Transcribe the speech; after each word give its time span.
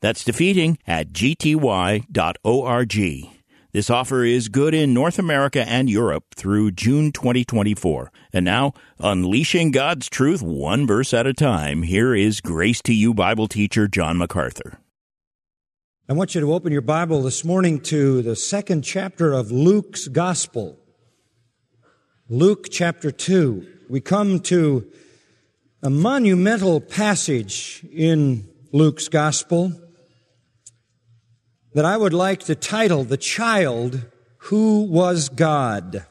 That's 0.00 0.24
defeating 0.24 0.78
at 0.86 1.12
gty.org. 1.12 2.06
This 3.72 3.88
offer 3.88 4.24
is 4.24 4.48
good 4.48 4.74
in 4.74 4.92
North 4.92 5.16
America 5.16 5.64
and 5.68 5.88
Europe 5.88 6.24
through 6.34 6.72
June 6.72 7.12
2024. 7.12 8.10
And 8.32 8.44
now, 8.44 8.72
unleashing 8.98 9.70
God's 9.70 10.08
truth 10.08 10.42
one 10.42 10.88
verse 10.88 11.14
at 11.14 11.28
a 11.28 11.32
time, 11.32 11.84
here 11.84 12.12
is 12.12 12.40
Grace 12.40 12.82
to 12.82 12.92
You 12.92 13.14
Bible 13.14 13.46
teacher 13.46 13.86
John 13.86 14.18
MacArthur. 14.18 14.80
I 16.08 16.14
want 16.14 16.34
you 16.34 16.40
to 16.40 16.52
open 16.52 16.72
your 16.72 16.80
Bible 16.80 17.22
this 17.22 17.44
morning 17.44 17.78
to 17.82 18.22
the 18.22 18.34
second 18.34 18.82
chapter 18.82 19.32
of 19.32 19.52
Luke's 19.52 20.08
Gospel. 20.08 20.76
Luke 22.28 22.66
chapter 22.72 23.12
2. 23.12 23.64
We 23.88 24.00
come 24.00 24.40
to 24.40 24.90
a 25.80 25.90
monumental 25.90 26.80
passage 26.80 27.86
in 27.92 28.48
Luke's 28.72 29.06
Gospel 29.06 29.80
that 31.72 31.84
I 31.84 31.96
would 31.96 32.12
like 32.12 32.40
to 32.44 32.54
title 32.54 33.04
The 33.04 33.16
Child 33.16 34.06
Who 34.38 34.82
Was 34.82 35.28
God. 35.28 36.04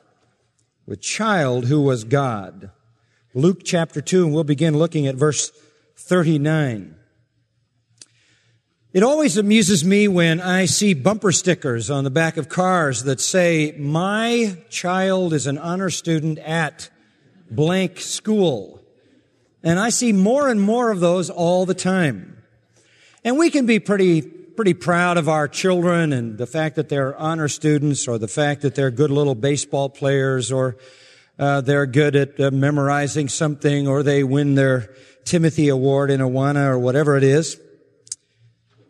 The 0.88 0.96
Child 0.96 1.66
Who 1.66 1.82
Was 1.82 2.06
God. 2.06 2.72
Luke 3.34 3.62
chapter 3.64 4.02
2, 4.02 4.26
and 4.26 4.34
we'll 4.34 4.44
begin 4.44 4.78
looking 4.78 5.06
at 5.06 5.16
verse 5.16 5.52
39. 5.98 6.96
It 8.92 9.04
always 9.04 9.38
amuses 9.38 9.84
me 9.84 10.08
when 10.08 10.40
I 10.40 10.66
see 10.66 10.94
bumper 10.94 11.32
stickers 11.32 11.92
on 11.92 12.06
the 12.06 12.10
back 12.10 12.38
of 12.38 12.50
cars 12.50 13.04
that 13.04 13.20
say, 13.20 13.76
my 13.78 14.58
child 14.70 15.34
is 15.34 15.46
an 15.46 15.58
honor 15.58 15.90
student 15.90 16.40
at 16.40 16.90
blank 17.52 18.00
school. 18.00 18.82
And 19.62 19.78
I 19.78 19.90
see 19.90 20.14
more 20.14 20.48
and 20.48 20.60
more 20.60 20.90
of 20.90 21.02
those 21.02 21.30
all 21.30 21.66
the 21.66 21.76
time. 21.76 22.42
And 23.24 23.38
we 23.38 23.50
can 23.52 23.66
be 23.66 23.80
pretty 23.80 24.39
pretty 24.60 24.74
proud 24.74 25.16
of 25.16 25.30
our 25.30 25.48
children 25.48 26.12
and 26.12 26.38
the 26.38 26.46
fact 26.46 26.76
that 26.76 26.90
they're 26.90 27.18
honor 27.18 27.48
students 27.48 28.10
or 28.10 28.18
the 28.18 28.28
fact 28.28 28.62
that 28.62 28.76
they're 28.76 28.92
good 28.92 29.10
little 29.10 29.34
baseball 29.34 29.88
players 29.88 30.52
or 30.52 30.76
uh, 31.40 31.62
they're 31.62 31.86
good 31.86 32.14
at 32.14 32.38
uh, 32.42 32.52
memorizing 32.52 33.30
something 33.30 33.88
or 33.88 34.04
they 34.04 34.22
win 34.22 34.56
their 34.56 34.94
Timothy 35.24 35.70
Award 35.70 36.12
in 36.12 36.20
Awana 36.20 36.66
or 36.66 36.78
whatever 36.78 37.16
it 37.16 37.24
is. 37.24 37.58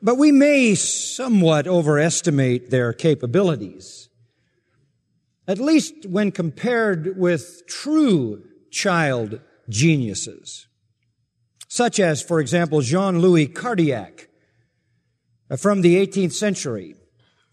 But 0.02 0.16
we 0.16 0.32
may 0.32 0.74
somewhat 0.74 1.68
overestimate 1.68 2.72
their 2.72 2.92
capabilities. 2.92 4.10
At 5.48 5.60
least 5.60 6.08
when 6.08 6.32
compared 6.32 7.16
with 7.16 7.68
true 7.68 8.44
child 8.72 9.40
geniuses. 9.70 10.66
Such 11.68 12.00
as, 12.00 12.24
for 12.24 12.40
example, 12.40 12.82
Jean-Louis 12.82 13.46
Cardillac, 13.46 14.24
uh, 14.24 14.29
Uh, 15.50 15.56
from 15.56 15.82
the 15.82 15.96
18th 15.96 16.34
century. 16.34 16.96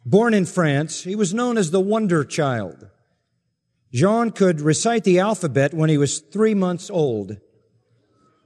Born 0.04 0.34
in 0.34 0.44
France, 0.44 1.04
he 1.04 1.16
was 1.16 1.34
known 1.34 1.56
as 1.56 1.70
the 1.70 1.80
Wonder 1.80 2.24
Child. 2.24 2.88
Jean 3.92 4.30
could 4.30 4.60
recite 4.60 5.04
the 5.04 5.18
alphabet 5.18 5.72
when 5.72 5.88
he 5.88 5.96
was 5.96 6.20
three 6.20 6.54
months 6.54 6.90
old. 6.90 7.38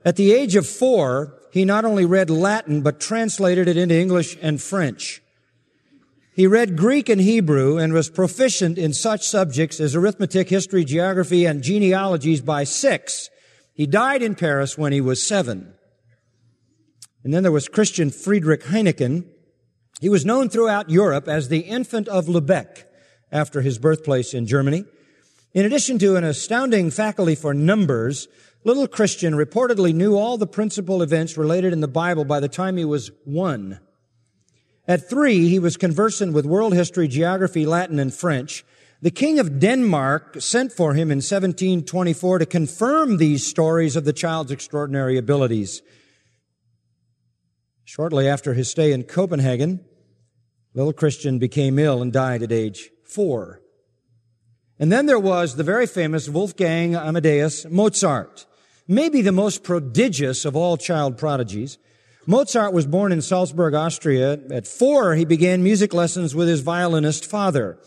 At 0.05 0.17
the 0.17 0.33
age 0.33 0.55
of 0.55 0.67
four, 0.67 1.37
he 1.53 1.65
not 1.65 1.85
only 1.85 2.05
read 2.05 2.31
Latin, 2.31 2.83
but 2.83 3.01
translated 3.01 3.67
it 3.67 3.77
into 3.77 3.99
English 3.99 4.39
and 4.41 4.63
French. 4.63 5.21
He 6.35 6.47
read 6.47 6.77
Greek 6.77 7.09
and 7.09 7.21
Hebrew 7.21 7.77
and 7.77 7.93
was 7.93 8.09
proficient 8.09 8.79
in 8.79 8.93
such 8.93 9.27
subjects 9.27 9.81
as 9.81 9.97
arithmetic, 9.97 10.49
history, 10.49 10.85
geography, 10.85 11.45
and 11.45 11.63
genealogies 11.63 12.41
by 12.41 12.65
six. 12.65 13.29
He 13.75 13.87
died 13.87 14.23
in 14.23 14.37
Paris 14.37 14.79
when 14.79 14.93
he 14.93 15.01
was 15.01 15.27
seven. 15.27 15.75
And 17.25 17.35
then 17.35 17.43
there 17.43 17.53
was 17.53 17.69
Christian 17.69 18.11
Friedrich 18.11 18.63
Heineken, 18.65 19.27
he 20.01 20.09
was 20.09 20.25
known 20.25 20.49
throughout 20.49 20.91
Europe 20.91 21.29
as 21.29 21.49
the 21.49 21.61
infant 21.61 22.09
of 22.09 22.27
Lubeck 22.27 22.85
after 23.31 23.61
his 23.61 23.79
birthplace 23.79 24.33
in 24.33 24.47
Germany. 24.47 24.85
In 25.53 25.67
addition 25.67 25.99
to 25.99 26.17
an 26.17 26.25
astounding 26.25 26.91
faculty 26.91 27.35
for 27.35 27.53
numbers, 27.53 28.27
little 28.65 28.89
Christian 28.89 29.35
reportedly 29.35 29.93
knew 29.93 30.17
all 30.17 30.39
the 30.39 30.47
principal 30.47 31.03
events 31.03 31.37
related 31.37 31.73
in 31.73 31.81
the 31.81 31.89
Bible 31.89 32.25
by 32.25 32.41
the 32.41 32.49
time 32.49 32.77
he 32.77 32.85
was 32.85 33.11
one. 33.25 33.79
At 34.89 35.09
three, 35.09 35.49
he 35.49 35.59
was 35.59 35.77
conversant 35.77 36.33
with 36.33 36.47
world 36.47 36.73
history, 36.73 37.07
geography, 37.07 37.67
Latin, 37.67 37.99
and 37.99 38.13
French. 38.13 38.65
The 39.03 39.11
king 39.11 39.39
of 39.39 39.61
Denmark 39.61 40.41
sent 40.41 40.73
for 40.73 40.95
him 40.95 41.11
in 41.11 41.19
1724 41.19 42.39
to 42.39 42.47
confirm 42.47 43.17
these 43.17 43.47
stories 43.47 43.97
of 43.97 44.05
the 44.05 44.13
child's 44.13 44.51
extraordinary 44.51 45.19
abilities. 45.19 45.83
Shortly 47.85 48.29
after 48.29 48.55
his 48.55 48.71
stay 48.71 48.93
in 48.93 49.05
Copenhagen, 49.05 49.85
Little 50.75 50.93
Christian 50.93 51.39
became 51.39 51.79
ill 51.79 52.01
and 52.01 52.13
died 52.13 52.43
at 52.43 52.53
age 52.53 52.91
four. 53.05 53.61
And 54.79 54.91
then 54.91 55.07
there 55.07 55.19
was 55.19 55.57
the 55.57 55.65
very 55.65 55.87
famous 55.87 56.29
Wolfgang 56.29 56.95
Amadeus 56.95 57.67
Mozart, 57.67 58.47
maybe 58.89 59.21
the 59.21 59.33
most 59.33 59.63
prodigious 59.63 60.45
of 60.45 60.57
all 60.57 60.77
child 60.77 61.19
prodigies. 61.19 61.77
Mozart 62.27 62.73
was 62.73 62.87
born 62.87 63.13
in 63.13 63.21
Salzburg, 63.21 63.75
Austria. 63.75 64.39
At 64.51 64.67
four, 64.67 65.17
he 65.17 65.25
began 65.25 65.63
music 65.63 65.93
lessons 65.93 66.35
with 66.35 66.49
his 66.49 66.61
violinist 66.61 67.27
father. 67.27 67.79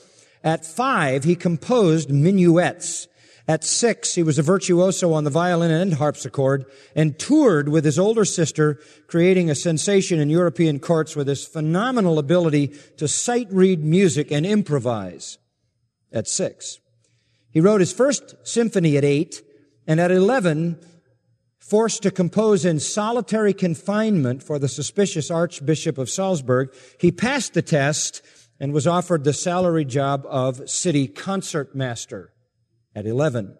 At 0.43 0.65
five, 0.65 1.23
he 1.23 1.35
composed 1.35 2.09
minuets. 2.11 3.07
At 3.45 3.65
six, 3.65 4.15
he 4.15 4.23
was 4.23 4.39
a 4.39 4.43
virtuoso 4.43 5.11
on 5.11 5.25
the 5.25 5.29
violin 5.29 5.69
and 5.69 5.95
harpsichord 5.95 6.65
and 6.95 7.19
toured 7.19 7.67
with 7.67 7.83
his 7.83 7.99
older 7.99 8.23
sister, 8.23 8.79
creating 9.07 9.49
a 9.49 9.55
sensation 9.55 10.19
in 10.19 10.29
European 10.29 10.79
courts 10.79 11.13
with 11.15 11.27
his 11.27 11.45
phenomenal 11.45 12.19
ability 12.19 12.67
to 12.97 13.07
sight 13.07 13.47
read 13.51 13.83
music 13.83 14.31
and 14.31 14.45
improvise. 14.45 15.37
At 16.11 16.27
six. 16.27 16.79
He 17.49 17.59
wrote 17.59 17.81
his 17.81 17.91
first 17.91 18.35
symphony 18.43 18.95
at 18.95 19.03
eight, 19.03 19.41
and 19.85 19.99
at 19.99 20.11
11, 20.11 20.79
forced 21.59 22.03
to 22.03 22.11
compose 22.11 22.63
in 22.63 22.79
solitary 22.79 23.53
confinement 23.53 24.41
for 24.41 24.57
the 24.57 24.69
suspicious 24.69 25.29
Archbishop 25.29 25.97
of 25.97 26.09
Salzburg, 26.09 26.73
he 26.97 27.11
passed 27.11 27.53
the 27.53 27.61
test 27.61 28.21
and 28.59 28.71
was 28.71 28.87
offered 28.87 29.23
the 29.23 29.33
salary 29.33 29.83
job 29.83 30.25
of 30.29 30.69
city 30.69 31.07
concertmaster 31.07 32.32
at 32.95 33.05
11. 33.05 33.57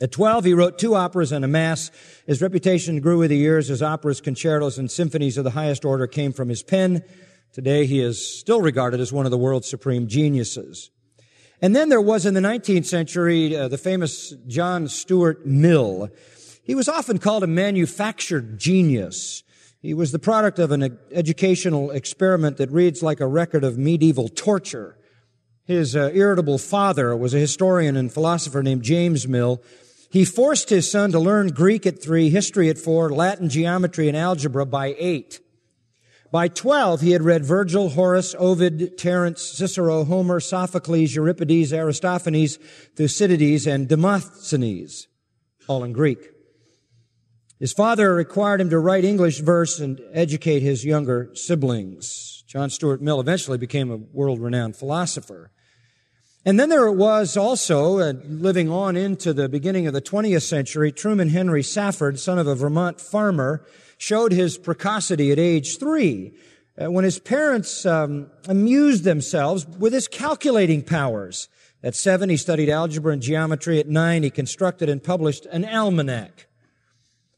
At 0.00 0.12
12, 0.12 0.44
he 0.44 0.54
wrote 0.54 0.78
two 0.78 0.94
operas 0.94 1.32
and 1.32 1.44
a 1.44 1.48
mass. 1.48 1.90
His 2.26 2.42
reputation 2.42 3.00
grew 3.00 3.18
with 3.18 3.30
the 3.30 3.36
years 3.36 3.70
as 3.70 3.82
operas, 3.82 4.20
concertos, 4.20 4.76
and 4.76 4.90
symphonies 4.90 5.38
of 5.38 5.44
the 5.44 5.50
highest 5.50 5.86
order 5.86 6.06
came 6.06 6.32
from 6.32 6.50
his 6.50 6.62
pen. 6.62 7.02
Today, 7.52 7.86
he 7.86 8.00
is 8.00 8.38
still 8.38 8.60
regarded 8.60 9.00
as 9.00 9.10
one 9.10 9.24
of 9.24 9.30
the 9.30 9.38
world's 9.38 9.70
supreme 9.70 10.06
geniuses. 10.06 10.90
And 11.62 11.74
then 11.74 11.88
there 11.88 12.00
was 12.00 12.26
in 12.26 12.34
the 12.34 12.40
19th 12.40 12.84
century 12.84 13.56
uh, 13.56 13.68
the 13.68 13.78
famous 13.78 14.34
John 14.46 14.88
Stuart 14.88 15.46
Mill. 15.46 16.10
He 16.62 16.74
was 16.74 16.88
often 16.88 17.18
called 17.18 17.42
a 17.42 17.46
manufactured 17.46 18.58
genius. 18.58 19.42
He 19.80 19.94
was 19.94 20.12
the 20.12 20.18
product 20.18 20.58
of 20.58 20.72
an 20.72 20.98
educational 21.12 21.90
experiment 21.90 22.58
that 22.58 22.70
reads 22.70 23.02
like 23.02 23.20
a 23.20 23.26
record 23.26 23.64
of 23.64 23.78
medieval 23.78 24.28
torture. 24.28 24.98
His 25.66 25.96
uh, 25.96 26.12
irritable 26.14 26.58
father 26.58 27.16
was 27.16 27.34
a 27.34 27.40
historian 27.40 27.96
and 27.96 28.12
philosopher 28.12 28.62
named 28.62 28.82
James 28.82 29.26
Mill. 29.26 29.60
He 30.10 30.24
forced 30.24 30.70
his 30.70 30.88
son 30.88 31.10
to 31.10 31.18
learn 31.18 31.48
Greek 31.48 31.86
at 31.86 32.00
three, 32.00 32.30
history 32.30 32.70
at 32.70 32.78
four, 32.78 33.10
Latin, 33.10 33.48
geometry, 33.48 34.06
and 34.06 34.16
algebra 34.16 34.64
by 34.64 34.94
eight. 34.96 35.40
By 36.30 36.48
12, 36.48 37.00
he 37.00 37.10
had 37.12 37.22
read 37.22 37.44
Virgil, 37.44 37.90
Horace, 37.90 38.34
Ovid, 38.38 38.96
Terence, 38.96 39.42
Cicero, 39.42 40.04
Homer, 40.04 40.38
Sophocles, 40.38 41.14
Euripides, 41.14 41.72
Aristophanes, 41.72 42.58
Thucydides, 42.94 43.66
and 43.66 43.88
Demosthenes, 43.88 45.08
all 45.66 45.82
in 45.82 45.92
Greek. 45.92 46.30
His 47.58 47.72
father 47.72 48.14
required 48.14 48.60
him 48.60 48.70
to 48.70 48.78
write 48.78 49.04
English 49.04 49.40
verse 49.40 49.80
and 49.80 50.00
educate 50.12 50.60
his 50.60 50.84
younger 50.84 51.30
siblings. 51.34 52.44
John 52.46 52.70
Stuart 52.70 53.00
Mill 53.00 53.18
eventually 53.18 53.58
became 53.58 53.90
a 53.90 53.96
world-renowned 53.96 54.76
philosopher. 54.76 55.50
And 56.46 56.60
then 56.60 56.68
there 56.68 56.92
was 56.92 57.36
also, 57.36 57.98
uh, 57.98 58.12
living 58.28 58.70
on 58.70 58.96
into 58.96 59.32
the 59.32 59.48
beginning 59.48 59.88
of 59.88 59.94
the 59.94 60.00
20th 60.00 60.44
century, 60.44 60.92
Truman 60.92 61.30
Henry 61.30 61.64
Safford, 61.64 62.20
son 62.20 62.38
of 62.38 62.46
a 62.46 62.54
Vermont 62.54 63.00
farmer, 63.00 63.66
showed 63.98 64.30
his 64.30 64.56
precocity 64.56 65.32
at 65.32 65.40
age 65.40 65.78
three. 65.78 66.32
uh, 66.80 66.90
when 66.90 67.04
his 67.04 67.18
parents 67.18 67.84
um, 67.86 68.30
amused 68.46 69.02
themselves 69.02 69.66
with 69.66 69.92
his 69.92 70.06
calculating 70.06 70.82
powers. 70.82 71.48
At 71.82 71.94
seven, 71.94 72.28
he 72.28 72.36
studied 72.36 72.68
algebra 72.68 73.12
and 73.12 73.22
geometry. 73.22 73.80
At 73.80 73.88
nine, 73.88 74.22
he 74.22 74.30
constructed 74.30 74.88
and 74.88 75.02
published 75.02 75.46
an 75.46 75.64
almanac. 75.64 76.46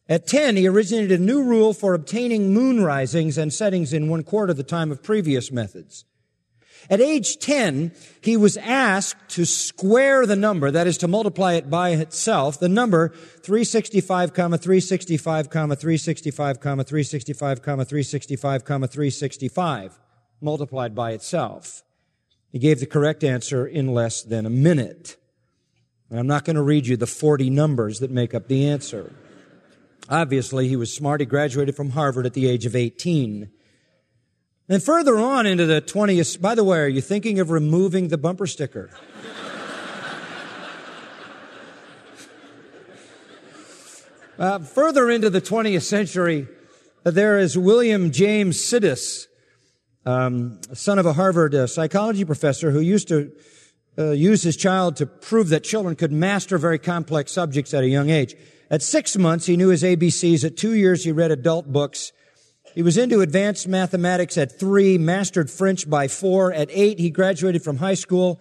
At 0.09 0.27
10, 0.27 0.57
he 0.57 0.67
originated 0.67 1.21
a 1.21 1.23
new 1.23 1.43
rule 1.43 1.73
for 1.73 1.95
obtaining 1.95 2.53
moon 2.53 2.83
risings 2.83 3.39
and 3.39 3.55
settings 3.55 3.93
in 3.93 4.09
one 4.09 4.23
quarter 4.23 4.53
the 4.53 4.63
time 4.63 4.91
of 4.91 5.03
previous 5.03 5.53
methods. 5.53 6.05
At 6.91 7.01
age 7.01 7.39
10, 7.39 7.93
he 8.21 8.37
was 8.37 8.57
asked 8.57 9.29
to 9.31 9.45
square 9.45 10.25
the 10.27 10.37
number, 10.37 10.71
that 10.71 10.87
is 10.87 10.99
to 10.99 11.09
multiply 11.09 11.55
it 11.55 11.69
by 11.69 11.91
itself, 11.91 12.59
the 12.59 12.69
number 12.69 13.09
365, 13.09 14.31
365, 14.31 15.49
365, 15.49 15.49
365, 15.49 16.59
365, 17.89 18.63
365, 18.63 19.99
multiplied 20.41 20.95
by 20.95 21.13
itself. 21.13 21.83
He 22.51 22.59
gave 22.59 22.81
the 22.81 22.87
correct 22.87 23.23
answer 23.23 23.67
in 23.67 23.93
less 23.93 24.23
than 24.23 24.47
a 24.47 24.51
minute. 24.51 25.17
And 26.09 26.19
I'm 26.19 26.27
not 26.27 26.45
going 26.47 26.57
to 26.57 26.63
read 26.63 26.87
you 26.87 26.97
the 26.97 27.07
40 27.07 27.51
numbers 27.51 28.01
that 28.01 28.11
make 28.11 28.33
up 28.33 28.49
the 28.49 28.67
answer. 28.67 29.13
Obviously, 30.09 30.69
he 30.69 30.77
was 30.77 30.95
smart. 30.95 31.21
He 31.21 31.27
graduated 31.27 31.77
from 31.77 31.91
Harvard 31.91 32.25
at 32.25 32.33
the 32.33 32.49
age 32.49 32.65
of 32.65 32.75
18. 32.75 33.51
And 34.71 34.83
further 34.83 35.19
on 35.19 35.47
into 35.47 35.65
the 35.65 35.81
20th, 35.81 36.43
by 36.43 36.55
the 36.55 36.63
way, 36.63 36.81
are 36.81 36.89
you 36.89 37.01
thinking 37.01 37.41
of 37.41 37.51
removing 37.51 38.09
the 38.09 38.19
bumper 38.19 38.47
sticker? 38.47 38.89
uh, 44.39 44.59
further 44.59 45.11
into 45.11 45.31
the 45.31 45.41
20th 45.41 45.85
century, 45.85 46.49
uh, 47.07 47.11
there 47.11 47.39
is 47.39 47.57
William 47.57 48.11
James 48.11 48.59
Sidis, 48.59 49.25
um, 50.05 50.61
son 50.75 50.99
of 50.99 51.07
a 51.07 51.15
Harvard 51.15 51.55
uh, 51.55 51.67
psychology 51.67 52.27
professor 52.27 52.71
who 52.71 52.81
used 52.81 53.09
to 53.09 53.33
uh, 53.97 54.11
use 54.11 54.43
his 54.43 54.59
child 54.59 54.97
to 54.97 55.07
prove 55.07 55.49
that 55.49 55.65
children 55.65 55.97
could 55.97 56.13
master 56.13 56.59
very 56.59 56.79
complex 56.79 57.33
subjects 57.33 57.73
at 57.73 57.85
a 57.85 57.89
young 57.89 58.11
age. 58.11 58.35
At 58.71 58.83
six 58.83 59.17
months, 59.17 59.47
he 59.47 59.57
knew 59.57 59.69
his 59.69 59.83
ABCs. 59.83 60.45
At 60.45 60.59
two 60.59 60.75
years, 60.75 61.05
he 61.05 61.13
read 61.13 61.31
adult 61.31 61.73
books. 61.73 62.13
He 62.79 62.83
was 62.83 62.97
into 62.97 63.23
advanced 63.23 63.67
mathematics 63.67 64.39
at 64.39 64.57
three, 64.57 64.99
mastered 64.99 65.51
French 65.51 65.91
by 65.91 66.07
four. 66.07 66.53
At 66.53 66.69
eight, 66.71 67.01
he 67.01 67.11
graduated 67.11 67.65
from 67.65 67.79
high 67.79 67.95
school 67.95 68.41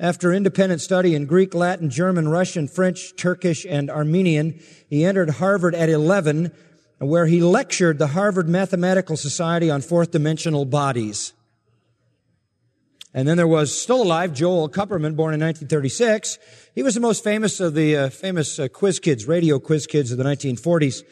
after 0.00 0.32
independent 0.32 0.80
study 0.80 1.14
in 1.14 1.26
Greek, 1.26 1.52
Latin, 1.52 1.90
German, 1.90 2.30
Russian, 2.30 2.66
French, 2.66 3.14
Turkish, 3.14 3.66
and 3.68 3.90
Armenian. 3.90 4.58
He 4.88 5.04
entered 5.04 5.28
Harvard 5.28 5.74
at 5.74 5.90
11, 5.90 6.50
where 6.96 7.26
he 7.26 7.42
lectured 7.42 7.98
the 7.98 8.06
Harvard 8.06 8.48
Mathematical 8.48 9.18
Society 9.18 9.70
on 9.70 9.82
fourth 9.82 10.12
dimensional 10.12 10.64
bodies. 10.64 11.34
And 13.12 13.28
then 13.28 13.36
there 13.36 13.46
was 13.46 13.78
still 13.78 14.00
alive 14.00 14.32
Joel 14.32 14.70
Kupperman, 14.70 15.14
born 15.14 15.34
in 15.34 15.40
1936. 15.40 16.38
He 16.74 16.82
was 16.82 16.94
the 16.94 17.02
most 17.02 17.22
famous 17.22 17.60
of 17.60 17.74
the 17.74 17.96
uh, 17.98 18.08
famous 18.08 18.58
uh, 18.58 18.68
quiz 18.68 18.98
kids, 18.98 19.28
radio 19.28 19.58
quiz 19.58 19.86
kids 19.86 20.10
of 20.10 20.16
the 20.16 20.24
1940s. 20.24 21.02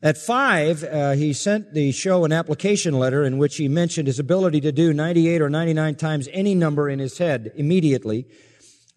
At 0.00 0.16
five, 0.16 0.84
uh, 0.84 1.12
he 1.12 1.32
sent 1.32 1.74
the 1.74 1.90
show 1.90 2.24
an 2.24 2.30
application 2.30 2.94
letter 2.94 3.24
in 3.24 3.36
which 3.36 3.56
he 3.56 3.66
mentioned 3.66 4.06
his 4.06 4.20
ability 4.20 4.60
to 4.60 4.70
do 4.70 4.92
98 4.92 5.42
or 5.42 5.50
99 5.50 5.96
times 5.96 6.28
any 6.32 6.54
number 6.54 6.88
in 6.88 7.00
his 7.00 7.18
head 7.18 7.50
immediately. 7.56 8.24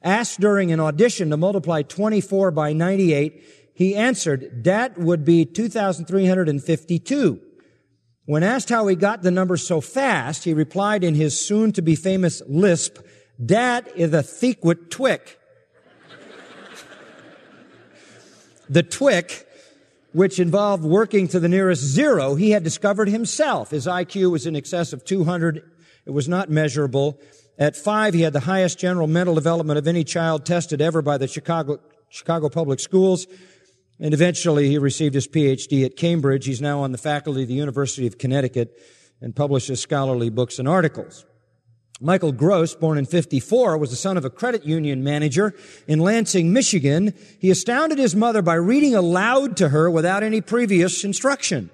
Asked 0.03 0.39
during 0.39 0.71
an 0.71 0.79
audition 0.79 1.31
to 1.31 1.37
multiply 1.37 1.81
24 1.81 2.51
by 2.51 2.73
98, 2.73 3.71
he 3.73 3.95
answered, 3.95 4.63
that 4.63 4.99
would 4.99 5.25
be 5.25 5.43
2,352. 5.43 7.41
When 8.25 8.43
asked 8.43 8.69
how 8.69 8.85
he 8.85 8.95
got 8.95 9.23
the 9.23 9.31
number 9.31 9.57
so 9.57 9.81
fast, 9.81 10.43
he 10.43 10.53
replied 10.53 11.03
in 11.03 11.15
his 11.15 11.39
soon 11.39 11.71
to 11.71 11.81
be 11.81 11.95
famous 11.95 12.43
lisp, 12.47 12.99
that 13.39 13.87
is 13.95 14.13
a 14.13 14.21
thiquet 14.21 14.91
twick. 14.91 15.39
the 18.69 18.83
twick 18.83 19.47
which 20.13 20.39
involved 20.39 20.83
working 20.83 21.27
to 21.29 21.39
the 21.39 21.47
nearest 21.47 21.83
zero, 21.83 22.35
he 22.35 22.51
had 22.51 22.63
discovered 22.63 23.09
himself. 23.09 23.71
His 23.71 23.87
IQ 23.87 24.31
was 24.31 24.45
in 24.45 24.55
excess 24.55 24.93
of 24.93 25.05
200. 25.05 25.61
It 26.05 26.11
was 26.11 26.27
not 26.27 26.49
measurable. 26.49 27.19
At 27.57 27.75
five, 27.75 28.13
he 28.13 28.21
had 28.21 28.33
the 28.33 28.41
highest 28.41 28.79
general 28.79 29.07
mental 29.07 29.35
development 29.35 29.77
of 29.77 29.87
any 29.87 30.03
child 30.03 30.45
tested 30.45 30.81
ever 30.81 31.01
by 31.01 31.17
the 31.17 31.27
Chicago, 31.27 31.79
Chicago 32.09 32.49
Public 32.49 32.79
Schools. 32.79 33.27
And 33.99 34.13
eventually 34.13 34.67
he 34.67 34.77
received 34.77 35.13
his 35.13 35.27
PhD 35.27 35.85
at 35.85 35.95
Cambridge. 35.95 36.45
He's 36.45 36.61
now 36.61 36.79
on 36.81 36.91
the 36.91 36.97
faculty 36.97 37.43
of 37.43 37.47
the 37.47 37.53
University 37.53 38.07
of 38.07 38.17
Connecticut 38.17 38.75
and 39.21 39.35
publishes 39.35 39.79
scholarly 39.79 40.29
books 40.29 40.57
and 40.57 40.67
articles. 40.67 41.25
Michael 42.03 42.31
Grost, 42.31 42.79
born 42.79 42.97
in 42.97 43.05
54, 43.05 43.77
was 43.77 43.91
the 43.91 43.95
son 43.95 44.17
of 44.17 44.25
a 44.25 44.31
credit 44.31 44.65
union 44.65 45.03
manager 45.03 45.53
in 45.87 45.99
Lansing, 45.99 46.51
Michigan. 46.51 47.13
He 47.39 47.51
astounded 47.51 47.99
his 47.99 48.15
mother 48.15 48.41
by 48.41 48.55
reading 48.55 48.95
aloud 48.95 49.55
to 49.57 49.69
her 49.69 49.89
without 49.89 50.23
any 50.23 50.41
previous 50.41 51.03
instruction. 51.03 51.69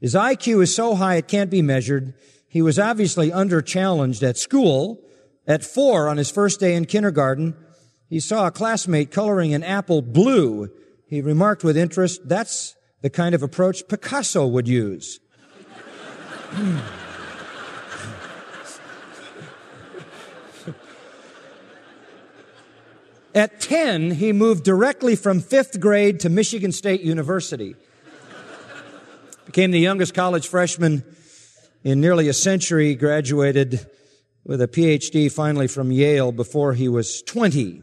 His 0.00 0.14
IQ 0.14 0.64
is 0.64 0.74
so 0.74 0.96
high 0.96 1.14
it 1.14 1.28
can't 1.28 1.48
be 1.48 1.62
measured. 1.62 2.14
He 2.48 2.60
was 2.60 2.76
obviously 2.76 3.32
under 3.32 3.62
challenged 3.62 4.24
at 4.24 4.36
school. 4.36 5.00
At 5.46 5.64
four, 5.64 6.08
on 6.08 6.16
his 6.16 6.30
first 6.30 6.58
day 6.58 6.74
in 6.74 6.84
kindergarten, 6.84 7.54
he 8.08 8.18
saw 8.18 8.48
a 8.48 8.50
classmate 8.50 9.12
coloring 9.12 9.54
an 9.54 9.62
apple 9.62 10.02
blue. 10.02 10.70
He 11.06 11.20
remarked 11.20 11.62
with 11.62 11.76
interest, 11.76 12.28
that's 12.28 12.74
the 13.00 13.10
kind 13.10 13.32
of 13.32 13.44
approach 13.44 13.86
Picasso 13.86 14.44
would 14.44 14.66
use. 14.66 15.20
At 23.36 23.60
10, 23.60 24.12
he 24.12 24.32
moved 24.32 24.64
directly 24.64 25.14
from 25.14 25.40
fifth 25.40 25.78
grade 25.78 26.20
to 26.20 26.30
Michigan 26.30 26.72
State 26.72 27.02
University. 27.02 27.76
Became 29.44 29.72
the 29.72 29.78
youngest 29.78 30.14
college 30.14 30.48
freshman 30.48 31.04
in 31.84 32.00
nearly 32.00 32.30
a 32.30 32.32
century, 32.32 32.94
graduated 32.94 33.86
with 34.42 34.62
a 34.62 34.66
PhD 34.66 35.30
finally 35.30 35.66
from 35.66 35.92
Yale 35.92 36.32
before 36.32 36.72
he 36.72 36.88
was 36.88 37.20
20. 37.20 37.82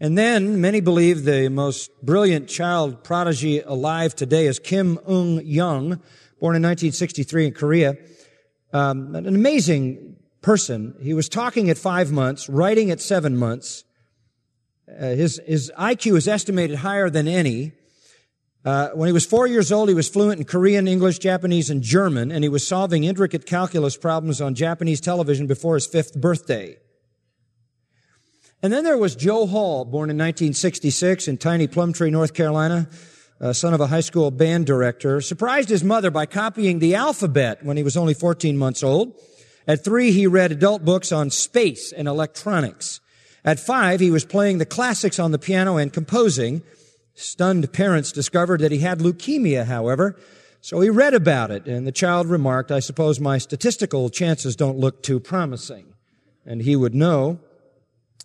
And 0.00 0.18
then 0.18 0.60
many 0.60 0.80
believe 0.80 1.22
the 1.22 1.48
most 1.48 1.92
brilliant 2.02 2.48
child 2.48 3.04
prodigy 3.04 3.60
alive 3.60 4.16
today 4.16 4.48
is 4.48 4.58
Kim 4.58 4.98
Ung 5.06 5.42
Young, 5.44 6.00
born 6.40 6.56
in 6.56 6.62
1963 6.62 7.46
in 7.46 7.52
Korea. 7.54 7.96
Um, 8.72 9.14
an 9.14 9.28
amazing 9.28 10.16
person. 10.42 10.96
He 11.00 11.14
was 11.14 11.28
talking 11.28 11.70
at 11.70 11.78
five 11.78 12.10
months, 12.10 12.48
writing 12.48 12.90
at 12.90 13.00
seven 13.00 13.36
months, 13.36 13.84
his, 14.98 15.40
his 15.46 15.72
IQ 15.78 16.16
is 16.16 16.28
estimated 16.28 16.78
higher 16.78 17.10
than 17.10 17.28
any. 17.28 17.72
Uh, 18.64 18.88
when 18.94 19.08
he 19.08 19.12
was 19.12 19.26
four 19.26 19.46
years 19.46 19.70
old, 19.70 19.88
he 19.88 19.94
was 19.94 20.08
fluent 20.08 20.38
in 20.40 20.46
Korean, 20.46 20.88
English, 20.88 21.18
Japanese, 21.18 21.68
and 21.68 21.82
German, 21.82 22.32
and 22.32 22.42
he 22.42 22.48
was 22.48 22.66
solving 22.66 23.04
intricate 23.04 23.44
calculus 23.44 23.96
problems 23.96 24.40
on 24.40 24.54
Japanese 24.54 25.00
television 25.00 25.46
before 25.46 25.74
his 25.74 25.86
fifth 25.86 26.18
birthday. 26.18 26.76
And 28.62 28.72
then 28.72 28.84
there 28.84 28.96
was 28.96 29.14
Joe 29.14 29.46
Hall, 29.46 29.84
born 29.84 30.08
in 30.08 30.16
1966 30.16 31.28
in 31.28 31.36
tiny 31.36 31.66
Plumtree, 31.66 32.10
North 32.10 32.32
Carolina, 32.32 32.88
uh, 33.38 33.52
son 33.52 33.74
of 33.74 33.80
a 33.82 33.88
high 33.88 34.00
school 34.00 34.30
band 34.30 34.64
director, 34.64 35.20
surprised 35.20 35.68
his 35.68 35.84
mother 35.84 36.10
by 36.10 36.24
copying 36.24 36.78
the 36.78 36.94
alphabet 36.94 37.62
when 37.62 37.76
he 37.76 37.82
was 37.82 37.98
only 37.98 38.14
14 38.14 38.56
months 38.56 38.82
old. 38.82 39.20
At 39.66 39.84
three, 39.84 40.12
he 40.12 40.26
read 40.26 40.52
adult 40.52 40.82
books 40.82 41.12
on 41.12 41.28
space 41.28 41.92
and 41.92 42.08
electronics. 42.08 43.00
At 43.44 43.60
five, 43.60 44.00
he 44.00 44.10
was 44.10 44.24
playing 44.24 44.58
the 44.58 44.66
classics 44.66 45.18
on 45.18 45.32
the 45.32 45.38
piano 45.38 45.76
and 45.76 45.92
composing. 45.92 46.62
Stunned 47.14 47.72
parents 47.72 48.10
discovered 48.10 48.60
that 48.60 48.72
he 48.72 48.78
had 48.78 49.00
leukemia, 49.00 49.66
however, 49.66 50.16
so 50.60 50.80
he 50.80 50.88
read 50.88 51.12
about 51.12 51.50
it, 51.50 51.66
and 51.66 51.86
the 51.86 51.92
child 51.92 52.26
remarked, 52.26 52.72
I 52.72 52.80
suppose 52.80 53.20
my 53.20 53.36
statistical 53.36 54.08
chances 54.08 54.56
don't 54.56 54.78
look 54.78 55.02
too 55.02 55.20
promising. 55.20 55.92
And 56.46 56.62
he 56.62 56.74
would 56.74 56.94
know 56.94 57.38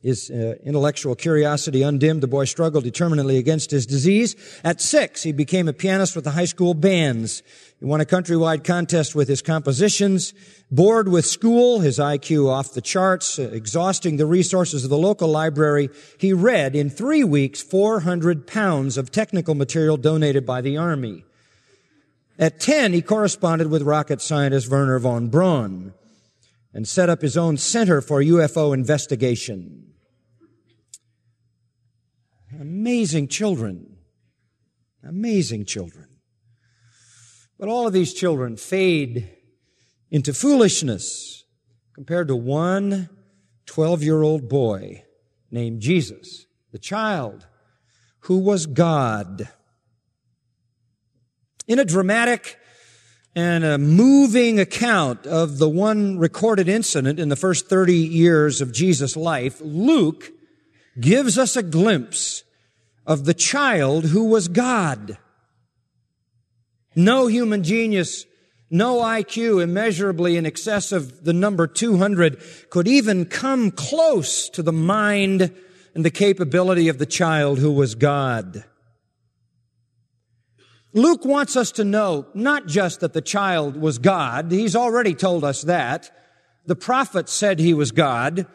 his 0.02 0.32
uh, 0.32 0.56
intellectual 0.64 1.14
curiosity 1.14 1.82
undimmed, 1.82 2.22
the 2.22 2.28
boy 2.28 2.46
struggled 2.46 2.86
determinedly 2.86 3.38
against 3.38 3.70
his 3.70 3.86
disease. 3.86 4.36
At 4.64 4.80
six, 4.80 5.24
he 5.24 5.34
became 5.34 5.68
a 5.68 5.74
pianist 5.74 6.16
with 6.16 6.24
the 6.24 6.32
high 6.32 6.46
school 6.46 6.74
bands. 6.74 7.44
He 7.80 7.86
won 7.86 8.00
a 8.00 8.06
countrywide 8.06 8.64
contest 8.64 9.14
with 9.14 9.28
his 9.28 9.42
compositions. 9.42 10.34
Bored 10.72 11.10
with 11.10 11.26
school, 11.26 11.82
his 11.82 12.00
IQ 12.00 12.48
off 12.50 12.74
the 12.74 12.82
charts, 12.82 13.40
uh, 13.40 13.50
exhausting 13.52 14.16
the 14.16 14.26
resources 14.26 14.86
of 14.86 14.90
the 14.90 14.98
local 14.98 15.28
library, 15.28 15.90
he 16.18 16.32
read 16.32 16.78
in 16.78 16.90
three 16.90 17.26
weeks 17.26 17.62
400 17.62 18.48
pounds 18.48 18.98
of 18.98 19.12
technical 19.12 19.54
material 19.54 19.98
donated 19.98 20.46
by 20.46 20.62
the 20.62 20.78
Army. 20.78 21.26
At 22.38 22.62
10, 22.62 22.94
he 22.94 23.02
corresponded 23.02 23.70
with 23.70 23.82
rocket 23.82 24.22
scientist 24.22 24.70
Wernher 24.70 25.00
von 25.00 25.28
Braun 25.28 25.94
and 26.74 26.88
set 26.88 27.10
up 27.10 27.22
his 27.22 27.36
own 27.36 27.58
center 27.58 28.00
for 28.00 28.22
UFO 28.22 28.74
investigation. 28.74 29.89
Amazing 32.60 33.30
children. 33.30 33.96
Amazing 35.08 35.64
children. 35.64 36.08
But 37.58 37.70
all 37.70 37.88
of 37.88 37.94
these 37.94 38.14
children 38.14 38.58
fade 38.58 39.30
into 40.12 40.34
foolishness 40.34 41.46
compared 41.94 42.28
to 42.28 42.36
one 42.36 43.10
12 43.66 44.04
year 44.04 44.22
old 44.22 44.50
boy 44.50 45.06
named 45.52 45.80
Jesus, 45.80 46.48
the 46.72 46.80
child 46.80 47.48
who 48.22 48.40
was 48.40 48.66
God. 48.66 49.48
In 51.66 51.80
a 51.80 51.86
dramatic 51.86 52.58
and 53.36 53.64
a 53.64 53.78
moving 53.78 54.60
account 54.60 55.26
of 55.26 55.60
the 55.60 55.70
one 55.70 56.18
recorded 56.18 56.68
incident 56.68 57.20
in 57.20 57.30
the 57.30 57.36
first 57.36 57.70
30 57.70 57.94
years 57.94 58.60
of 58.60 58.74
Jesus' 58.74 59.16
life, 59.16 59.62
Luke 59.62 60.32
gives 61.00 61.38
us 61.38 61.56
a 61.56 61.64
glimpse 61.64 62.44
of 63.10 63.26
the 63.26 63.34
child 63.34 64.06
who 64.06 64.26
was 64.26 64.48
God. 64.48 65.18
No 66.96 67.26
human 67.26 67.64
genius, 67.64 68.26
no 68.70 68.98
IQ 68.98 69.64
immeasurably 69.64 70.38
in 70.38 70.46
excess 70.46 70.92
of 70.92 71.24
the 71.24 71.34
number 71.34 71.66
200 71.66 72.40
could 72.70 72.88
even 72.88 73.26
come 73.26 73.72
close 73.72 74.48
to 74.50 74.62
the 74.62 74.72
mind 74.72 75.52
and 75.96 76.06
the 76.06 76.12
capability 76.12 76.88
of 76.88 77.00
the 77.00 77.06
child 77.08 77.58
who 77.58 77.72
was 77.72 77.96
God. 77.96 78.64
Luke 80.94 81.26
wants 81.26 81.56
us 81.56 81.72
to 81.74 81.84
know 81.84 82.28
not 82.36 82.68
just 82.68 83.00
that 83.00 83.14
the 83.14 83.22
child 83.22 83.76
was 83.76 83.98
God. 83.98 84.52
He's 84.52 84.76
already 84.76 85.16
told 85.16 85.44
us 85.44 85.64
that. 85.64 86.12
The 86.68 86.76
prophet 86.76 87.28
said 87.28 87.58
he 87.58 87.74
was 87.74 87.92
God. 87.92 88.46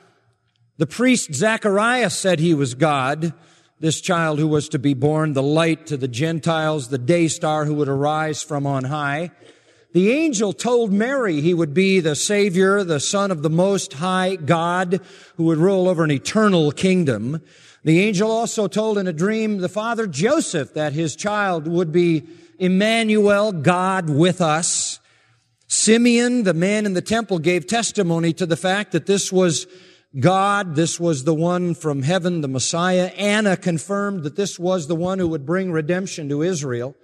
The 0.77 0.87
priest 0.87 1.35
Zacharias 1.35 2.17
said 2.17 2.39
he 2.39 2.55
was 2.55 2.75
God. 2.75 3.33
This 3.81 4.01
child 4.01 4.39
who 4.39 4.47
was 4.47 4.69
to 4.71 4.79
be 4.79 4.95
born, 4.95 5.33
the 5.33 5.43
light 5.43 5.87
to 5.89 5.97
the 5.97 6.09
Gentiles, 6.09 6.89
the 6.89 6.99
day 6.99 7.27
star 7.27 7.65
who 7.65 7.75
would 7.75 7.89
arise 7.89 8.43
from 8.43 8.67
on 8.67 8.85
high. 8.85 9.33
The 9.93 10.13
angel 10.13 10.53
told 10.53 10.93
Mary 10.93 11.41
he 11.41 11.55
would 11.55 11.75
be 11.75 12.01
the 12.01 12.15
Savior, 12.15 12.85
the 12.85 13.01
Son 13.01 13.31
of 13.31 13.43
the 13.43 13.51
Most 13.51 13.95
High 13.95 14.37
God, 14.37 15.01
who 15.37 15.45
would 15.45 15.59
rule 15.59 15.89
over 15.89 16.05
an 16.05 16.11
eternal 16.11 16.71
kingdom. 16.71 17.43
The 17.83 18.01
angel 18.01 18.31
also 18.31 18.69
told 18.69 18.97
in 18.97 19.07
a 19.09 19.13
dream 19.13 19.59
the 19.59 19.69
father 19.69 20.07
Joseph 20.07 20.75
that 20.75 20.93
his 20.93 21.17
child 21.17 21.67
would 21.67 21.93
be 21.93 22.25
Emmanuel, 22.59 23.53
God 23.53 24.09
with 24.09 24.41
us. 24.41 25.01
Simeon, 25.67 26.45
the 26.45 26.55
man 26.55 26.87
in 26.87 26.95
the 26.95 27.03
temple, 27.03 27.41
gave 27.41 27.67
testimony 27.67 28.33
to 28.35 28.47
the 28.47 28.57
fact 28.57 28.93
that 28.93 29.07
this 29.07 29.33
was 29.33 29.67
God, 30.19 30.77
this 30.77 31.01
was 31.01 31.25
the 31.25 31.35
one 31.35 31.75
from 31.75 32.03
heaven, 32.03 32.41
the 32.41 32.49
Messiah. 32.49 33.07
Anna 33.17 33.57
confirmed 33.57 34.23
that 34.23 34.37
this 34.37 34.59
was 34.59 34.87
the 34.87 34.95
one 34.95 35.19
who 35.19 35.29
would 35.29 35.45
bring 35.45 35.73
redemption 35.73 36.29
to 36.29 36.43
Israel. 36.43 36.95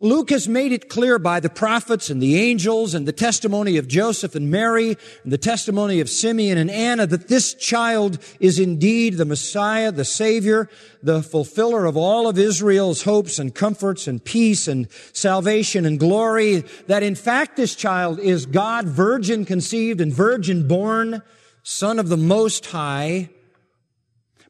Luke 0.00 0.30
has 0.30 0.46
made 0.46 0.70
it 0.70 0.88
clear 0.88 1.18
by 1.18 1.40
the 1.40 1.50
prophets 1.50 2.08
and 2.08 2.22
the 2.22 2.36
angels 2.36 2.94
and 2.94 3.08
the 3.08 3.12
testimony 3.12 3.78
of 3.78 3.88
Joseph 3.88 4.36
and 4.36 4.48
Mary 4.48 4.96
and 5.24 5.32
the 5.32 5.38
testimony 5.38 5.98
of 5.98 6.08
Simeon 6.08 6.56
and 6.56 6.70
Anna 6.70 7.04
that 7.08 7.26
this 7.26 7.52
child 7.54 8.20
is 8.38 8.60
indeed 8.60 9.14
the 9.14 9.24
Messiah, 9.24 9.90
the 9.90 10.04
Savior, 10.04 10.70
the 11.02 11.20
fulfiller 11.20 11.84
of 11.84 11.96
all 11.96 12.28
of 12.28 12.38
Israel's 12.38 13.02
hopes 13.02 13.40
and 13.40 13.52
comforts 13.52 14.06
and 14.06 14.24
peace 14.24 14.68
and 14.68 14.86
salvation 15.12 15.84
and 15.84 15.98
glory. 15.98 16.62
That 16.86 17.02
in 17.02 17.16
fact 17.16 17.56
this 17.56 17.74
child 17.74 18.20
is 18.20 18.46
God, 18.46 18.86
virgin 18.86 19.44
conceived 19.44 20.00
and 20.00 20.12
virgin 20.12 20.68
born, 20.68 21.22
Son 21.70 21.98
of 21.98 22.08
the 22.08 22.16
Most 22.16 22.64
High. 22.64 23.28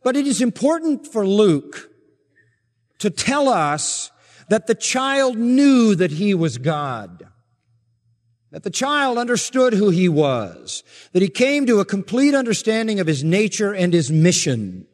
But 0.04 0.16
it 0.16 0.24
is 0.24 0.40
important 0.40 1.04
for 1.04 1.26
Luke 1.26 1.90
to 3.00 3.10
tell 3.10 3.48
us 3.48 4.12
that 4.50 4.68
the 4.68 4.76
child 4.76 5.36
knew 5.36 5.96
that 5.96 6.12
he 6.12 6.32
was 6.32 6.58
God. 6.58 7.26
That 8.52 8.62
the 8.62 8.70
child 8.70 9.18
understood 9.18 9.72
who 9.72 9.90
he 9.90 10.08
was. 10.08 10.84
That 11.12 11.20
he 11.20 11.28
came 11.28 11.66
to 11.66 11.80
a 11.80 11.84
complete 11.84 12.36
understanding 12.36 13.00
of 13.00 13.08
his 13.08 13.24
nature 13.24 13.74
and 13.74 13.92
his 13.92 14.12
mission. 14.12 14.86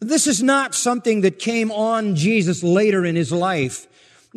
This 0.00 0.26
is 0.26 0.42
not 0.42 0.74
something 0.74 1.20
that 1.20 1.38
came 1.38 1.70
on 1.70 2.16
Jesus 2.16 2.64
later 2.64 3.04
in 3.04 3.14
his 3.14 3.30
life. 3.30 3.86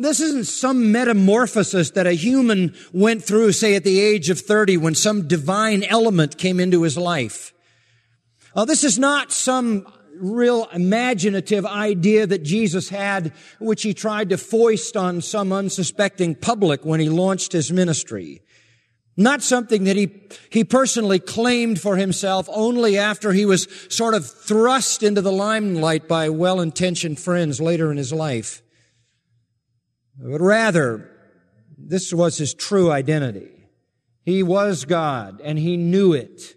This 0.00 0.20
isn't 0.20 0.46
some 0.46 0.92
metamorphosis 0.92 1.90
that 1.90 2.06
a 2.06 2.12
human 2.12 2.74
went 2.92 3.24
through, 3.24 3.50
say, 3.50 3.74
at 3.74 3.82
the 3.82 3.98
age 3.98 4.30
of 4.30 4.38
30 4.38 4.76
when 4.76 4.94
some 4.94 5.26
divine 5.26 5.82
element 5.82 6.38
came 6.38 6.60
into 6.60 6.82
his 6.82 6.96
life. 6.96 7.52
Uh, 8.54 8.64
this 8.64 8.84
is 8.84 8.96
not 8.96 9.32
some 9.32 9.86
real 10.20 10.68
imaginative 10.72 11.66
idea 11.66 12.26
that 12.26 12.44
Jesus 12.44 12.88
had, 12.88 13.32
which 13.58 13.82
he 13.82 13.92
tried 13.92 14.28
to 14.30 14.38
foist 14.38 14.96
on 14.96 15.20
some 15.20 15.52
unsuspecting 15.52 16.36
public 16.36 16.84
when 16.84 17.00
he 17.00 17.08
launched 17.08 17.52
his 17.52 17.72
ministry. 17.72 18.40
Not 19.16 19.42
something 19.42 19.82
that 19.84 19.96
he, 19.96 20.12
he 20.50 20.62
personally 20.62 21.18
claimed 21.18 21.80
for 21.80 21.96
himself 21.96 22.48
only 22.52 22.96
after 22.96 23.32
he 23.32 23.44
was 23.44 23.66
sort 23.88 24.14
of 24.14 24.24
thrust 24.24 25.02
into 25.02 25.22
the 25.22 25.32
limelight 25.32 26.06
by 26.06 26.28
well-intentioned 26.28 27.18
friends 27.18 27.60
later 27.60 27.90
in 27.90 27.96
his 27.96 28.12
life. 28.12 28.62
But 30.18 30.40
rather, 30.40 31.10
this 31.76 32.12
was 32.12 32.38
his 32.38 32.54
true 32.54 32.90
identity. 32.90 33.50
He 34.24 34.42
was 34.42 34.84
God 34.84 35.40
and 35.42 35.58
he 35.58 35.76
knew 35.76 36.12
it. 36.12 36.54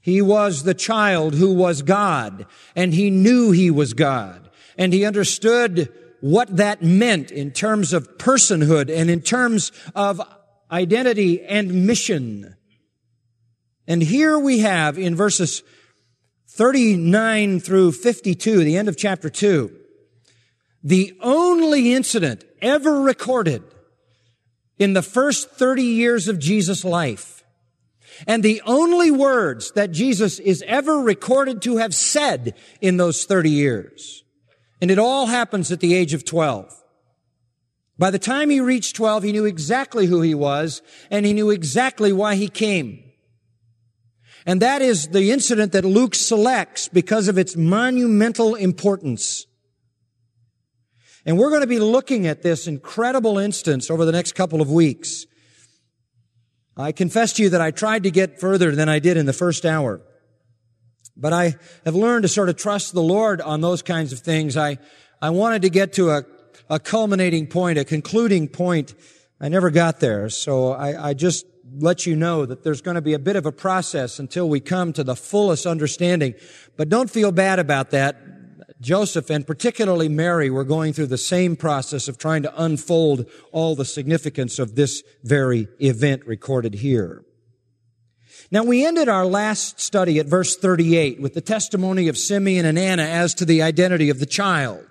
He 0.00 0.20
was 0.20 0.62
the 0.62 0.74
child 0.74 1.34
who 1.34 1.54
was 1.54 1.82
God 1.82 2.46
and 2.74 2.92
he 2.92 3.10
knew 3.10 3.52
he 3.52 3.70
was 3.70 3.94
God 3.94 4.50
and 4.76 4.92
he 4.92 5.04
understood 5.04 5.92
what 6.20 6.56
that 6.56 6.82
meant 6.82 7.30
in 7.30 7.52
terms 7.52 7.92
of 7.92 8.18
personhood 8.18 8.94
and 8.94 9.08
in 9.08 9.20
terms 9.20 9.72
of 9.94 10.20
identity 10.70 11.42
and 11.42 11.86
mission. 11.86 12.56
And 13.86 14.02
here 14.02 14.38
we 14.38 14.60
have 14.60 14.98
in 14.98 15.14
verses 15.14 15.62
39 16.48 17.60
through 17.60 17.92
52, 17.92 18.64
the 18.64 18.76
end 18.76 18.88
of 18.88 18.96
chapter 18.96 19.28
2, 19.28 19.70
the 20.82 21.16
only 21.20 21.92
incident 21.92 22.44
ever 22.66 23.00
recorded 23.00 23.62
in 24.78 24.92
the 24.92 25.02
first 25.02 25.50
30 25.50 25.82
years 25.82 26.28
of 26.28 26.38
Jesus' 26.38 26.84
life 26.84 27.44
and 28.26 28.42
the 28.42 28.62
only 28.66 29.10
words 29.10 29.72
that 29.72 29.92
Jesus 29.92 30.38
is 30.38 30.64
ever 30.66 30.98
recorded 30.98 31.62
to 31.62 31.76
have 31.78 31.94
said 31.94 32.54
in 32.80 32.96
those 32.96 33.24
30 33.24 33.50
years. 33.50 34.24
And 34.80 34.90
it 34.90 34.98
all 34.98 35.26
happens 35.26 35.72
at 35.72 35.80
the 35.80 35.94
age 35.94 36.14
of 36.14 36.24
12. 36.24 36.72
By 37.98 38.10
the 38.10 38.18
time 38.18 38.50
he 38.50 38.60
reached 38.60 38.96
12, 38.96 39.22
he 39.22 39.32
knew 39.32 39.46
exactly 39.46 40.06
who 40.06 40.20
he 40.20 40.34
was 40.34 40.82
and 41.10 41.24
he 41.24 41.32
knew 41.32 41.50
exactly 41.50 42.12
why 42.12 42.34
he 42.34 42.48
came. 42.48 43.02
And 44.44 44.60
that 44.62 44.82
is 44.82 45.08
the 45.08 45.32
incident 45.32 45.72
that 45.72 45.84
Luke 45.84 46.14
selects 46.14 46.88
because 46.88 47.26
of 47.28 47.38
its 47.38 47.56
monumental 47.56 48.54
importance. 48.54 49.46
And 51.26 51.36
we're 51.36 51.50
going 51.50 51.62
to 51.62 51.66
be 51.66 51.80
looking 51.80 52.28
at 52.28 52.42
this 52.42 52.68
incredible 52.68 53.36
instance 53.36 53.90
over 53.90 54.04
the 54.04 54.12
next 54.12 54.36
couple 54.36 54.62
of 54.62 54.70
weeks. 54.70 55.26
I 56.76 56.92
confess 56.92 57.32
to 57.34 57.42
you 57.42 57.50
that 57.50 57.60
I 57.60 57.72
tried 57.72 58.04
to 58.04 58.12
get 58.12 58.38
further 58.38 58.74
than 58.76 58.88
I 58.88 59.00
did 59.00 59.16
in 59.16 59.26
the 59.26 59.32
first 59.32 59.66
hour. 59.66 60.00
But 61.16 61.32
I 61.32 61.56
have 61.84 61.96
learned 61.96 62.22
to 62.22 62.28
sort 62.28 62.48
of 62.48 62.56
trust 62.56 62.92
the 62.92 63.02
Lord 63.02 63.40
on 63.40 63.60
those 63.60 63.82
kinds 63.82 64.12
of 64.12 64.20
things. 64.20 64.56
I, 64.56 64.78
I 65.20 65.30
wanted 65.30 65.62
to 65.62 65.70
get 65.70 65.94
to 65.94 66.10
a, 66.10 66.24
a 66.70 66.78
culminating 66.78 67.48
point, 67.48 67.78
a 67.78 67.84
concluding 67.84 68.46
point. 68.46 68.94
I 69.40 69.48
never 69.48 69.70
got 69.70 69.98
there. 69.98 70.28
So 70.28 70.72
I, 70.72 71.08
I 71.08 71.14
just 71.14 71.44
let 71.78 72.06
you 72.06 72.14
know 72.14 72.46
that 72.46 72.62
there's 72.62 72.82
going 72.82 72.94
to 72.94 73.00
be 73.00 73.14
a 73.14 73.18
bit 73.18 73.34
of 73.34 73.46
a 73.46 73.52
process 73.52 74.20
until 74.20 74.48
we 74.48 74.60
come 74.60 74.92
to 74.92 75.02
the 75.02 75.16
fullest 75.16 75.66
understanding. 75.66 76.34
But 76.76 76.88
don't 76.88 77.10
feel 77.10 77.32
bad 77.32 77.58
about 77.58 77.90
that. 77.90 78.16
Joseph 78.80 79.30
and 79.30 79.46
particularly 79.46 80.08
Mary 80.08 80.50
were 80.50 80.64
going 80.64 80.92
through 80.92 81.06
the 81.06 81.18
same 81.18 81.56
process 81.56 82.08
of 82.08 82.18
trying 82.18 82.42
to 82.42 82.62
unfold 82.62 83.28
all 83.52 83.74
the 83.74 83.84
significance 83.84 84.58
of 84.58 84.74
this 84.74 85.02
very 85.22 85.68
event 85.80 86.26
recorded 86.26 86.74
here. 86.74 87.24
Now 88.50 88.62
we 88.62 88.84
ended 88.84 89.08
our 89.08 89.26
last 89.26 89.80
study 89.80 90.18
at 90.18 90.26
verse 90.26 90.56
38 90.56 91.20
with 91.20 91.34
the 91.34 91.40
testimony 91.40 92.08
of 92.08 92.18
Simeon 92.18 92.66
and 92.66 92.78
Anna 92.78 93.02
as 93.02 93.34
to 93.34 93.44
the 93.44 93.62
identity 93.62 94.10
of 94.10 94.20
the 94.20 94.26
child. 94.26 94.86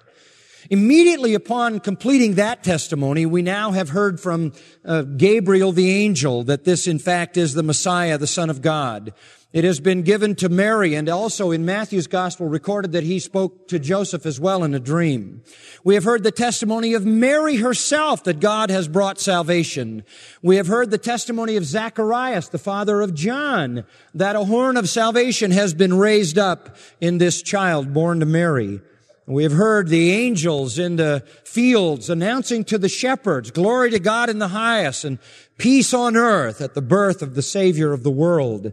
Immediately 0.69 1.34
upon 1.36 1.79
completing 1.79 2.36
that 2.36 2.63
testimony, 2.63 3.25
we 3.25 3.41
now 3.41 3.72
have 3.72 3.89
heard 3.89 4.19
from 4.19 4.53
uh, 4.84 5.03
Gabriel 5.03 5.72
the 5.72 5.91
angel 5.91 6.43
that 6.45 6.63
this 6.63 6.88
in 6.88 7.00
fact 7.00 7.38
is 7.38 7.53
the 7.53 7.63
Messiah, 7.63 8.17
the 8.17 8.27
Son 8.27 8.50
of 8.50 8.62
God. 8.62 9.13
It 9.53 9.63
has 9.63 9.79
been 9.79 10.01
given 10.01 10.36
to 10.36 10.50
Mary 10.50 10.95
and 10.95 11.07
also 11.07 11.51
in 11.51 11.63
Matthew's 11.63 12.07
gospel 12.07 12.48
recorded 12.50 12.91
that 12.91 13.05
he 13.05 13.19
spoke 13.19 13.69
to 13.69 13.79
Joseph 13.79 14.25
as 14.25 14.38
well 14.38 14.65
in 14.65 14.74
a 14.74 14.81
dream. 14.81 15.43
We 15.81 15.93
have 15.93 16.03
heard 16.03 16.24
the 16.24 16.31
testimony 16.31 16.93
of 16.93 17.05
Mary 17.05 17.55
herself 17.55 18.25
that 18.25 18.41
God 18.41 18.69
has 18.69 18.89
brought 18.89 19.17
salvation. 19.17 20.03
We 20.41 20.57
have 20.57 20.67
heard 20.67 20.91
the 20.91 20.98
testimony 20.98 21.55
of 21.55 21.63
Zacharias, 21.63 22.50
the 22.50 22.57
father 22.57 23.00
of 23.00 23.13
John, 23.13 23.86
that 24.13 24.36
a 24.36 24.43
horn 24.43 24.75
of 24.75 24.89
salvation 24.89 25.51
has 25.51 25.74
been 25.74 25.93
raised 25.93 26.38
up 26.38 26.75
in 27.00 27.17
this 27.17 27.41
child 27.41 27.93
born 27.93 28.19
to 28.19 28.25
Mary. 28.25 28.81
We 29.27 29.44
have 29.44 29.53
heard 29.53 29.88
the 29.88 30.12
angels 30.12 30.77
in 30.77 30.98
the 30.98 31.24
fields 31.44 32.10
announcing 32.12 32.63
to 32.65 32.77
the 32.77 32.89
shepherds, 32.89 33.50
glory 33.50 33.89
to 33.91 34.00
God 34.00 34.29
in 34.29 34.38
the 34.38 34.50
highest 34.50 35.03
and 35.03 35.17
peace 35.58 35.94
on 35.96 36.15
earth 36.15 36.62
at 36.62 36.75
the 36.75 36.82
birth 36.82 37.24
of 37.24 37.34
the 37.34 37.41
Savior 37.41 37.91
of 37.91 38.03
the 38.03 38.12
world. 38.12 38.72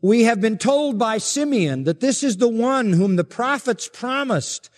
We 0.00 0.24
have 0.24 0.40
been 0.40 0.56
told 0.56 0.98
by 0.98 1.18
Simeon 1.18 1.84
that 1.84 2.00
this 2.00 2.22
is 2.22 2.38
the 2.38 2.48
one 2.48 2.94
whom 2.94 3.16
the 3.16 3.24
prophets 3.24 3.90
promised, 3.92 4.70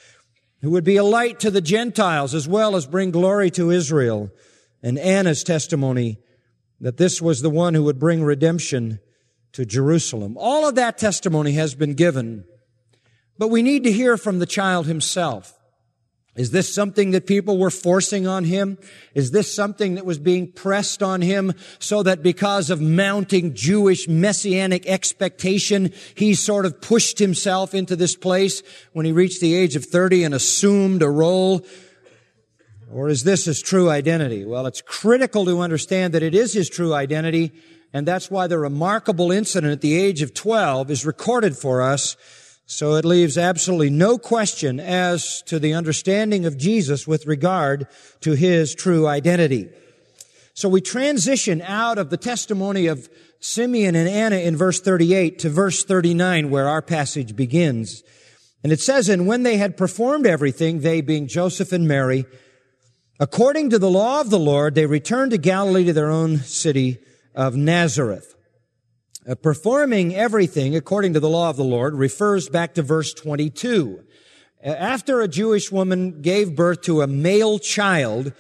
who 0.61 0.71
would 0.71 0.85
be 0.85 0.97
a 0.97 1.05
light 1.05 1.39
to 1.41 1.53
the 1.53 1.61
Gentiles 1.61 2.35
as 2.35 2.49
well 2.49 2.75
as 2.75 2.87
bring 2.87 3.13
glory 3.13 3.51
to 3.53 3.71
Israel. 3.71 4.31
And 4.83 4.99
Anna's 4.99 5.45
testimony 5.45 6.19
that 6.81 6.97
this 6.97 7.23
was 7.23 7.43
the 7.43 7.51
one 7.51 7.75
who 7.75 7.85
would 7.85 7.99
bring 8.01 8.25
redemption 8.25 8.99
to 9.53 9.65
Jerusalem. 9.65 10.37
All 10.37 10.67
of 10.67 10.75
that 10.77 10.99
testimony 10.99 11.53
has 11.53 11.75
been 11.75 11.95
given 11.95 12.45
but 13.41 13.49
we 13.49 13.63
need 13.63 13.85
to 13.85 13.91
hear 13.91 14.19
from 14.19 14.39
the 14.39 14.45
child 14.45 14.87
himself. 14.87 15.59
Is 16.37 16.51
this 16.51 16.73
something 16.73 17.13
that 17.13 17.27
people 17.27 17.57
were 17.57 17.71
forcing 17.71 18.27
on 18.27 18.45
him? 18.45 18.77
Is 19.15 19.31
this 19.31 19.53
something 19.53 19.95
that 19.95 20.05
was 20.05 20.19
being 20.19 20.53
pressed 20.53 21.03
on 21.03 21.23
him 21.23 21.55
so 21.79 22.03
that 22.03 22.23
because 22.23 22.69
of 22.69 22.83
mounting 22.83 23.55
Jewish 23.55 24.07
messianic 24.07 24.87
expectation, 24.87 25.91
he 26.15 26.35
sort 26.35 26.67
of 26.67 26.83
pushed 26.83 27.19
himself 27.19 27.75
into 27.75 27.97
this 27.97 28.15
place 28.15 28.63
when 28.93 29.07
he 29.07 29.13
reached 29.13 29.41
the 29.41 29.55
age 29.55 29.75
of 29.75 29.87
30 29.87 30.25
and 30.25 30.35
assumed 30.35 31.03
a 31.03 31.09
role? 31.09 31.65
Or 32.93 33.09
is 33.09 33.25
this 33.25 33.47
his 33.47 33.63
true 33.63 33.89
identity? 33.89 34.45
Well, 34.45 34.67
it's 34.67 34.83
critical 34.83 35.47
to 35.47 35.61
understand 35.61 36.13
that 36.13 36.23
it 36.23 36.35
is 36.35 36.53
his 36.53 36.69
true 36.69 36.93
identity, 36.93 37.53
and 37.95 38.07
that's 38.07 38.31
why 38.31 38.49
the 38.49 38.59
remarkable 38.59 39.33
incident 39.33 39.73
at 39.73 39.81
the 39.81 39.99
age 39.99 40.21
of 40.21 40.35
12 40.35 40.91
is 40.91 41.07
recorded 41.07 41.57
for 41.57 41.81
us 41.81 42.19
so 42.71 42.95
it 42.95 43.05
leaves 43.05 43.37
absolutely 43.37 43.91
no 43.91 44.17
question 44.17 44.79
as 44.79 45.43
to 45.43 45.59
the 45.59 45.75
understanding 45.75 46.47
of 46.47 46.57
Jesus 46.57 47.05
with 47.05 47.27
regard 47.27 47.89
to 48.21 48.35
his 48.35 48.77
true 48.77 49.09
identity. 49.09 49.69
So 50.55 50.69
we 50.69 50.81
transition 50.81 51.63
out 51.63 51.99
of 51.99 52.11
the 52.11 52.17
testimony 52.17 52.87
of 52.87 53.11
Simeon 53.41 53.97
and 53.97 54.09
Anna 54.09 54.37
in 54.37 54.57
verse 54.57 54.81
38 54.81 55.41
to 55.41 55.51
verse 55.51 55.83
39 55.83 56.49
where 56.49 56.69
our 56.69 56.81
passage 56.81 57.35
begins. 57.35 58.05
And 58.63 58.73
it 58.73 58.81
says, 58.81 59.09
and 59.09 59.27
when 59.27 59.43
they 59.43 59.57
had 59.57 59.77
performed 59.77 60.25
everything, 60.25 60.79
they 60.79 61.01
being 61.01 61.27
Joseph 61.27 61.73
and 61.73 61.89
Mary, 61.89 62.25
according 63.19 63.71
to 63.71 63.81
the 63.81 63.91
law 63.91 64.21
of 64.21 64.31
the 64.31 64.39
Lord, 64.39 64.77
they 64.77 64.87
returned 64.87 65.33
to 65.33 65.39
Galilee 65.39 65.87
to 65.87 65.93
their 65.93 66.11
own 66.11 66.37
city 66.39 66.99
of 67.35 67.57
Nazareth. 67.57 68.37
Uh, 69.29 69.35
performing 69.35 70.15
everything 70.15 70.75
according 70.75 71.13
to 71.13 71.21
the 71.21 71.29
law 71.29 71.51
of 71.51 71.57
the 71.57 71.65
Lord 71.65 71.95
refers 71.95 72.49
back 72.49 72.73
to 72.75 72.83
verse 72.83 73.13
22. 73.13 74.03
Uh, 74.65 74.69
after 74.71 75.21
a 75.21 75.29
Jewish 75.29 75.71
woman 75.71 76.23
gave 76.23 76.57
birth 76.57 76.81
to 76.83 77.03
a 77.03 77.07
male 77.07 77.59
child, 77.59 78.33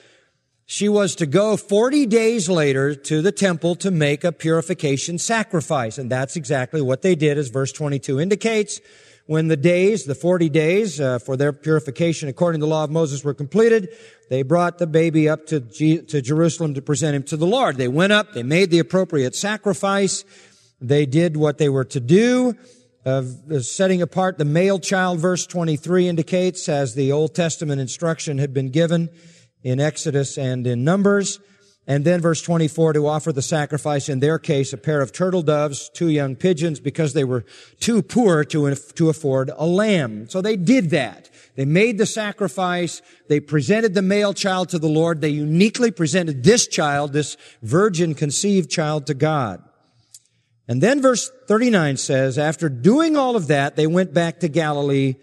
she 0.64 0.88
was 0.88 1.14
to 1.16 1.26
go 1.26 1.58
40 1.58 2.06
days 2.06 2.48
later 2.48 2.94
to 2.94 3.20
the 3.20 3.32
temple 3.32 3.74
to 3.74 3.90
make 3.90 4.24
a 4.24 4.32
purification 4.32 5.18
sacrifice. 5.18 5.98
And 5.98 6.10
that's 6.10 6.34
exactly 6.34 6.80
what 6.80 7.02
they 7.02 7.14
did, 7.14 7.36
as 7.36 7.50
verse 7.50 7.72
22 7.72 8.18
indicates. 8.18 8.80
When 9.26 9.48
the 9.48 9.56
days, 9.56 10.06
the 10.06 10.14
40 10.14 10.48
days 10.48 10.98
uh, 10.98 11.18
for 11.18 11.36
their 11.36 11.52
purification 11.52 12.28
according 12.28 12.60
to 12.60 12.66
the 12.66 12.70
law 12.70 12.84
of 12.84 12.90
Moses 12.90 13.22
were 13.22 13.34
completed, 13.34 13.90
they 14.28 14.42
brought 14.42 14.78
the 14.78 14.86
baby 14.86 15.28
up 15.28 15.46
to, 15.48 15.60
G- 15.60 16.02
to 16.02 16.22
Jerusalem 16.22 16.74
to 16.74 16.82
present 16.82 17.14
him 17.14 17.22
to 17.24 17.36
the 17.36 17.46
Lord. 17.46 17.76
They 17.76 17.86
went 17.86 18.12
up, 18.12 18.32
they 18.32 18.42
made 18.42 18.70
the 18.70 18.78
appropriate 18.78 19.36
sacrifice, 19.36 20.24
they 20.80 21.06
did 21.06 21.36
what 21.36 21.58
they 21.58 21.68
were 21.68 21.84
to 21.84 22.00
do. 22.00 22.56
Of 23.02 23.50
uh, 23.50 23.60
setting 23.60 24.02
apart 24.02 24.36
the 24.36 24.44
male 24.44 24.78
child, 24.78 25.20
verse 25.20 25.46
23 25.46 26.06
indicates, 26.06 26.68
as 26.68 26.94
the 26.94 27.12
Old 27.12 27.34
Testament 27.34 27.80
instruction 27.80 28.36
had 28.36 28.52
been 28.52 28.68
given 28.68 29.08
in 29.62 29.80
Exodus 29.80 30.36
and 30.36 30.66
in 30.66 30.84
Numbers. 30.84 31.40
And 31.86 32.04
then 32.04 32.20
verse 32.20 32.42
24 32.42 32.92
to 32.92 33.06
offer 33.06 33.32
the 33.32 33.42
sacrifice, 33.42 34.08
in 34.08 34.20
their 34.20 34.38
case, 34.38 34.72
a 34.72 34.76
pair 34.76 35.00
of 35.00 35.12
turtle 35.12 35.42
doves, 35.42 35.90
two 35.92 36.08
young 36.08 36.36
pigeons, 36.36 36.78
because 36.78 37.14
they 37.14 37.24
were 37.24 37.44
too 37.80 38.02
poor 38.02 38.44
to, 38.44 38.74
to 38.74 39.08
afford 39.08 39.50
a 39.56 39.66
lamb. 39.66 40.28
So 40.28 40.42
they 40.42 40.56
did 40.56 40.90
that. 40.90 41.30
They 41.56 41.64
made 41.64 41.98
the 41.98 42.06
sacrifice. 42.06 43.02
They 43.28 43.40
presented 43.40 43.94
the 43.94 44.02
male 44.02 44.34
child 44.34 44.68
to 44.68 44.78
the 44.78 44.88
Lord. 44.88 45.20
They 45.20 45.30
uniquely 45.30 45.90
presented 45.90 46.44
this 46.44 46.68
child, 46.68 47.12
this 47.12 47.36
virgin 47.62 48.14
conceived 48.14 48.70
child 48.70 49.06
to 49.06 49.14
God. 49.14 49.62
And 50.68 50.82
then 50.82 51.02
verse 51.02 51.30
39 51.48 51.96
says, 51.96 52.38
after 52.38 52.68
doing 52.68 53.16
all 53.16 53.36
of 53.36 53.48
that, 53.48 53.76
they 53.76 53.86
went 53.86 54.14
back 54.14 54.40
to 54.40 54.48
Galilee 54.48 55.16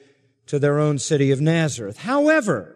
to 0.47 0.60
their 0.60 0.80
own 0.80 1.00
city 1.00 1.32
of 1.32 1.39
Nazareth. 1.39 2.00
However, 2.00 2.76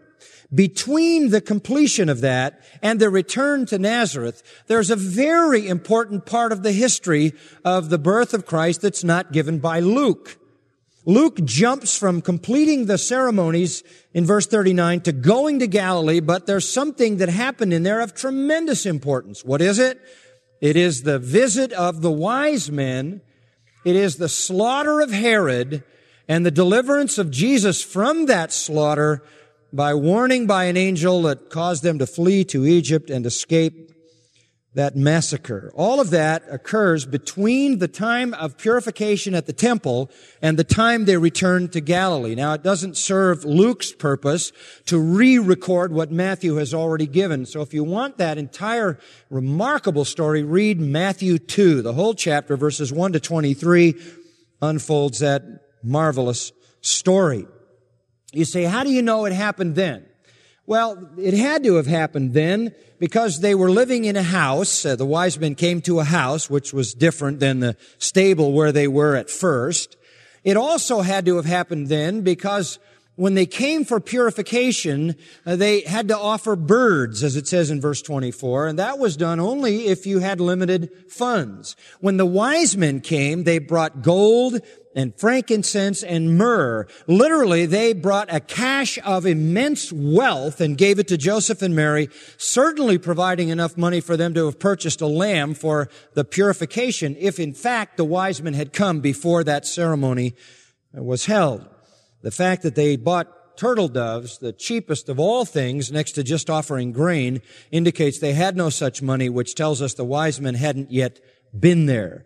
between 0.53 1.29
the 1.29 1.41
completion 1.41 2.09
of 2.09 2.21
that 2.21 2.61
and 2.81 2.99
the 2.99 3.09
return 3.09 3.65
to 3.67 3.79
Nazareth, 3.79 4.43
there's 4.67 4.89
a 4.89 4.95
very 4.95 5.67
important 5.67 6.25
part 6.25 6.51
of 6.51 6.63
the 6.63 6.73
history 6.73 7.33
of 7.63 7.89
the 7.89 7.97
birth 7.97 8.33
of 8.33 8.45
Christ 8.45 8.81
that's 8.81 9.03
not 9.03 9.31
given 9.31 9.59
by 9.59 9.79
Luke. 9.79 10.37
Luke 11.05 11.43
jumps 11.45 11.97
from 11.97 12.21
completing 12.21 12.85
the 12.85 12.97
ceremonies 12.97 13.81
in 14.13 14.25
verse 14.25 14.45
39 14.45 15.01
to 15.01 15.11
going 15.11 15.59
to 15.59 15.67
Galilee, 15.67 16.19
but 16.19 16.45
there's 16.45 16.71
something 16.71 17.17
that 17.17 17.29
happened 17.29 17.73
in 17.73 17.83
there 17.83 18.01
of 18.01 18.13
tremendous 18.13 18.85
importance. 18.85 19.43
What 19.43 19.61
is 19.61 19.79
it? 19.79 19.99
It 20.61 20.75
is 20.75 21.01
the 21.01 21.19
visit 21.19 21.73
of 21.73 22.01
the 22.01 22.11
wise 22.11 22.71
men. 22.71 23.21
It 23.83 23.95
is 23.95 24.17
the 24.17 24.29
slaughter 24.29 25.01
of 25.01 25.11
Herod 25.11 25.83
and 26.27 26.45
the 26.45 26.51
deliverance 26.51 27.17
of 27.17 27.31
Jesus 27.31 27.83
from 27.83 28.27
that 28.27 28.53
slaughter 28.53 29.23
by 29.73 29.95
warning 29.95 30.45
by 30.45 30.65
an 30.65 30.77
angel 30.77 31.23
that 31.23 31.49
caused 31.49 31.81
them 31.81 31.97
to 31.99 32.05
flee 32.05 32.43
to 32.45 32.65
Egypt 32.65 33.09
and 33.09 33.25
escape 33.25 33.90
that 34.73 34.95
massacre. 34.95 35.69
All 35.75 35.99
of 35.99 36.11
that 36.11 36.43
occurs 36.49 37.05
between 37.05 37.79
the 37.79 37.89
time 37.89 38.33
of 38.33 38.57
purification 38.57 39.35
at 39.35 39.45
the 39.45 39.53
temple 39.53 40.09
and 40.41 40.57
the 40.57 40.63
time 40.63 41.03
they 41.03 41.17
return 41.17 41.67
to 41.69 41.81
Galilee. 41.81 42.35
Now, 42.35 42.53
it 42.53 42.63
doesn't 42.63 42.95
serve 42.95 43.43
Luke's 43.43 43.91
purpose 43.91 44.53
to 44.85 44.97
re-record 44.97 45.91
what 45.91 46.09
Matthew 46.09 46.55
has 46.55 46.73
already 46.73 47.05
given. 47.05 47.45
So 47.45 47.61
if 47.61 47.73
you 47.73 47.83
want 47.83 48.17
that 48.17 48.37
entire 48.37 48.97
remarkable 49.29 50.05
story, 50.05 50.41
read 50.43 50.79
Matthew 50.79 51.37
2. 51.37 51.81
The 51.81 51.93
whole 51.93 52.13
chapter, 52.13 52.55
verses 52.55 52.93
1 52.93 53.11
to 53.13 53.19
23, 53.19 53.93
unfolds 54.61 55.19
that 55.19 55.43
marvelous 55.83 56.53
story. 56.79 57.45
You 58.31 58.45
say, 58.45 58.63
how 58.63 58.85
do 58.85 58.89
you 58.89 59.01
know 59.01 59.25
it 59.25 59.33
happened 59.33 59.75
then? 59.75 60.05
Well, 60.67 61.09
it 61.17 61.33
had 61.33 61.63
to 61.63 61.75
have 61.75 61.87
happened 61.87 62.33
then 62.33 62.73
because 62.99 63.39
they 63.39 63.55
were 63.55 63.71
living 63.71 64.05
in 64.05 64.15
a 64.15 64.23
house. 64.23 64.85
Uh, 64.85 64.95
the 64.95 65.05
wise 65.05 65.39
men 65.39 65.55
came 65.55 65.81
to 65.81 65.99
a 65.99 66.03
house, 66.03 66.49
which 66.49 66.71
was 66.71 66.93
different 66.93 67.39
than 67.39 67.59
the 67.59 67.75
stable 67.97 68.53
where 68.53 68.71
they 68.71 68.87
were 68.87 69.15
at 69.15 69.29
first. 69.29 69.97
It 70.43 70.57
also 70.57 71.01
had 71.01 71.25
to 71.25 71.35
have 71.35 71.45
happened 71.45 71.87
then 71.87 72.21
because 72.21 72.79
when 73.21 73.35
they 73.35 73.45
came 73.45 73.85
for 73.85 73.99
purification, 73.99 75.15
uh, 75.45 75.55
they 75.55 75.81
had 75.81 76.07
to 76.07 76.17
offer 76.17 76.55
birds, 76.55 77.21
as 77.21 77.35
it 77.35 77.47
says 77.47 77.69
in 77.69 77.79
verse 77.79 78.01
24, 78.01 78.65
and 78.65 78.79
that 78.79 78.97
was 78.97 79.15
done 79.15 79.39
only 79.39 79.85
if 79.85 80.07
you 80.07 80.17
had 80.17 80.41
limited 80.41 80.89
funds. 81.07 81.75
When 81.99 82.17
the 82.17 82.25
wise 82.25 82.75
men 82.75 82.99
came, 82.99 83.43
they 83.43 83.59
brought 83.59 84.01
gold 84.01 84.61
and 84.95 85.13
frankincense 85.19 86.01
and 86.01 86.35
myrrh. 86.35 86.87
Literally, 87.05 87.67
they 87.67 87.93
brought 87.93 88.33
a 88.33 88.39
cache 88.39 88.97
of 89.05 89.27
immense 89.27 89.93
wealth 89.93 90.59
and 90.59 90.75
gave 90.75 90.97
it 90.97 91.07
to 91.09 91.15
Joseph 91.15 91.61
and 91.61 91.75
Mary, 91.75 92.09
certainly 92.37 92.97
providing 92.97 93.49
enough 93.49 93.77
money 93.77 94.01
for 94.01 94.17
them 94.17 94.33
to 94.33 94.45
have 94.45 94.57
purchased 94.57 94.99
a 94.99 95.05
lamb 95.05 95.53
for 95.53 95.89
the 96.15 96.25
purification, 96.25 97.15
if 97.19 97.39
in 97.39 97.53
fact 97.53 97.97
the 97.97 98.03
wise 98.03 98.41
men 98.41 98.55
had 98.55 98.73
come 98.73 98.99
before 98.99 99.43
that 99.43 99.67
ceremony 99.67 100.33
was 100.91 101.27
held. 101.27 101.70
The 102.21 102.31
fact 102.31 102.63
that 102.63 102.75
they 102.75 102.97
bought 102.97 103.57
turtle 103.57 103.87
doves, 103.87 104.39
the 104.39 104.53
cheapest 104.53 105.09
of 105.09 105.19
all 105.19 105.45
things, 105.45 105.91
next 105.91 106.13
to 106.13 106.23
just 106.23 106.49
offering 106.49 106.91
grain, 106.91 107.41
indicates 107.71 108.19
they 108.19 108.33
had 108.33 108.55
no 108.55 108.69
such 108.69 109.01
money, 109.01 109.29
which 109.29 109.55
tells 109.55 109.81
us 109.81 109.93
the 109.93 110.05
wise 110.05 110.39
men 110.39 110.55
hadn't 110.55 110.91
yet 110.91 111.19
been 111.57 111.85
there. 111.85 112.25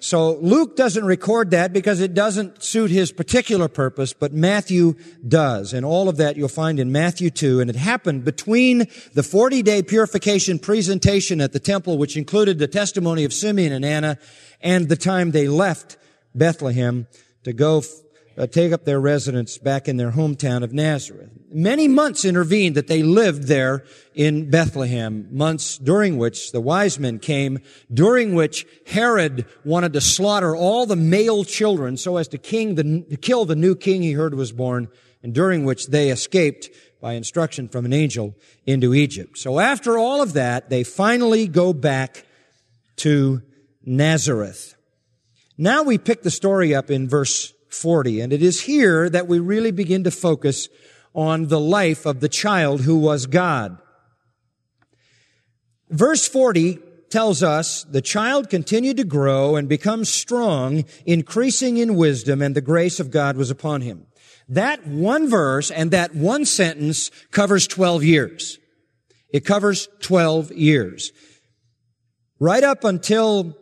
So 0.00 0.34
Luke 0.34 0.76
doesn't 0.76 1.04
record 1.04 1.52
that 1.52 1.72
because 1.72 2.00
it 2.00 2.12
doesn't 2.12 2.62
suit 2.62 2.90
his 2.90 3.10
particular 3.10 3.68
purpose, 3.68 4.12
but 4.12 4.34
Matthew 4.34 4.96
does. 5.26 5.72
And 5.72 5.86
all 5.86 6.10
of 6.10 6.18
that 6.18 6.36
you'll 6.36 6.48
find 6.48 6.78
in 6.78 6.92
Matthew 6.92 7.30
2. 7.30 7.60
And 7.60 7.70
it 7.70 7.76
happened 7.76 8.22
between 8.22 8.86
the 9.14 9.22
40 9.22 9.62
day 9.62 9.82
purification 9.82 10.58
presentation 10.58 11.40
at 11.40 11.54
the 11.54 11.58
temple, 11.58 11.96
which 11.96 12.18
included 12.18 12.58
the 12.58 12.68
testimony 12.68 13.24
of 13.24 13.32
Simeon 13.32 13.72
and 13.72 13.84
Anna, 13.84 14.18
and 14.60 14.90
the 14.90 14.96
time 14.96 15.30
they 15.30 15.48
left 15.48 15.96
Bethlehem 16.34 17.06
to 17.44 17.54
go 17.54 17.82
uh, 18.36 18.46
take 18.46 18.72
up 18.72 18.84
their 18.84 19.00
residence 19.00 19.58
back 19.58 19.88
in 19.88 19.96
their 19.96 20.12
hometown 20.12 20.62
of 20.62 20.72
Nazareth. 20.72 21.30
Many 21.50 21.86
months 21.86 22.24
intervened 22.24 22.74
that 22.74 22.88
they 22.88 23.02
lived 23.02 23.44
there 23.44 23.84
in 24.14 24.50
Bethlehem, 24.50 25.28
months 25.30 25.78
during 25.78 26.18
which 26.18 26.52
the 26.52 26.60
wise 26.60 26.98
men 26.98 27.18
came, 27.18 27.60
during 27.92 28.34
which 28.34 28.66
Herod 28.86 29.46
wanted 29.64 29.92
to 29.92 30.00
slaughter 30.00 30.56
all 30.56 30.86
the 30.86 30.96
male 30.96 31.44
children 31.44 31.96
so 31.96 32.16
as 32.16 32.28
to, 32.28 32.38
king 32.38 32.74
the, 32.74 33.04
to 33.10 33.16
kill 33.16 33.44
the 33.44 33.56
new 33.56 33.76
king 33.76 34.02
he 34.02 34.12
heard 34.12 34.34
was 34.34 34.52
born 34.52 34.88
and 35.22 35.32
during 35.32 35.64
which 35.64 35.86
they 35.86 36.10
escaped 36.10 36.70
by 37.00 37.14
instruction 37.14 37.68
from 37.68 37.84
an 37.84 37.92
angel 37.92 38.34
into 38.66 38.94
Egypt. 38.94 39.38
So 39.38 39.60
after 39.60 39.96
all 39.96 40.22
of 40.22 40.32
that, 40.34 40.70
they 40.70 40.84
finally 40.84 41.46
go 41.46 41.72
back 41.72 42.26
to 42.96 43.42
Nazareth. 43.84 44.74
Now 45.56 45.82
we 45.82 45.98
pick 45.98 46.22
the 46.22 46.30
story 46.30 46.74
up 46.74 46.90
in 46.90 47.08
verse 47.08 47.52
40, 47.74 48.20
and 48.20 48.32
it 48.32 48.42
is 48.42 48.62
here 48.62 49.10
that 49.10 49.28
we 49.28 49.38
really 49.38 49.70
begin 49.70 50.04
to 50.04 50.10
focus 50.10 50.68
on 51.14 51.48
the 51.48 51.60
life 51.60 52.06
of 52.06 52.20
the 52.20 52.28
child 52.28 52.80
who 52.82 52.96
was 52.96 53.26
God. 53.26 53.78
Verse 55.90 56.26
40 56.26 56.78
tells 57.10 57.42
us 57.42 57.84
the 57.84 58.02
child 58.02 58.50
continued 58.50 58.96
to 58.96 59.04
grow 59.04 59.54
and 59.54 59.68
become 59.68 60.04
strong, 60.04 60.84
increasing 61.06 61.76
in 61.76 61.94
wisdom, 61.94 62.42
and 62.42 62.56
the 62.56 62.60
grace 62.60 62.98
of 62.98 63.10
God 63.10 63.36
was 63.36 63.50
upon 63.50 63.82
him. 63.82 64.06
That 64.48 64.86
one 64.86 65.28
verse 65.28 65.70
and 65.70 65.90
that 65.92 66.14
one 66.14 66.44
sentence 66.44 67.10
covers 67.30 67.66
12 67.66 68.02
years. 68.02 68.58
It 69.32 69.44
covers 69.44 69.88
12 70.00 70.52
years. 70.52 71.12
Right 72.40 72.64
up 72.64 72.84
until 72.84 73.56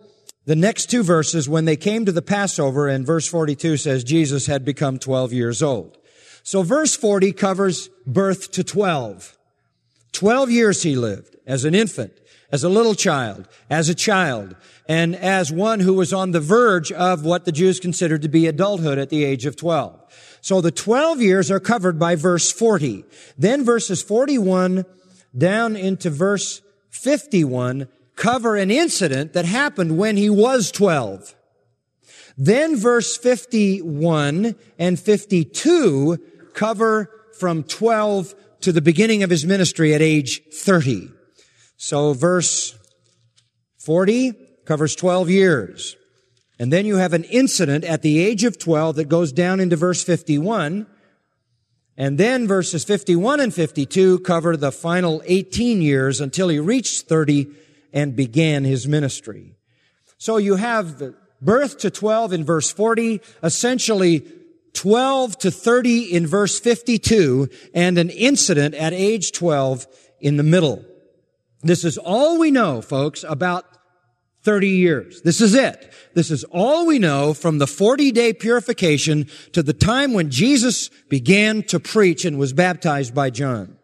the 0.44 0.56
next 0.56 0.90
two 0.90 1.02
verses, 1.02 1.48
when 1.48 1.66
they 1.66 1.76
came 1.76 2.04
to 2.04 2.12
the 2.12 2.22
Passover, 2.22 2.88
and 2.88 3.06
verse 3.06 3.28
42 3.28 3.76
says 3.76 4.02
Jesus 4.02 4.46
had 4.46 4.64
become 4.64 4.98
12 4.98 5.32
years 5.32 5.62
old. 5.62 5.98
So 6.42 6.62
verse 6.62 6.96
40 6.96 7.32
covers 7.32 7.88
birth 8.06 8.50
to 8.52 8.64
12. 8.64 9.36
12 10.12 10.50
years 10.50 10.82
he 10.82 10.96
lived 10.96 11.36
as 11.46 11.64
an 11.64 11.74
infant, 11.74 12.12
as 12.50 12.64
a 12.64 12.68
little 12.68 12.94
child, 12.94 13.48
as 13.70 13.88
a 13.88 13.94
child, 13.94 14.56
and 14.88 15.14
as 15.14 15.52
one 15.52 15.80
who 15.80 15.94
was 15.94 16.12
on 16.12 16.32
the 16.32 16.40
verge 16.40 16.90
of 16.90 17.24
what 17.24 17.44
the 17.44 17.52
Jews 17.52 17.78
considered 17.78 18.22
to 18.22 18.28
be 18.28 18.48
adulthood 18.48 18.98
at 18.98 19.10
the 19.10 19.24
age 19.24 19.46
of 19.46 19.56
12. 19.56 20.00
So 20.40 20.60
the 20.60 20.72
12 20.72 21.22
years 21.22 21.52
are 21.52 21.60
covered 21.60 22.00
by 22.00 22.16
verse 22.16 22.50
40. 22.50 23.04
Then 23.38 23.64
verses 23.64 24.02
41 24.02 24.84
down 25.36 25.76
into 25.76 26.10
verse 26.10 26.60
51 26.90 27.86
cover 28.16 28.56
an 28.56 28.70
incident 28.70 29.32
that 29.32 29.44
happened 29.44 29.96
when 29.98 30.16
he 30.16 30.30
was 30.30 30.70
12. 30.70 31.34
Then 32.36 32.76
verse 32.76 33.16
51 33.16 34.54
and 34.78 34.98
52 34.98 36.18
cover 36.54 37.10
from 37.38 37.62
12 37.62 38.34
to 38.60 38.72
the 38.72 38.80
beginning 38.80 39.22
of 39.22 39.30
his 39.30 39.44
ministry 39.44 39.94
at 39.94 40.00
age 40.00 40.42
30. 40.52 41.10
So 41.76 42.12
verse 42.12 42.78
40 43.78 44.32
covers 44.64 44.94
12 44.94 45.28
years. 45.28 45.96
And 46.58 46.72
then 46.72 46.86
you 46.86 46.96
have 46.96 47.12
an 47.12 47.24
incident 47.24 47.84
at 47.84 48.02
the 48.02 48.20
age 48.20 48.44
of 48.44 48.58
12 48.58 48.96
that 48.96 49.08
goes 49.08 49.32
down 49.32 49.58
into 49.58 49.74
verse 49.74 50.04
51. 50.04 50.86
And 51.96 52.18
then 52.18 52.46
verses 52.46 52.84
51 52.84 53.40
and 53.40 53.52
52 53.52 54.20
cover 54.20 54.56
the 54.56 54.70
final 54.70 55.22
18 55.24 55.82
years 55.82 56.20
until 56.20 56.48
he 56.48 56.60
reached 56.60 57.08
30 57.08 57.48
and 57.92 58.16
began 58.16 58.64
his 58.64 58.86
ministry. 58.86 59.56
So 60.18 60.36
you 60.36 60.56
have 60.56 60.98
the 60.98 61.14
birth 61.40 61.78
to 61.78 61.90
12 61.90 62.32
in 62.32 62.44
verse 62.44 62.70
40, 62.70 63.20
essentially 63.42 64.24
12 64.74 65.38
to 65.38 65.50
30 65.50 66.14
in 66.14 66.26
verse 66.26 66.58
52, 66.58 67.48
and 67.74 67.98
an 67.98 68.10
incident 68.10 68.74
at 68.74 68.92
age 68.92 69.32
12 69.32 69.86
in 70.20 70.36
the 70.36 70.42
middle. 70.42 70.84
This 71.62 71.84
is 71.84 71.98
all 71.98 72.38
we 72.38 72.50
know, 72.50 72.80
folks, 72.80 73.24
about 73.28 73.64
30 74.42 74.68
years. 74.68 75.22
This 75.22 75.40
is 75.40 75.54
it. 75.54 75.92
This 76.14 76.30
is 76.30 76.44
all 76.44 76.86
we 76.86 76.98
know 76.98 77.32
from 77.32 77.58
the 77.58 77.66
40 77.66 78.10
day 78.12 78.32
purification 78.32 79.28
to 79.52 79.62
the 79.62 79.72
time 79.72 80.12
when 80.12 80.30
Jesus 80.30 80.88
began 81.08 81.62
to 81.64 81.78
preach 81.78 82.24
and 82.24 82.38
was 82.38 82.52
baptized 82.52 83.14
by 83.14 83.30
John. 83.30 83.78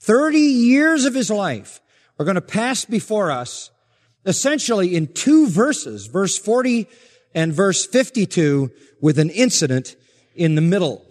30 0.00 0.38
years 0.38 1.04
of 1.04 1.14
his 1.14 1.30
life 1.30 1.80
are 2.18 2.24
going 2.24 2.36
to 2.36 2.40
pass 2.40 2.84
before 2.84 3.30
us 3.30 3.70
essentially 4.26 4.94
in 4.94 5.12
two 5.12 5.48
verses, 5.48 6.06
verse 6.06 6.38
40 6.38 6.86
and 7.34 7.52
verse 7.52 7.84
52 7.86 8.70
with 9.00 9.18
an 9.18 9.30
incident 9.30 9.96
in 10.34 10.54
the 10.54 10.60
middle 10.60 11.04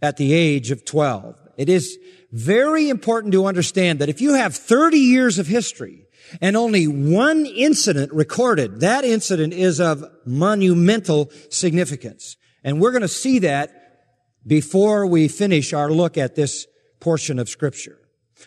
at 0.00 0.16
the 0.16 0.32
age 0.32 0.70
of 0.70 0.84
12. 0.84 1.38
It 1.56 1.68
is 1.68 1.98
very 2.32 2.88
important 2.88 3.32
to 3.32 3.46
understand 3.46 3.98
that 3.98 4.08
if 4.08 4.20
you 4.20 4.34
have 4.34 4.56
30 4.56 4.98
years 4.98 5.38
of 5.38 5.46
history 5.46 6.06
and 6.40 6.56
only 6.56 6.86
one 6.86 7.46
incident 7.46 8.12
recorded, 8.12 8.80
that 8.80 9.04
incident 9.04 9.52
is 9.52 9.80
of 9.80 10.04
monumental 10.24 11.30
significance. 11.50 12.36
And 12.64 12.80
we're 12.80 12.92
going 12.92 13.02
to 13.02 13.08
see 13.08 13.40
that 13.40 13.70
before 14.46 15.06
we 15.06 15.28
finish 15.28 15.72
our 15.72 15.90
look 15.90 16.16
at 16.16 16.34
this 16.34 16.66
portion 17.00 17.38
of 17.38 17.48
scripture. 17.48 17.98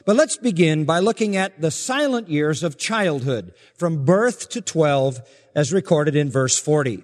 But 0.03 0.15
let's 0.15 0.37
begin 0.37 0.85
by 0.85 0.99
looking 0.99 1.35
at 1.35 1.61
the 1.61 1.71
silent 1.71 2.29
years 2.29 2.63
of 2.63 2.77
childhood 2.77 3.53
from 3.75 4.03
birth 4.03 4.49
to 4.49 4.61
12 4.61 5.21
as 5.55 5.71
recorded 5.71 6.15
in 6.15 6.29
verse 6.29 6.59
40. 6.59 7.03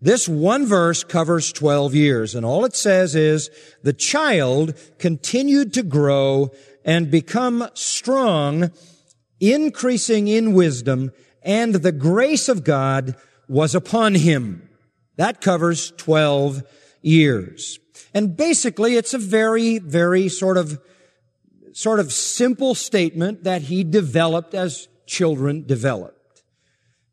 This 0.00 0.28
one 0.28 0.66
verse 0.66 1.02
covers 1.02 1.52
12 1.52 1.94
years 1.94 2.34
and 2.34 2.44
all 2.44 2.64
it 2.64 2.76
says 2.76 3.14
is 3.14 3.50
the 3.82 3.92
child 3.94 4.74
continued 4.98 5.72
to 5.74 5.82
grow 5.82 6.50
and 6.84 7.10
become 7.10 7.68
strong, 7.74 8.70
increasing 9.40 10.28
in 10.28 10.52
wisdom 10.52 11.12
and 11.42 11.76
the 11.76 11.92
grace 11.92 12.48
of 12.48 12.64
God 12.64 13.16
was 13.48 13.74
upon 13.74 14.14
him. 14.14 14.68
That 15.16 15.40
covers 15.40 15.92
12 15.92 16.62
years. 17.00 17.78
And 18.12 18.36
basically 18.36 18.96
it's 18.96 19.14
a 19.14 19.18
very, 19.18 19.78
very 19.78 20.28
sort 20.28 20.56
of 20.56 20.80
sort 21.76 22.00
of 22.00 22.10
simple 22.10 22.74
statement 22.74 23.44
that 23.44 23.60
he 23.60 23.84
developed 23.84 24.54
as 24.54 24.88
children 25.04 25.62
developed. 25.66 26.42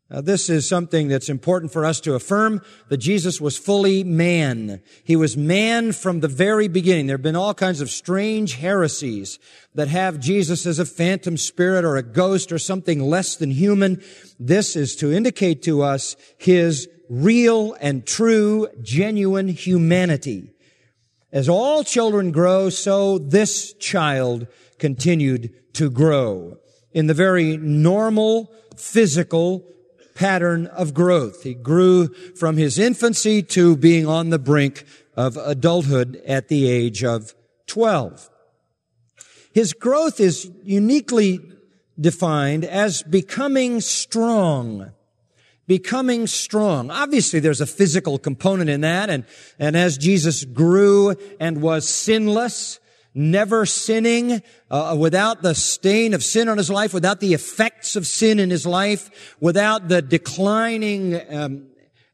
Now, 0.08 0.22
this 0.22 0.48
is 0.48 0.66
something 0.66 1.08
that's 1.08 1.28
important 1.28 1.70
for 1.70 1.84
us 1.84 2.00
to 2.00 2.14
affirm 2.14 2.62
that 2.88 2.96
Jesus 2.96 3.42
was 3.42 3.58
fully 3.58 4.02
man. 4.04 4.80
He 5.04 5.16
was 5.16 5.36
man 5.36 5.92
from 5.92 6.20
the 6.20 6.28
very 6.28 6.66
beginning. 6.68 7.06
There 7.06 7.16
have 7.18 7.22
been 7.22 7.36
all 7.36 7.52
kinds 7.52 7.82
of 7.82 7.90
strange 7.90 8.54
heresies 8.54 9.38
that 9.74 9.88
have 9.88 10.18
Jesus 10.18 10.64
as 10.64 10.78
a 10.78 10.86
phantom 10.86 11.36
spirit 11.36 11.84
or 11.84 11.96
a 11.96 12.02
ghost 12.02 12.50
or 12.50 12.58
something 12.58 13.02
less 13.02 13.36
than 13.36 13.50
human. 13.50 14.02
This 14.40 14.76
is 14.76 14.96
to 14.96 15.12
indicate 15.12 15.62
to 15.64 15.82
us 15.82 16.16
his 16.38 16.88
real 17.10 17.76
and 17.80 18.06
true, 18.06 18.68
genuine 18.80 19.48
humanity. 19.48 20.53
As 21.34 21.48
all 21.48 21.82
children 21.82 22.30
grow, 22.30 22.70
so 22.70 23.18
this 23.18 23.72
child 23.72 24.46
continued 24.78 25.52
to 25.74 25.90
grow 25.90 26.58
in 26.92 27.08
the 27.08 27.12
very 27.12 27.56
normal 27.56 28.52
physical 28.76 29.64
pattern 30.14 30.68
of 30.68 30.94
growth. 30.94 31.42
He 31.42 31.54
grew 31.54 32.06
from 32.36 32.56
his 32.56 32.78
infancy 32.78 33.42
to 33.42 33.76
being 33.76 34.06
on 34.06 34.30
the 34.30 34.38
brink 34.38 34.84
of 35.16 35.36
adulthood 35.36 36.22
at 36.24 36.46
the 36.46 36.68
age 36.68 37.02
of 37.02 37.34
12. 37.66 38.30
His 39.52 39.72
growth 39.72 40.20
is 40.20 40.48
uniquely 40.62 41.40
defined 42.00 42.64
as 42.64 43.02
becoming 43.02 43.80
strong 43.80 44.92
becoming 45.66 46.26
strong. 46.26 46.90
Obviously, 46.90 47.40
there's 47.40 47.60
a 47.60 47.66
physical 47.66 48.18
component 48.18 48.70
in 48.70 48.82
that. 48.82 49.10
And, 49.10 49.24
and 49.58 49.76
as 49.76 49.98
Jesus 49.98 50.44
grew 50.44 51.14
and 51.40 51.62
was 51.62 51.88
sinless, 51.88 52.80
never 53.14 53.64
sinning, 53.64 54.42
uh, 54.70 54.96
without 54.98 55.42
the 55.42 55.54
stain 55.54 56.14
of 56.14 56.24
sin 56.24 56.48
on 56.48 56.58
his 56.58 56.70
life, 56.70 56.92
without 56.92 57.20
the 57.20 57.34
effects 57.34 57.96
of 57.96 58.06
sin 58.06 58.38
in 58.38 58.50
his 58.50 58.66
life, 58.66 59.36
without 59.40 59.88
the 59.88 60.02
declining 60.02 61.20
um, 61.34 61.66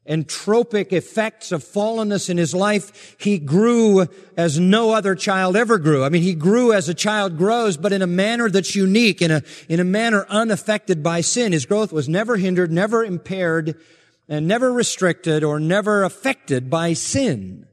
entropic 0.07 0.91
effects 0.91 1.51
of 1.51 1.63
fallenness 1.63 2.29
in 2.29 2.37
his 2.37 2.55
life, 2.55 3.15
he 3.19 3.37
grew 3.37 4.07
as 4.35 4.59
no 4.59 4.91
other 4.91 5.15
child 5.15 5.55
ever 5.55 5.77
grew. 5.77 6.03
I 6.03 6.09
mean, 6.09 6.23
he 6.23 6.33
grew 6.33 6.73
as 6.73 6.89
a 6.89 6.93
child 6.93 7.37
grows, 7.37 7.77
but 7.77 7.93
in 7.93 8.01
a 8.01 8.07
manner 8.07 8.49
that's 8.49 8.75
unique, 8.75 9.21
in 9.21 9.29
a, 9.29 9.43
in 9.69 9.79
a 9.79 9.83
manner 9.83 10.25
unaffected 10.27 11.03
by 11.03 11.21
sin. 11.21 11.51
His 11.51 11.65
growth 11.65 11.93
was 11.93 12.09
never 12.09 12.37
hindered, 12.37 12.71
never 12.71 13.03
impaired, 13.03 13.79
and 14.27 14.47
never 14.47 14.71
restricted 14.71 15.43
or 15.43 15.59
never 15.59 16.03
affected 16.03 16.69
by 16.69 16.93
sin. 16.93 17.67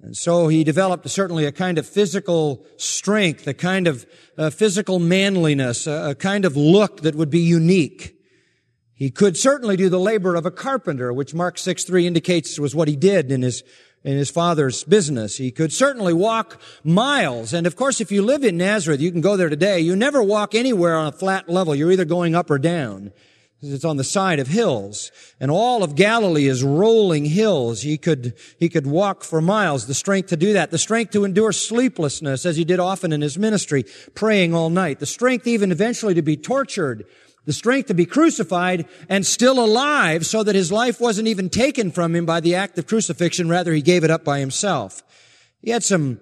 And 0.00 0.16
so 0.16 0.48
he 0.48 0.64
developed 0.64 1.08
certainly 1.10 1.44
a 1.44 1.52
kind 1.52 1.76
of 1.76 1.86
physical 1.86 2.64
strength, 2.76 3.46
a 3.46 3.54
kind 3.54 3.86
of 3.88 4.06
uh, 4.38 4.50
physical 4.50 5.00
manliness, 5.00 5.86
a, 5.86 6.10
a 6.10 6.14
kind 6.14 6.44
of 6.44 6.56
look 6.56 7.02
that 7.02 7.14
would 7.14 7.30
be 7.30 7.40
unique. 7.40 8.17
He 8.98 9.10
could 9.10 9.36
certainly 9.36 9.76
do 9.76 9.88
the 9.88 10.00
labor 10.00 10.34
of 10.34 10.44
a 10.44 10.50
carpenter, 10.50 11.12
which 11.12 11.32
Mark 11.32 11.56
6 11.56 11.84
3 11.84 12.04
indicates 12.04 12.58
was 12.58 12.74
what 12.74 12.88
he 12.88 12.96
did 12.96 13.30
in 13.30 13.42
his, 13.42 13.62
in 14.02 14.16
his 14.16 14.28
father's 14.28 14.82
business. 14.82 15.36
He 15.36 15.52
could 15.52 15.72
certainly 15.72 16.12
walk 16.12 16.60
miles. 16.82 17.52
And 17.52 17.64
of 17.64 17.76
course, 17.76 18.00
if 18.00 18.10
you 18.10 18.22
live 18.22 18.42
in 18.42 18.56
Nazareth, 18.56 19.00
you 19.00 19.12
can 19.12 19.20
go 19.20 19.36
there 19.36 19.48
today. 19.48 19.78
You 19.78 19.94
never 19.94 20.20
walk 20.20 20.52
anywhere 20.52 20.96
on 20.96 21.06
a 21.06 21.12
flat 21.12 21.48
level. 21.48 21.76
You're 21.76 21.92
either 21.92 22.04
going 22.04 22.34
up 22.34 22.50
or 22.50 22.58
down. 22.58 23.12
It's 23.62 23.84
on 23.84 23.98
the 23.98 24.04
side 24.04 24.40
of 24.40 24.48
hills. 24.48 25.12
And 25.38 25.48
all 25.48 25.84
of 25.84 25.94
Galilee 25.94 26.48
is 26.48 26.64
rolling 26.64 27.24
hills. 27.24 27.82
He 27.82 27.98
could, 27.98 28.34
he 28.58 28.68
could 28.68 28.86
walk 28.88 29.22
for 29.22 29.40
miles, 29.40 29.86
the 29.86 29.94
strength 29.94 30.30
to 30.30 30.36
do 30.36 30.54
that, 30.54 30.72
the 30.72 30.78
strength 30.78 31.12
to 31.12 31.24
endure 31.24 31.52
sleeplessness, 31.52 32.44
as 32.44 32.56
he 32.56 32.64
did 32.64 32.80
often 32.80 33.12
in 33.12 33.20
his 33.20 33.38
ministry, 33.38 33.84
praying 34.16 34.54
all 34.54 34.70
night, 34.70 34.98
the 34.98 35.06
strength 35.06 35.46
even 35.46 35.70
eventually 35.70 36.14
to 36.14 36.22
be 36.22 36.36
tortured, 36.36 37.04
the 37.44 37.52
strength 37.52 37.86
to 37.86 37.94
be 37.94 38.06
crucified 38.06 38.86
and 39.08 39.24
still 39.24 39.62
alive 39.62 40.26
so 40.26 40.42
that 40.42 40.54
his 40.54 40.70
life 40.70 41.00
wasn't 41.00 41.28
even 41.28 41.48
taken 41.48 41.90
from 41.90 42.14
him 42.14 42.26
by 42.26 42.40
the 42.40 42.54
act 42.54 42.78
of 42.78 42.86
crucifixion. 42.86 43.48
Rather, 43.48 43.72
he 43.72 43.82
gave 43.82 44.04
it 44.04 44.10
up 44.10 44.24
by 44.24 44.38
himself. 44.38 45.02
He 45.62 45.70
had 45.70 45.82
some 45.82 46.20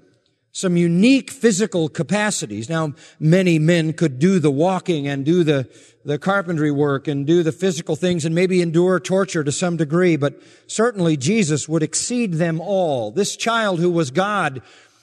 some 0.56 0.78
unique 0.78 1.30
physical 1.30 1.86
capacities. 1.90 2.70
Now, 2.70 2.94
many 3.20 3.58
men 3.58 3.92
could 3.92 4.18
do 4.18 4.38
the 4.38 4.50
walking 4.50 5.06
and 5.06 5.22
do 5.22 5.44
the, 5.44 5.68
the 6.02 6.18
carpentry 6.18 6.70
work 6.70 7.06
and 7.06 7.26
do 7.26 7.42
the 7.42 7.52
physical 7.52 7.94
things 7.94 8.24
and 8.24 8.34
maybe 8.34 8.62
endure 8.62 8.98
torture 8.98 9.44
to 9.44 9.52
some 9.52 9.76
degree, 9.76 10.16
but 10.16 10.40
certainly 10.66 11.18
Jesus 11.18 11.68
would 11.68 11.82
exceed 11.82 12.32
them 12.32 12.58
all. 12.58 13.10
This 13.10 13.36
child 13.36 13.80
who 13.80 13.90
was 13.90 14.10
God 14.10 14.62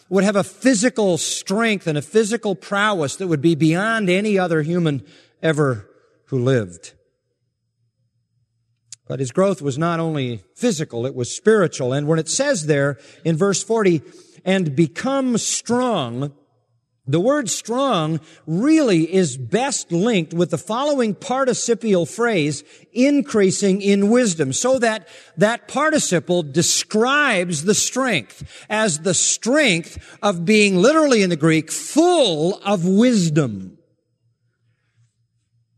would 0.09 0.23
have 0.23 0.35
a 0.35 0.43
physical 0.43 1.19
strength 1.19 1.85
and 1.85 1.99
a 1.99 2.01
physical 2.01 2.55
prowess 2.55 3.17
that 3.17 3.27
would 3.27 3.41
be 3.41 3.53
beyond 3.53 4.09
any 4.09 4.39
other 4.39 4.63
human 4.63 5.05
ever 5.43 5.87
who 6.33 6.43
lived. 6.43 6.93
But 9.07 9.19
his 9.19 9.31
growth 9.31 9.61
was 9.61 9.77
not 9.77 9.99
only 9.99 10.41
physical, 10.55 11.05
it 11.05 11.13
was 11.13 11.29
spiritual. 11.29 11.93
And 11.93 12.07
when 12.07 12.17
it 12.17 12.27
says 12.27 12.65
there 12.65 12.97
in 13.23 13.37
verse 13.37 13.61
40, 13.61 14.01
and 14.43 14.75
become 14.75 15.37
strong, 15.37 16.33
the 17.05 17.19
word 17.19 17.51
strong 17.51 18.19
really 18.47 19.13
is 19.13 19.37
best 19.37 19.91
linked 19.91 20.33
with 20.33 20.49
the 20.49 20.57
following 20.57 21.13
participial 21.13 22.07
phrase, 22.07 22.63
increasing 22.91 23.79
in 23.83 24.09
wisdom, 24.09 24.53
so 24.53 24.79
that 24.79 25.07
that 25.37 25.67
participle 25.67 26.41
describes 26.41 27.65
the 27.65 27.75
strength 27.75 28.65
as 28.71 29.01
the 29.01 29.13
strength 29.13 30.17
of 30.23 30.45
being 30.45 30.77
literally 30.77 31.21
in 31.21 31.29
the 31.29 31.35
Greek 31.35 31.71
full 31.71 32.59
of 32.63 32.87
wisdom. 32.87 33.77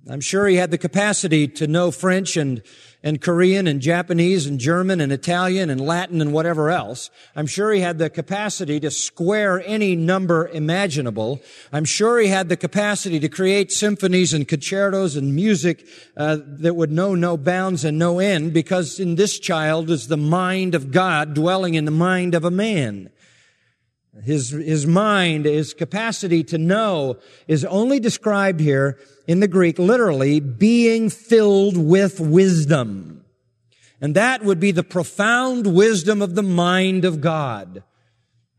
I'm 0.10 0.22
sure 0.22 0.48
he 0.48 0.58
had 0.58 0.72
the 0.72 0.78
capacity 0.78 1.48
to 1.48 1.68
know 1.68 1.92
French 1.92 2.38
and 2.38 2.62
and 3.06 3.22
Korean 3.22 3.68
and 3.68 3.82
Japanese 3.82 4.48
and 4.48 4.60
German 4.60 5.00
and 5.00 5.12
Italian 5.12 5.70
and 5.70 5.80
Latin 5.80 6.22
and 6.22 6.34
whatever 6.34 6.72
else. 6.72 7.12
I'm 7.36 7.46
sure 7.46 7.72
he 7.72 7.80
had 7.80 8.00
the 8.00 8.10
capacity 8.10 8.80
to 8.80 8.90
square 8.90 9.62
any 9.64 9.96
number 9.96 10.48
imaginable. 10.48 11.40
I'm 11.72 11.86
sure 11.86 12.18
he 12.20 12.30
had 12.30 12.50
the 12.50 12.58
capacity 12.58 13.20
to 13.20 13.30
create 13.30 13.72
symphonies 13.72 14.34
and 14.34 14.48
concertos 14.48 15.16
and 15.16 15.36
music 15.36 15.88
uh, 16.18 16.40
that 16.44 16.76
would 16.76 16.92
know 16.92 17.14
no 17.14 17.38
bounds 17.38 17.86
and 17.86 18.00
no 18.00 18.18
end 18.18 18.54
because 18.54 19.00
in 19.00 19.14
this 19.14 19.38
child 19.38 19.92
is 19.92 20.08
the 20.08 20.18
mind 20.18 20.74
of 20.74 20.92
God 20.92 21.36
dwelling 21.36 21.76
in 21.76 21.86
the 21.86 21.92
mind 21.92 22.34
of 22.34 22.44
a 22.44 22.50
man. 22.50 23.12
His, 24.24 24.50
his 24.50 24.88
mind, 24.88 25.46
his 25.46 25.76
capacity 25.76 26.44
to 26.46 26.58
know 26.58 27.20
is 27.48 27.64
only 27.66 28.00
described 28.00 28.62
here 28.62 28.98
in 29.28 29.40
the 29.40 29.48
Greek 29.48 29.80
literally 29.80 30.40
being 30.40 31.10
filled 31.10 31.78
with 31.78 32.20
wisdom. 32.20 33.26
And 34.02 34.16
that 34.16 34.44
would 34.44 34.60
be 34.60 34.72
the 34.72 34.84
profound 34.84 35.74
wisdom 35.74 36.22
of 36.22 36.36
the 36.36 36.44
mind 36.44 37.06
of 37.06 37.22
God. 37.22 37.84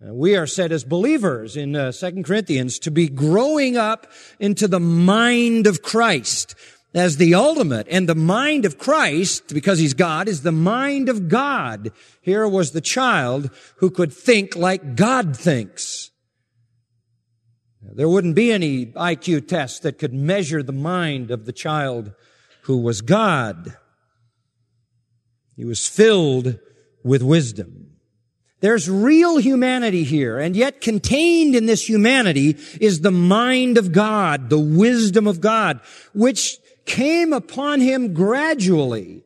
Uh, 0.05 0.13
we 0.13 0.37
are 0.37 0.47
said 0.47 0.73
as 0.73 0.85
believers 0.85 1.57
in 1.57 1.75
uh, 1.75 1.93
2 1.93 2.23
Corinthians 2.23 2.79
to 2.81 2.91
be 2.91 3.09
growing 3.09 3.77
up 3.77 4.07
into 4.39 4.69
the 4.69 4.81
mind 4.81 5.67
of 5.67 5.83
Christ 5.83 6.55
as 6.95 7.19
the 7.19 7.35
ultimate. 7.35 7.87
And 7.91 8.09
the 8.09 8.15
mind 8.15 8.65
of 8.65 8.79
Christ, 8.79 9.55
because 9.55 9.79
he's 9.79 9.95
God, 9.95 10.29
is 10.29 10.43
the 10.43 10.53
mind 10.53 11.09
of 11.09 11.29
God. 11.29 11.93
Here 12.21 12.49
was 12.49 12.73
the 12.73 12.81
child 12.81 13.51
who 13.77 13.91
could 13.91 14.13
think 14.13 14.57
like 14.57 14.97
God 14.97 15.37
thinks. 15.37 16.06
There 17.97 18.11
wouldn't 18.11 18.35
be 18.35 18.53
any 18.53 18.87
IQ 18.87 19.49
test 19.49 19.83
that 19.83 19.97
could 19.97 20.13
measure 20.13 20.63
the 20.63 20.71
mind 20.71 21.31
of 21.31 21.47
the 21.47 21.53
child 21.53 22.13
who 22.65 22.77
was 22.77 23.01
God. 23.01 23.75
He 25.57 25.65
was 25.65 25.89
filled 25.89 26.59
with 27.03 27.23
wisdom. 27.23 27.93
There's 28.61 28.91
real 28.91 29.39
humanity 29.39 30.05
here, 30.05 30.39
and 30.39 30.55
yet 30.55 30.83
contained 30.83 31.55
in 31.55 31.65
this 31.65 31.89
humanity 31.89 32.59
is 32.83 33.01
the 33.01 33.11
mind 33.11 33.79
of 33.79 33.93
God, 33.93 34.51
the 34.51 34.59
wisdom 34.59 35.27
of 35.27 35.41
God, 35.41 35.81
which 36.13 36.59
came 36.85 37.33
upon 37.33 37.81
him 37.81 38.13
gradually. 38.13 39.23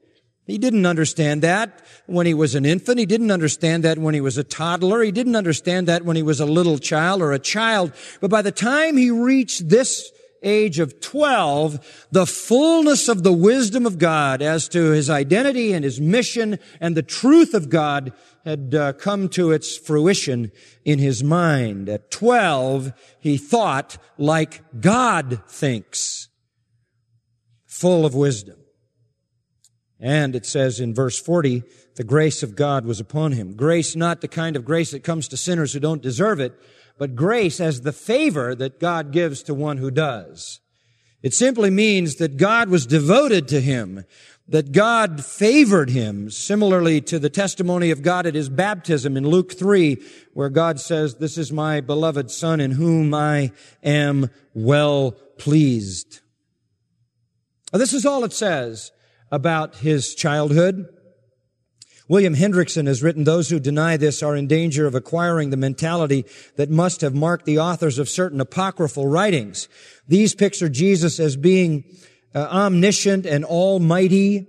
He 0.51 0.59
didn't 0.59 0.85
understand 0.85 1.43
that 1.43 1.81
when 2.07 2.27
he 2.27 2.35
was 2.35 2.57
an 2.57 2.65
infant. 2.65 2.99
He 2.99 3.07
didn't 3.07 3.31
understand 3.31 3.85
that 3.85 3.99
when 3.99 4.15
he 4.15 4.21
was 4.21 4.37
a 4.37 4.43
toddler. 4.43 5.01
He 5.03 5.13
didn't 5.13 5.37
understand 5.37 5.87
that 5.87 6.05
when 6.05 6.17
he 6.17 6.25
was 6.25 6.41
a 6.41 6.47
little 6.47 6.79
child 6.79 7.23
or 7.23 7.33
a 7.33 7.39
child. 7.39 7.93
But 8.21 8.31
by 8.31 8.43
the 8.43 8.51
time 8.51 8.97
he 8.97 9.13
reached 9.13 9.69
this 9.69 10.11
age 10.43 10.81
of 10.81 11.01
12, 11.01 12.09
the 12.11 12.27
fullness 12.27 13.09
of 13.09 13.23
the 13.23 13.33
wisdom 13.33 13.87
of 13.87 13.99
God 13.99 14.43
as 14.43 14.69
to 14.71 14.91
his 14.91 15.09
identity 15.09 15.73
and 15.73 15.85
his 15.85 16.01
mission 16.01 16.59
and 16.81 16.97
the 16.97 17.03
truth 17.03 17.55
of 17.55 17.69
God 17.69 18.13
had 18.45 18.75
uh, 18.75 18.95
come 18.95 19.29
to 19.29 19.53
its 19.53 19.77
fruition 19.77 20.51
in 20.85 20.99
his 20.99 21.23
mind. 21.23 21.89
At 21.89 22.11
12, 22.11 22.93
he 23.21 23.37
thought 23.37 23.99
like 24.19 24.63
God 24.81 25.43
thinks 25.47 26.29
full 27.67 28.05
of 28.05 28.17
wisdom. 28.17 28.60
And 30.01 30.35
it 30.35 30.47
says 30.47 30.81
in 30.81 30.95
verse 30.95 31.21
40, 31.21 31.63
the 31.97 32.05
grace 32.05 32.43
of 32.43 32.57
God 32.57 32.87
was 32.87 33.01
upon 33.01 33.33
him. 33.33 33.55
Grace, 33.55 33.95
not 33.95 34.23
the 34.23 34.29
kind 34.29 34.57
of 34.57 34.65
grace 34.65 34.93
that 34.93 35.05
comes 35.05 35.29
to 35.29 35.37
sinners 35.37 35.75
who 35.75 35.81
don't 35.81 36.01
deserve 36.01 36.41
it, 36.41 36.59
but 36.99 37.15
grace 37.15 37.61
as 37.61 37.83
the 37.83 37.93
favor 37.93 38.55
that 38.55 38.81
God 38.81 39.13
gives 39.13 39.43
to 39.43 39.55
one 39.55 39.77
who 39.77 39.91
does. 39.91 40.61
It 41.23 41.35
simply 41.35 41.69
means 41.69 42.17
that 42.17 42.39
God 42.39 42.71
was 42.71 42.87
devoted 42.87 43.47
to 43.49 43.61
him, 43.61 44.05
that 44.49 44.73
God 44.73 45.23
favored 45.23 45.91
him, 45.91 46.31
similarly 46.31 47.03
to 47.03 47.19
the 47.19 47.29
testimony 47.29 47.91
of 47.91 48.03
God 48.03 48.27
at 48.27 48.35
his 48.35 48.49
baptism 48.49 49.19
in 49.19 49.27
Luke 49.29 49.53
3, 49.53 50.03
where 50.33 50.49
God 50.49 50.81
says, 50.81 51.17
This 51.17 51.37
is 51.37 51.53
my 51.53 51.83
beloved 51.83 52.31
Son 52.31 52.59
in 52.59 52.73
whom 52.73 53.13
I 53.13 53.53
am 53.83 54.31
well 54.55 55.13
pleased. 55.37 56.21
This 57.73 57.93
is 57.93 58.07
all 58.07 58.25
it 58.25 58.33
says 58.33 58.93
about 59.31 59.77
his 59.77 60.15
childhood. 60.15 60.89
William 62.09 62.35
Hendriksen 62.35 62.89
has 62.89 63.05
written, 63.05 63.23
those 63.23 63.51
who 63.51 63.61
deny 63.61 63.97
this 63.97 64.21
are 64.21 64.35
in 64.35 64.49
danger 64.49 64.85
of 64.85 64.97
acquiring 64.97 65.51
the 65.51 65.57
mentality 65.57 66.25
that 66.57 66.69
must 66.69 67.03
have 67.03 67.15
marked 67.15 67.47
the 67.47 67.61
authors 67.61 68.01
of 68.01 68.09
certain 68.09 68.41
apocryphal 68.41 69.07
writings. 69.07 69.69
These 70.09 70.35
picture 70.35 70.69
Jesus 70.69 71.21
as 71.21 71.37
being 71.37 71.85
uh, 72.35 72.49
omniscient 72.51 73.27
and 73.27 73.45
almighty, 73.45 74.49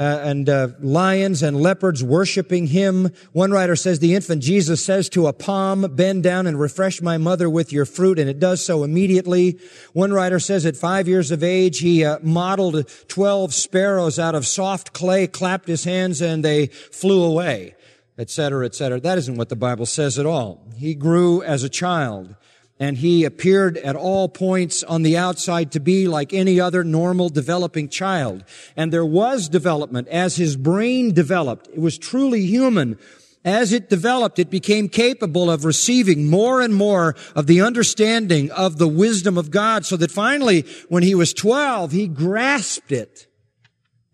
uh, 0.00 0.18
and 0.22 0.48
uh, 0.48 0.68
lions 0.80 1.42
and 1.42 1.60
leopards 1.60 2.02
worshiping 2.02 2.68
him. 2.68 3.10
One 3.32 3.50
writer 3.50 3.76
says 3.76 3.98
the 3.98 4.14
infant 4.14 4.42
Jesus 4.42 4.82
says 4.82 5.10
to 5.10 5.26
a 5.26 5.34
palm, 5.34 5.82
bend 5.94 6.22
down 6.22 6.46
and 6.46 6.58
refresh 6.58 7.02
my 7.02 7.18
mother 7.18 7.50
with 7.50 7.70
your 7.70 7.84
fruit, 7.84 8.18
and 8.18 8.28
it 8.28 8.38
does 8.38 8.64
so 8.64 8.82
immediately. 8.82 9.60
One 9.92 10.10
writer 10.10 10.40
says 10.40 10.64
at 10.64 10.74
five 10.74 11.06
years 11.06 11.30
of 11.30 11.44
age, 11.44 11.80
he 11.80 12.02
uh, 12.02 12.18
modeled 12.22 12.88
12 13.08 13.52
sparrows 13.52 14.18
out 14.18 14.34
of 14.34 14.46
soft 14.46 14.94
clay, 14.94 15.26
clapped 15.26 15.68
his 15.68 15.84
hands, 15.84 16.22
and 16.22 16.42
they 16.42 16.68
flew 16.68 17.22
away, 17.22 17.74
etc., 18.16 18.64
etc. 18.64 19.00
That 19.00 19.18
isn't 19.18 19.36
what 19.36 19.50
the 19.50 19.56
Bible 19.56 19.84
says 19.84 20.18
at 20.18 20.24
all. 20.24 20.66
He 20.78 20.94
grew 20.94 21.42
as 21.42 21.62
a 21.62 21.68
child 21.68 22.36
and 22.80 22.96
he 22.96 23.24
appeared 23.24 23.76
at 23.76 23.94
all 23.94 24.26
points 24.26 24.82
on 24.82 25.02
the 25.02 25.16
outside 25.16 25.70
to 25.72 25.78
be 25.78 26.08
like 26.08 26.32
any 26.32 26.58
other 26.58 26.82
normal 26.82 27.28
developing 27.28 27.90
child. 27.90 28.42
And 28.74 28.90
there 28.90 29.04
was 29.04 29.50
development 29.50 30.08
as 30.08 30.36
his 30.36 30.56
brain 30.56 31.12
developed. 31.12 31.68
It 31.68 31.78
was 31.78 31.98
truly 31.98 32.46
human. 32.46 32.98
As 33.44 33.74
it 33.74 33.90
developed, 33.90 34.38
it 34.38 34.48
became 34.48 34.88
capable 34.88 35.50
of 35.50 35.66
receiving 35.66 36.30
more 36.30 36.62
and 36.62 36.74
more 36.74 37.14
of 37.36 37.46
the 37.46 37.60
understanding 37.60 38.50
of 38.50 38.78
the 38.78 38.88
wisdom 38.88 39.36
of 39.36 39.50
God 39.50 39.84
so 39.84 39.98
that 39.98 40.10
finally, 40.10 40.64
when 40.88 41.02
he 41.02 41.14
was 41.14 41.34
12, 41.34 41.92
he 41.92 42.08
grasped 42.08 42.92
it 42.92 43.26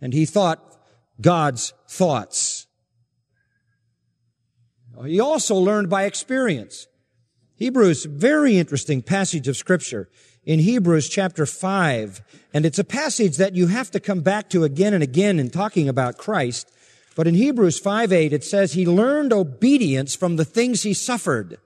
and 0.01 0.13
he 0.13 0.27
thought 0.27 0.77
God's 1.21 1.73
thoughts. 1.89 2.67
He 5.05 5.21
also 5.21 5.55
learned 5.55 5.89
by 5.89 6.05
experience. 6.05 6.89
Hebrews, 7.59 8.05
very 8.05 8.59
interesting 8.59 9.01
passage 9.01 9.49
of 9.49 9.57
scripture 9.57 10.11
in 10.45 10.59
Hebrews 10.61 11.09
chapter 11.09 11.47
5. 11.47 12.21
And 12.53 12.67
it's 12.67 12.79
a 12.79 12.85
passage 12.85 13.39
that 13.39 13.57
you 13.57 13.69
have 13.69 13.91
to 13.93 14.01
come 14.01 14.21
back 14.21 14.51
to 14.51 14.65
again 14.65 14.93
and 14.93 15.03
again 15.03 15.41
in 15.41 15.49
talking 15.49 15.89
about 15.89 16.19
Christ. 16.19 16.71
But 17.15 17.27
in 17.27 17.35
Hebrews 17.35 17.79
5 17.79 18.13
8, 18.13 18.35
it 18.35 18.45
says 18.45 18.75
he 18.75 18.85
learned 18.85 19.33
obedience 19.33 20.15
from 20.15 20.37
the 20.37 20.45
things 20.45 20.83
he 20.83 20.93
suffered. 20.93 21.59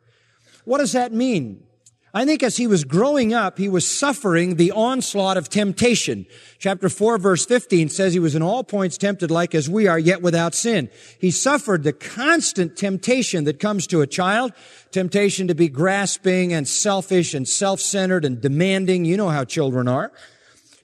What 0.64 0.78
does 0.78 0.92
that 0.92 1.12
mean? 1.12 1.64
I 2.12 2.24
think 2.24 2.42
as 2.42 2.56
he 2.56 2.66
was 2.66 2.82
growing 2.82 3.32
up, 3.32 3.56
he 3.56 3.68
was 3.68 3.86
suffering 3.86 4.56
the 4.56 4.72
onslaught 4.72 5.36
of 5.36 5.48
temptation. 5.48 6.26
Chapter 6.58 6.88
4 6.88 7.18
verse 7.18 7.46
15 7.46 7.88
says 7.88 8.12
he 8.12 8.18
was 8.18 8.34
in 8.34 8.42
all 8.42 8.64
points 8.64 8.98
tempted 8.98 9.30
like 9.30 9.54
as 9.54 9.70
we 9.70 9.86
are, 9.86 9.98
yet 9.98 10.20
without 10.20 10.54
sin. 10.54 10.90
He 11.20 11.30
suffered 11.30 11.84
the 11.84 11.92
constant 11.92 12.76
temptation 12.76 13.44
that 13.44 13.60
comes 13.60 13.86
to 13.88 14.00
a 14.00 14.08
child. 14.08 14.52
Temptation 14.90 15.46
to 15.46 15.54
be 15.54 15.68
grasping 15.68 16.52
and 16.52 16.66
selfish 16.66 17.32
and 17.32 17.48
self-centered 17.48 18.24
and 18.24 18.40
demanding. 18.40 19.04
You 19.04 19.16
know 19.16 19.28
how 19.28 19.44
children 19.44 19.86
are. 19.86 20.10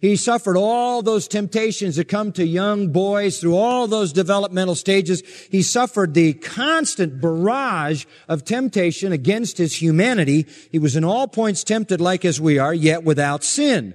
He 0.07 0.15
suffered 0.15 0.57
all 0.57 1.03
those 1.03 1.27
temptations 1.27 1.97
that 1.97 2.07
come 2.07 2.31
to 2.33 2.47
young 2.47 2.93
boys 2.93 3.41
through 3.41 3.57
all 3.57 3.89
those 3.89 4.13
developmental 4.13 4.77
stages. 4.77 5.21
He 5.51 5.63
suffered 5.63 6.15
the 6.15 6.35
constant 6.35 7.21
barrage 7.21 8.05
of 8.29 8.45
temptation 8.45 9.11
against 9.11 9.59
his 9.59 9.83
humanity. 9.83 10.47
He 10.71 10.79
was 10.79 10.95
in 10.95 11.03
all 11.03 11.27
points 11.27 11.65
tempted 11.65 12.01
like 12.01 12.25
as 12.25 12.41
we 12.41 12.57
are, 12.57 12.73
yet 12.73 13.03
without 13.03 13.43
sin. 13.43 13.95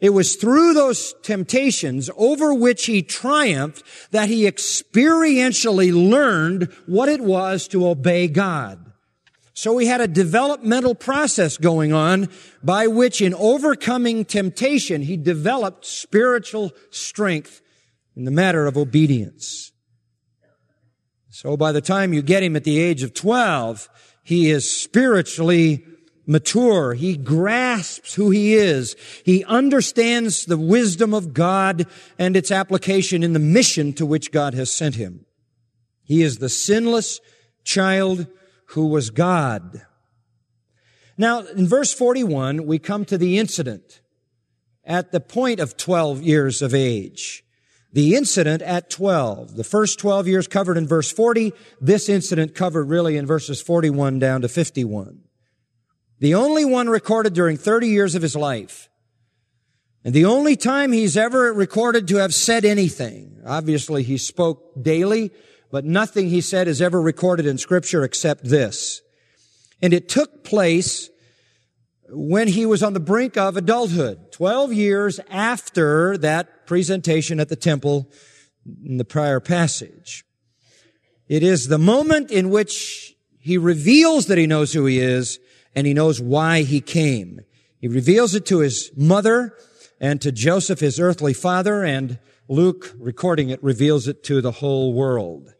It 0.00 0.10
was 0.10 0.34
through 0.34 0.74
those 0.74 1.14
temptations 1.22 2.10
over 2.16 2.52
which 2.52 2.86
he 2.86 3.02
triumphed 3.02 3.84
that 4.10 4.28
he 4.28 4.50
experientially 4.50 5.92
learned 5.94 6.64
what 6.86 7.08
it 7.08 7.20
was 7.20 7.68
to 7.68 7.86
obey 7.86 8.26
God. 8.26 8.83
So 9.54 9.78
he 9.78 9.86
had 9.86 10.00
a 10.00 10.08
developmental 10.08 10.96
process 10.96 11.56
going 11.56 11.92
on 11.92 12.28
by 12.62 12.88
which 12.88 13.22
in 13.22 13.32
overcoming 13.34 14.24
temptation, 14.24 15.02
he 15.02 15.16
developed 15.16 15.86
spiritual 15.86 16.72
strength 16.90 17.62
in 18.16 18.24
the 18.24 18.32
matter 18.32 18.66
of 18.66 18.76
obedience. 18.76 19.70
So 21.30 21.56
by 21.56 21.70
the 21.70 21.80
time 21.80 22.12
you 22.12 22.20
get 22.20 22.42
him 22.42 22.56
at 22.56 22.64
the 22.64 22.80
age 22.80 23.04
of 23.04 23.14
12, 23.14 23.88
he 24.24 24.50
is 24.50 24.70
spiritually 24.70 25.84
mature. 26.26 26.94
He 26.94 27.16
grasps 27.16 28.14
who 28.14 28.30
he 28.30 28.54
is. 28.54 28.96
He 29.24 29.44
understands 29.44 30.46
the 30.46 30.58
wisdom 30.58 31.14
of 31.14 31.32
God 31.32 31.86
and 32.18 32.36
its 32.36 32.50
application 32.50 33.22
in 33.22 33.34
the 33.34 33.38
mission 33.38 33.92
to 33.94 34.06
which 34.06 34.32
God 34.32 34.54
has 34.54 34.70
sent 34.70 34.96
him. 34.96 35.26
He 36.02 36.22
is 36.22 36.38
the 36.38 36.48
sinless 36.48 37.20
child 37.62 38.26
who 38.68 38.86
was 38.86 39.10
God. 39.10 39.82
Now, 41.16 41.40
in 41.40 41.68
verse 41.68 41.92
41, 41.92 42.66
we 42.66 42.78
come 42.78 43.04
to 43.04 43.18
the 43.18 43.38
incident 43.38 44.00
at 44.84 45.12
the 45.12 45.20
point 45.20 45.60
of 45.60 45.76
12 45.76 46.22
years 46.22 46.60
of 46.62 46.74
age. 46.74 47.44
The 47.92 48.16
incident 48.16 48.60
at 48.62 48.90
12. 48.90 49.54
The 49.56 49.64
first 49.64 50.00
12 50.00 50.26
years 50.26 50.48
covered 50.48 50.76
in 50.76 50.86
verse 50.86 51.12
40. 51.12 51.52
This 51.80 52.08
incident 52.08 52.54
covered 52.54 52.88
really 52.88 53.16
in 53.16 53.26
verses 53.26 53.62
41 53.62 54.18
down 54.18 54.40
to 54.42 54.48
51. 54.48 55.20
The 56.18 56.34
only 56.34 56.64
one 56.64 56.88
recorded 56.88 57.34
during 57.34 57.56
30 57.56 57.88
years 57.88 58.14
of 58.16 58.22
his 58.22 58.34
life. 58.34 58.88
And 60.04 60.12
the 60.12 60.24
only 60.24 60.56
time 60.56 60.92
he's 60.92 61.16
ever 61.16 61.52
recorded 61.52 62.08
to 62.08 62.16
have 62.16 62.34
said 62.34 62.64
anything. 62.64 63.40
Obviously, 63.46 64.02
he 64.02 64.18
spoke 64.18 64.82
daily 64.82 65.30
but 65.74 65.84
nothing 65.84 66.28
he 66.28 66.40
said 66.40 66.68
is 66.68 66.80
ever 66.80 67.02
recorded 67.02 67.46
in 67.46 67.58
scripture 67.58 68.04
except 68.04 68.44
this. 68.44 69.02
And 69.82 69.92
it 69.92 70.08
took 70.08 70.44
place 70.44 71.10
when 72.08 72.46
he 72.46 72.64
was 72.64 72.80
on 72.80 72.92
the 72.92 73.00
brink 73.00 73.36
of 73.36 73.56
adulthood, 73.56 74.30
12 74.30 74.72
years 74.72 75.18
after 75.28 76.16
that 76.18 76.68
presentation 76.68 77.40
at 77.40 77.48
the 77.48 77.56
temple 77.56 78.08
in 78.84 78.98
the 78.98 79.04
prior 79.04 79.40
passage. 79.40 80.24
It 81.26 81.42
is 81.42 81.66
the 81.66 81.76
moment 81.76 82.30
in 82.30 82.50
which 82.50 83.16
he 83.40 83.58
reveals 83.58 84.26
that 84.26 84.38
he 84.38 84.46
knows 84.46 84.74
who 84.74 84.86
he 84.86 85.00
is 85.00 85.40
and 85.74 85.88
he 85.88 85.92
knows 85.92 86.20
why 86.20 86.62
he 86.62 86.80
came. 86.80 87.40
He 87.80 87.88
reveals 87.88 88.36
it 88.36 88.46
to 88.46 88.60
his 88.60 88.92
mother 88.96 89.58
and 90.00 90.22
to 90.22 90.30
Joseph, 90.30 90.78
his 90.78 91.00
earthly 91.00 91.34
father, 91.34 91.82
and 91.82 92.20
Luke, 92.46 92.94
recording 92.96 93.50
it, 93.50 93.60
reveals 93.60 94.06
it 94.06 94.22
to 94.22 94.40
the 94.40 94.52
whole 94.52 94.94
world. 94.94 95.50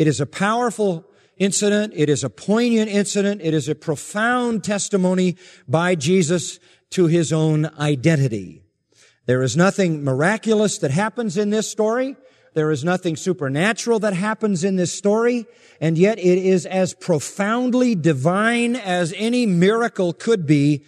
It 0.00 0.08
is 0.08 0.18
a 0.18 0.24
powerful 0.24 1.04
incident. 1.36 1.92
It 1.94 2.08
is 2.08 2.24
a 2.24 2.30
poignant 2.30 2.90
incident. 2.90 3.42
It 3.44 3.52
is 3.52 3.68
a 3.68 3.74
profound 3.74 4.64
testimony 4.64 5.36
by 5.68 5.94
Jesus 5.94 6.58
to 6.92 7.06
his 7.06 7.34
own 7.34 7.66
identity. 7.78 8.62
There 9.26 9.42
is 9.42 9.58
nothing 9.58 10.02
miraculous 10.02 10.78
that 10.78 10.90
happens 10.90 11.36
in 11.36 11.50
this 11.50 11.70
story. 11.70 12.16
There 12.54 12.70
is 12.70 12.82
nothing 12.82 13.14
supernatural 13.14 13.98
that 13.98 14.14
happens 14.14 14.64
in 14.64 14.76
this 14.76 14.96
story. 14.96 15.44
And 15.82 15.98
yet 15.98 16.18
it 16.18 16.38
is 16.38 16.64
as 16.64 16.94
profoundly 16.94 17.94
divine 17.94 18.76
as 18.76 19.12
any 19.18 19.44
miracle 19.44 20.14
could 20.14 20.46
be 20.46 20.82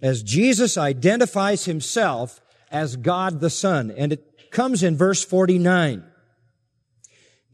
as 0.00 0.22
Jesus 0.22 0.78
identifies 0.78 1.66
himself 1.66 2.40
as 2.70 2.96
God 2.96 3.40
the 3.40 3.50
Son. 3.50 3.90
And 3.90 4.14
it 4.14 4.50
comes 4.50 4.82
in 4.82 4.96
verse 4.96 5.22
49. 5.22 6.04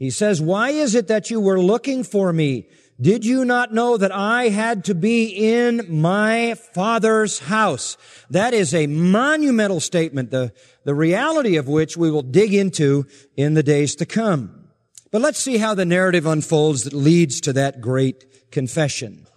He 0.02 0.10
says, 0.10 0.42
why 0.42 0.70
is 0.70 0.96
it 0.96 1.06
that 1.06 1.30
you 1.30 1.38
were 1.38 1.60
looking 1.60 2.02
for 2.02 2.32
me? 2.32 2.66
Did 3.00 3.24
you 3.24 3.44
not 3.44 3.72
know 3.72 3.96
that 3.96 4.10
I 4.10 4.48
had 4.48 4.86
to 4.86 4.96
be 4.96 5.26
in 5.26 5.86
my 5.88 6.56
father's 6.74 7.38
house? 7.38 7.96
That 8.28 8.52
is 8.52 8.74
a 8.74 8.88
monumental 8.88 9.78
statement, 9.78 10.32
the, 10.32 10.52
the 10.82 10.96
reality 10.96 11.56
of 11.56 11.68
which 11.68 11.96
we 11.96 12.10
will 12.10 12.22
dig 12.22 12.52
into 12.52 13.06
in 13.36 13.54
the 13.54 13.62
days 13.62 13.94
to 13.94 14.04
come. 14.04 14.70
But 15.12 15.22
let's 15.22 15.38
see 15.38 15.58
how 15.58 15.72
the 15.72 15.84
narrative 15.84 16.26
unfolds 16.26 16.82
that 16.82 16.92
leads 16.92 17.40
to 17.42 17.52
that 17.52 17.80
great 17.80 18.50
confession. 18.50 19.28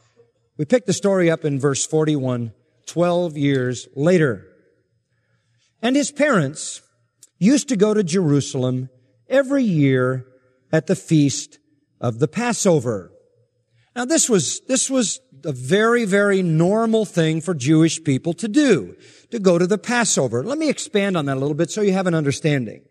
We 0.57 0.65
pick 0.65 0.87
the 0.87 0.93
story 0.93 1.29
up 1.29 1.45
in 1.45 1.59
verse 1.59 1.85
41, 1.85 2.53
12 2.87 3.37
years 3.37 3.87
later. 3.95 4.47
And 5.83 5.95
his 5.95 6.11
parents 6.11 6.81
used 7.37 7.69
to 7.69 7.77
go 7.77 7.93
to 7.93 8.03
Jerusalem 8.03 8.89
every 9.29 9.63
year 9.63 10.25
at 10.71 10.87
the 10.87 10.95
feast 10.95 11.59
of 12.01 12.19
the 12.19 12.27
Passover. 12.27 13.11
Now 13.95 14.05
this 14.05 14.29
was, 14.29 14.61
this 14.67 14.89
was 14.89 15.19
a 15.43 15.51
very, 15.51 16.05
very 16.05 16.41
normal 16.41 17.05
thing 17.05 17.41
for 17.41 17.53
Jewish 17.53 18.03
people 18.03 18.33
to 18.33 18.47
do, 18.47 18.95
to 19.31 19.39
go 19.39 19.57
to 19.57 19.67
the 19.67 19.77
Passover. 19.77 20.43
Let 20.43 20.57
me 20.57 20.69
expand 20.69 21.15
on 21.15 21.25
that 21.25 21.37
a 21.37 21.39
little 21.39 21.55
bit 21.55 21.71
so 21.71 21.81
you 21.81 21.93
have 21.93 22.07
an 22.07 22.15
understanding. 22.15 22.83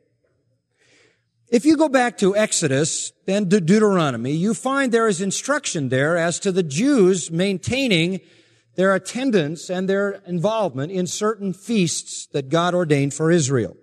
If 1.48 1.64
you 1.64 1.76
go 1.76 1.88
back 1.88 2.18
to 2.18 2.34
Exodus 2.34 3.12
and 3.28 3.50
to 3.50 3.60
Deuteronomy, 3.60 4.32
you 4.32 4.54
find 4.54 4.90
there 4.90 5.06
is 5.06 5.20
instruction 5.20 5.88
there 5.88 6.16
as 6.16 6.40
to 6.40 6.50
the 6.50 6.62
Jews 6.62 7.30
maintaining 7.30 8.20
their 8.76 8.94
attendance 8.94 9.70
and 9.70 9.88
their 9.88 10.22
involvement 10.26 10.90
in 10.90 11.06
certain 11.06 11.52
feasts 11.52 12.26
that 12.32 12.48
God 12.48 12.74
ordained 12.74 13.14
for 13.14 13.30
Israel. 13.30 13.76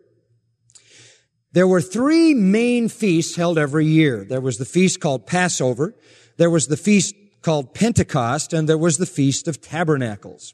There 1.53 1.67
were 1.67 1.81
three 1.81 2.33
main 2.33 2.87
feasts 2.87 3.35
held 3.35 3.57
every 3.57 3.85
year. 3.85 4.23
There 4.23 4.41
was 4.41 4.57
the 4.57 4.65
feast 4.65 4.99
called 4.99 5.27
Passover, 5.27 5.95
there 6.37 6.49
was 6.49 6.67
the 6.67 6.77
feast 6.77 7.13
called 7.41 7.73
Pentecost, 7.73 8.53
and 8.53 8.69
there 8.69 8.77
was 8.77 8.97
the 8.97 9.05
Feast 9.05 9.47
of 9.47 9.61
Tabernacles. 9.61 10.53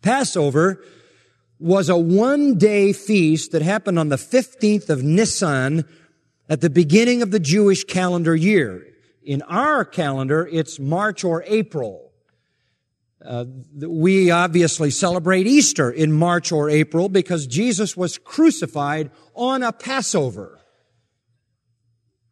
Passover 0.00 0.82
was 1.58 1.88
a 1.88 1.96
one 1.96 2.58
day 2.58 2.92
feast 2.92 3.52
that 3.52 3.62
happened 3.62 3.98
on 3.98 4.08
the 4.08 4.16
15th 4.16 4.90
of 4.90 5.02
Nisan 5.02 5.84
at 6.48 6.60
the 6.60 6.70
beginning 6.70 7.22
of 7.22 7.30
the 7.30 7.38
Jewish 7.38 7.84
calendar 7.84 8.34
year. 8.34 8.84
In 9.22 9.42
our 9.42 9.84
calendar, 9.84 10.48
it's 10.50 10.80
March 10.80 11.22
or 11.22 11.44
April. 11.46 12.01
Uh, 13.24 13.44
we 13.80 14.30
obviously 14.30 14.90
celebrate 14.90 15.46
Easter 15.46 15.90
in 15.90 16.12
March 16.12 16.50
or 16.52 16.68
April 16.68 17.08
because 17.08 17.46
Jesus 17.46 17.96
was 17.96 18.18
crucified 18.18 19.10
on 19.34 19.62
a 19.62 19.72
Passover. 19.72 20.58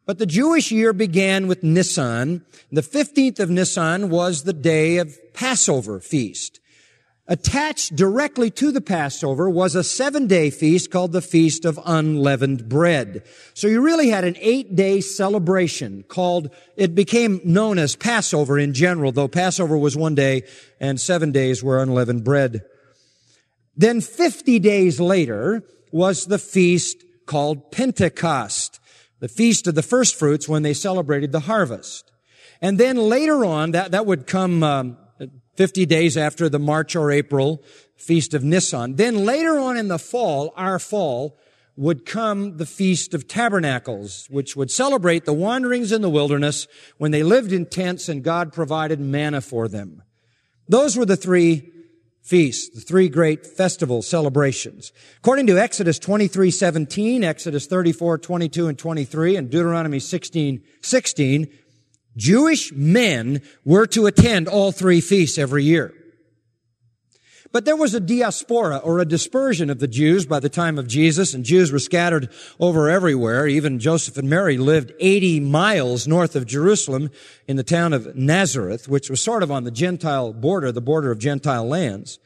But 0.07 0.19
the 0.19 0.27
Jewish 0.27 0.73
year 0.73 0.93
began 0.93 1.47
with 1.47 1.63
Nisan. 1.63 2.45
The 2.73 2.81
15th 2.81 3.39
of 3.39 3.51
Nisan 3.51 4.11
was 4.11 4.43
the 4.43 4.53
day 4.53 4.97
of 4.97 5.17
Passover 5.35 6.01
feast. 6.01 6.60
Attached 7.31 7.95
directly 7.95 8.51
to 8.51 8.73
the 8.73 8.81
Passover 8.81 9.49
was 9.49 9.77
a 9.77 9.85
seven 9.85 10.27
day 10.27 10.51
feast 10.51 10.91
called 10.91 11.13
the 11.13 11.23
Feast 11.23 11.65
of 11.65 11.79
Unleavened 11.87 12.69
Bread. 12.69 13.23
So 13.55 13.69
you 13.69 13.81
really 13.83 14.09
had 14.09 14.25
an 14.25 14.37
eight 14.41 14.75
day 14.75 15.01
celebration 15.01 16.03
called, 16.09 16.51
it 16.77 16.97
became 16.97 17.41
known 17.45 17.79
as 17.79 17.95
Passover 17.95 18.59
in 18.59 18.75
general, 18.75 19.13
though 19.13 19.29
Passover 19.29 19.79
was 19.79 19.97
one 19.97 20.17
day 20.17 20.43
and 20.81 21.01
seven 21.01 21.31
days 21.31 21.63
were 21.63 21.81
unleavened 21.81 22.25
bread. 22.25 22.63
Then 23.77 24.01
50 24.01 24.59
days 24.59 24.99
later 24.99 25.63
was 25.93 26.27
the 26.27 26.39
feast 26.39 27.05
called 27.27 27.71
Pentecost, 27.71 28.81
the 29.21 29.29
feast 29.29 29.69
of 29.69 29.77
the 29.77 29.85
first 29.85 30.17
fruits 30.17 30.49
when 30.49 30.65
they 30.65 30.75
celebrated 30.75 31.31
the 31.31 31.41
harvest. 31.41 32.11
And 32.61 32.77
then 32.77 32.97
later 32.97 33.45
on, 33.45 33.71
that, 33.71 33.93
that 33.93 34.05
would 34.05 34.27
come, 34.27 34.65
um, 34.65 34.99
50 35.57 35.87
days 35.87 36.17
after 36.17 36.49
the 36.49 36.59
March 36.59 36.97
or 36.97 37.11
April 37.11 37.63
feast 37.97 38.35
of 38.35 38.43
Nisan. 38.43 38.97
Then 38.97 39.25
later 39.25 39.59
on 39.59 39.77
in 39.77 39.89
the 39.89 39.99
fall, 39.99 40.53
our 40.57 40.79
fall, 40.79 41.39
would 41.77 42.05
come 42.05 42.59
the 42.59 42.67
Feast 42.67 43.15
of 43.15 43.27
Tabernacles, 43.27 44.27
which 44.29 44.55
would 44.55 44.71
celebrate 44.71 45.25
the 45.25 45.33
wanderings 45.33 45.93
in 45.93 46.03
the 46.03 46.11
wilderness 46.11 46.67
when 46.99 47.11
they 47.11 47.23
lived 47.23 47.53
in 47.53 47.65
tents 47.65 48.07
and 48.07 48.23
God 48.23 48.53
provided 48.53 49.01
manna 49.01 49.41
for 49.41 49.67
them. 49.67 50.03
Those 50.69 50.97
were 50.97 51.07
the 51.07 51.17
three 51.17 51.73
feasts, 52.23 52.69
the 52.75 52.83
three 52.83 53.09
great 53.09 53.47
festival 53.47 54.03
celebrations. 54.03 54.93
According 55.19 55.47
to 55.47 55.59
Exodus 55.59 55.99
23, 55.99 56.51
17, 56.51 57.25
Exodus 57.25 57.67
34, 57.67 58.19
22 58.19 58.69
and 58.69 58.79
23, 58.79 59.37
and 59.37 59.51
Deuteronomy 59.51 60.01
16, 60.01 60.63
16, 60.83 61.49
Jewish 62.17 62.73
men 62.73 63.43
were 63.65 63.87
to 63.89 64.07
attend 64.07 64.49
all 64.49 64.73
three 64.73 65.01
feasts 65.01 65.39
every 65.39 65.65
year. 65.65 65.95
But 67.53 67.65
there 67.65 67.77
was 67.77 67.95
a 67.95 68.01
diaspora 68.01 68.77
or 68.79 69.01
a 69.01 69.05
dispersion 69.05 69.71
of 69.71 69.81
the 69.81 69.89
Jews 69.89 70.25
by 70.25 70.39
the 70.39 70.49
time 70.49 70.79
of 70.79 70.87
Jesus, 70.87 71.35
and 71.35 71.45
Jews 71.45 71.73
were 71.73 71.81
scattered 71.81 72.29
over 72.61 72.89
everywhere. 72.89 73.49
Even 73.49 73.81
Joseph 73.81 74.17
and 74.17 74.31
Mary 74.31 74.57
lived 74.57 74.93
80 75.01 75.41
miles 75.41 76.07
north 76.07 76.37
of 76.37 76.47
Jerusalem 76.47 77.11
in 77.49 77.57
the 77.57 77.65
town 77.65 77.93
of 77.93 78.15
Nazareth, 78.15 78.89
which 78.89 79.11
was 79.11 79.21
sort 79.21 79.43
of 79.43 79.51
on 79.51 79.65
the 79.65 79.73
Gentile 79.73 80.33
border, 80.33 80.71
the 80.71 80.81
border 80.81 81.11
of 81.11 81.19
Gentile 81.19 81.67
lands. 81.67 82.21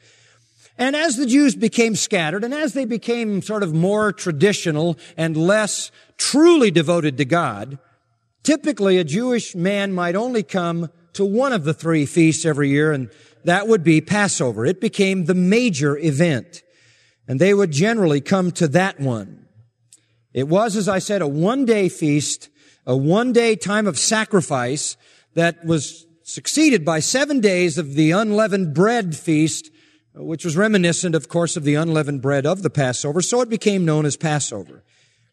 And 0.77 0.95
as 0.95 1.15
the 1.15 1.25
Jews 1.25 1.55
became 1.55 1.95
scattered 1.95 2.43
and 2.43 2.53
as 2.53 2.73
they 2.73 2.85
became 2.85 3.41
sort 3.41 3.63
of 3.63 3.73
more 3.73 4.11
traditional 4.11 4.97
and 5.17 5.35
less 5.35 5.89
truly 6.17 6.69
devoted 6.69 7.17
to 7.17 7.25
God, 7.25 7.79
typically 8.45 8.97
a 8.97 9.03
Jewish 9.03 9.55
man 9.55 9.91
might 9.91 10.15
only 10.15 10.43
come 10.43 10.89
to 11.13 11.25
one 11.25 11.51
of 11.51 11.63
the 11.63 11.73
three 11.73 12.05
feasts 12.05 12.45
every 12.45 12.69
year 12.69 12.91
and 12.91 13.09
that 13.45 13.67
would 13.67 13.83
be 13.83 14.01
Passover. 14.01 14.65
It 14.65 14.81
became 14.81 15.25
the 15.25 15.35
major 15.35 15.97
event. 15.97 16.63
And 17.27 17.39
they 17.39 17.53
would 17.53 17.71
generally 17.71 18.21
come 18.21 18.51
to 18.53 18.67
that 18.69 18.99
one. 18.99 19.47
It 20.33 20.47
was, 20.47 20.75
as 20.75 20.89
I 20.89 20.99
said, 20.99 21.21
a 21.21 21.27
one 21.27 21.65
day 21.65 21.89
feast, 21.89 22.49
a 22.85 22.95
one 22.95 23.33
day 23.33 23.55
time 23.55 23.87
of 23.87 23.97
sacrifice 23.97 24.97
that 25.33 25.63
was 25.65 26.05
succeeded 26.23 26.83
by 26.83 26.99
seven 26.99 27.39
days 27.39 27.77
of 27.77 27.93
the 27.93 28.11
unleavened 28.11 28.73
bread 28.73 29.15
feast, 29.15 29.71
which 30.13 30.43
was 30.43 30.57
reminiscent, 30.57 31.15
of 31.15 31.29
course, 31.29 31.55
of 31.55 31.63
the 31.63 31.75
unleavened 31.75 32.21
bread 32.21 32.45
of 32.45 32.63
the 32.63 32.69
Passover. 32.69 33.21
So 33.21 33.41
it 33.41 33.49
became 33.49 33.85
known 33.85 34.05
as 34.05 34.17
Passover. 34.17 34.83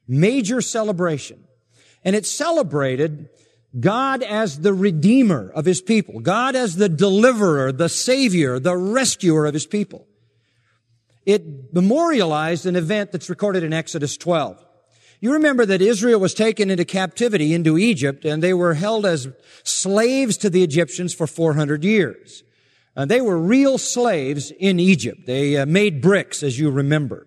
Major 0.06 0.60
celebration. 0.60 1.44
And 2.04 2.16
it 2.16 2.26
celebrated 2.26 3.28
God 3.78 4.22
as 4.22 4.60
the 4.60 4.74
redeemer 4.74 5.50
of 5.54 5.64
his 5.64 5.80
people, 5.80 6.20
God 6.20 6.54
as 6.54 6.76
the 6.76 6.88
deliverer, 6.88 7.72
the 7.72 7.88
savior, 7.88 8.58
the 8.58 8.76
rescuer 8.76 9.46
of 9.46 9.54
his 9.54 9.66
people. 9.66 10.06
It 11.24 11.72
memorialized 11.72 12.66
an 12.66 12.76
event 12.76 13.12
that's 13.12 13.30
recorded 13.30 13.62
in 13.62 13.72
Exodus 13.72 14.16
12. 14.16 14.62
You 15.20 15.32
remember 15.34 15.64
that 15.64 15.80
Israel 15.80 16.18
was 16.18 16.34
taken 16.34 16.68
into 16.68 16.84
captivity 16.84 17.54
into 17.54 17.78
Egypt 17.78 18.24
and 18.24 18.42
they 18.42 18.52
were 18.52 18.74
held 18.74 19.06
as 19.06 19.28
slaves 19.62 20.36
to 20.38 20.50
the 20.50 20.64
Egyptians 20.64 21.14
for 21.14 21.28
400 21.28 21.84
years. 21.84 22.42
Uh, 22.96 23.04
they 23.04 23.20
were 23.20 23.38
real 23.38 23.78
slaves 23.78 24.50
in 24.50 24.80
Egypt. 24.80 25.26
They 25.26 25.56
uh, 25.56 25.64
made 25.64 26.02
bricks, 26.02 26.42
as 26.42 26.58
you 26.58 26.70
remember. 26.70 27.26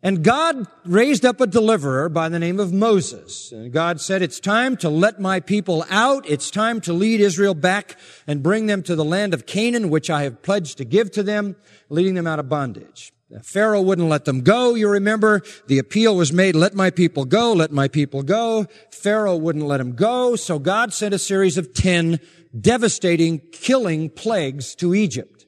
And 0.00 0.22
God 0.22 0.66
raised 0.84 1.24
up 1.24 1.40
a 1.40 1.46
deliverer 1.46 2.08
by 2.08 2.28
the 2.28 2.38
name 2.38 2.60
of 2.60 2.72
Moses. 2.72 3.50
And 3.50 3.72
God 3.72 4.00
said, 4.00 4.22
it's 4.22 4.38
time 4.38 4.76
to 4.78 4.88
let 4.88 5.18
my 5.18 5.40
people 5.40 5.84
out. 5.90 6.28
It's 6.28 6.52
time 6.52 6.80
to 6.82 6.92
lead 6.92 7.20
Israel 7.20 7.54
back 7.54 7.96
and 8.24 8.42
bring 8.42 8.66
them 8.66 8.84
to 8.84 8.94
the 8.94 9.04
land 9.04 9.34
of 9.34 9.44
Canaan, 9.44 9.90
which 9.90 10.08
I 10.08 10.22
have 10.22 10.40
pledged 10.42 10.78
to 10.78 10.84
give 10.84 11.10
to 11.12 11.24
them, 11.24 11.56
leading 11.88 12.14
them 12.14 12.28
out 12.28 12.38
of 12.38 12.48
bondage. 12.48 13.12
Pharaoh 13.42 13.82
wouldn't 13.82 14.08
let 14.08 14.24
them 14.24 14.42
go. 14.42 14.74
You 14.74 14.88
remember 14.88 15.42
the 15.66 15.78
appeal 15.78 16.16
was 16.16 16.32
made, 16.32 16.54
let 16.54 16.74
my 16.74 16.90
people 16.90 17.24
go, 17.24 17.52
let 17.52 17.72
my 17.72 17.88
people 17.88 18.22
go. 18.22 18.66
Pharaoh 18.90 19.36
wouldn't 19.36 19.66
let 19.66 19.78
them 19.78 19.92
go. 19.92 20.36
So 20.36 20.58
God 20.58 20.94
sent 20.94 21.12
a 21.12 21.18
series 21.18 21.58
of 21.58 21.74
10 21.74 22.20
devastating, 22.58 23.40
killing 23.52 24.08
plagues 24.10 24.74
to 24.76 24.94
Egypt. 24.94 25.44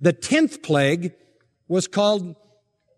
The 0.00 0.12
10th 0.12 0.62
plague 0.62 1.14
was 1.68 1.88
called 1.88 2.36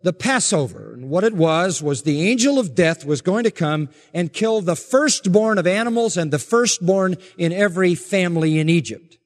the 0.08 0.12
Passover. 0.14 0.94
And 0.94 1.10
what 1.10 1.22
it 1.22 1.34
was, 1.34 1.82
was 1.82 2.02
the 2.02 2.26
angel 2.30 2.58
of 2.58 2.74
death 2.74 3.04
was 3.04 3.20
going 3.20 3.44
to 3.44 3.50
come 3.50 3.90
and 4.14 4.32
kill 4.32 4.62
the 4.62 4.74
firstborn 4.74 5.58
of 5.58 5.66
animals 5.66 6.16
and 6.16 6.30
the 6.30 6.38
firstborn 6.38 7.18
in 7.36 7.52
every 7.52 7.94
family 7.94 8.58
in 8.58 8.70
Egypt. 8.70 9.18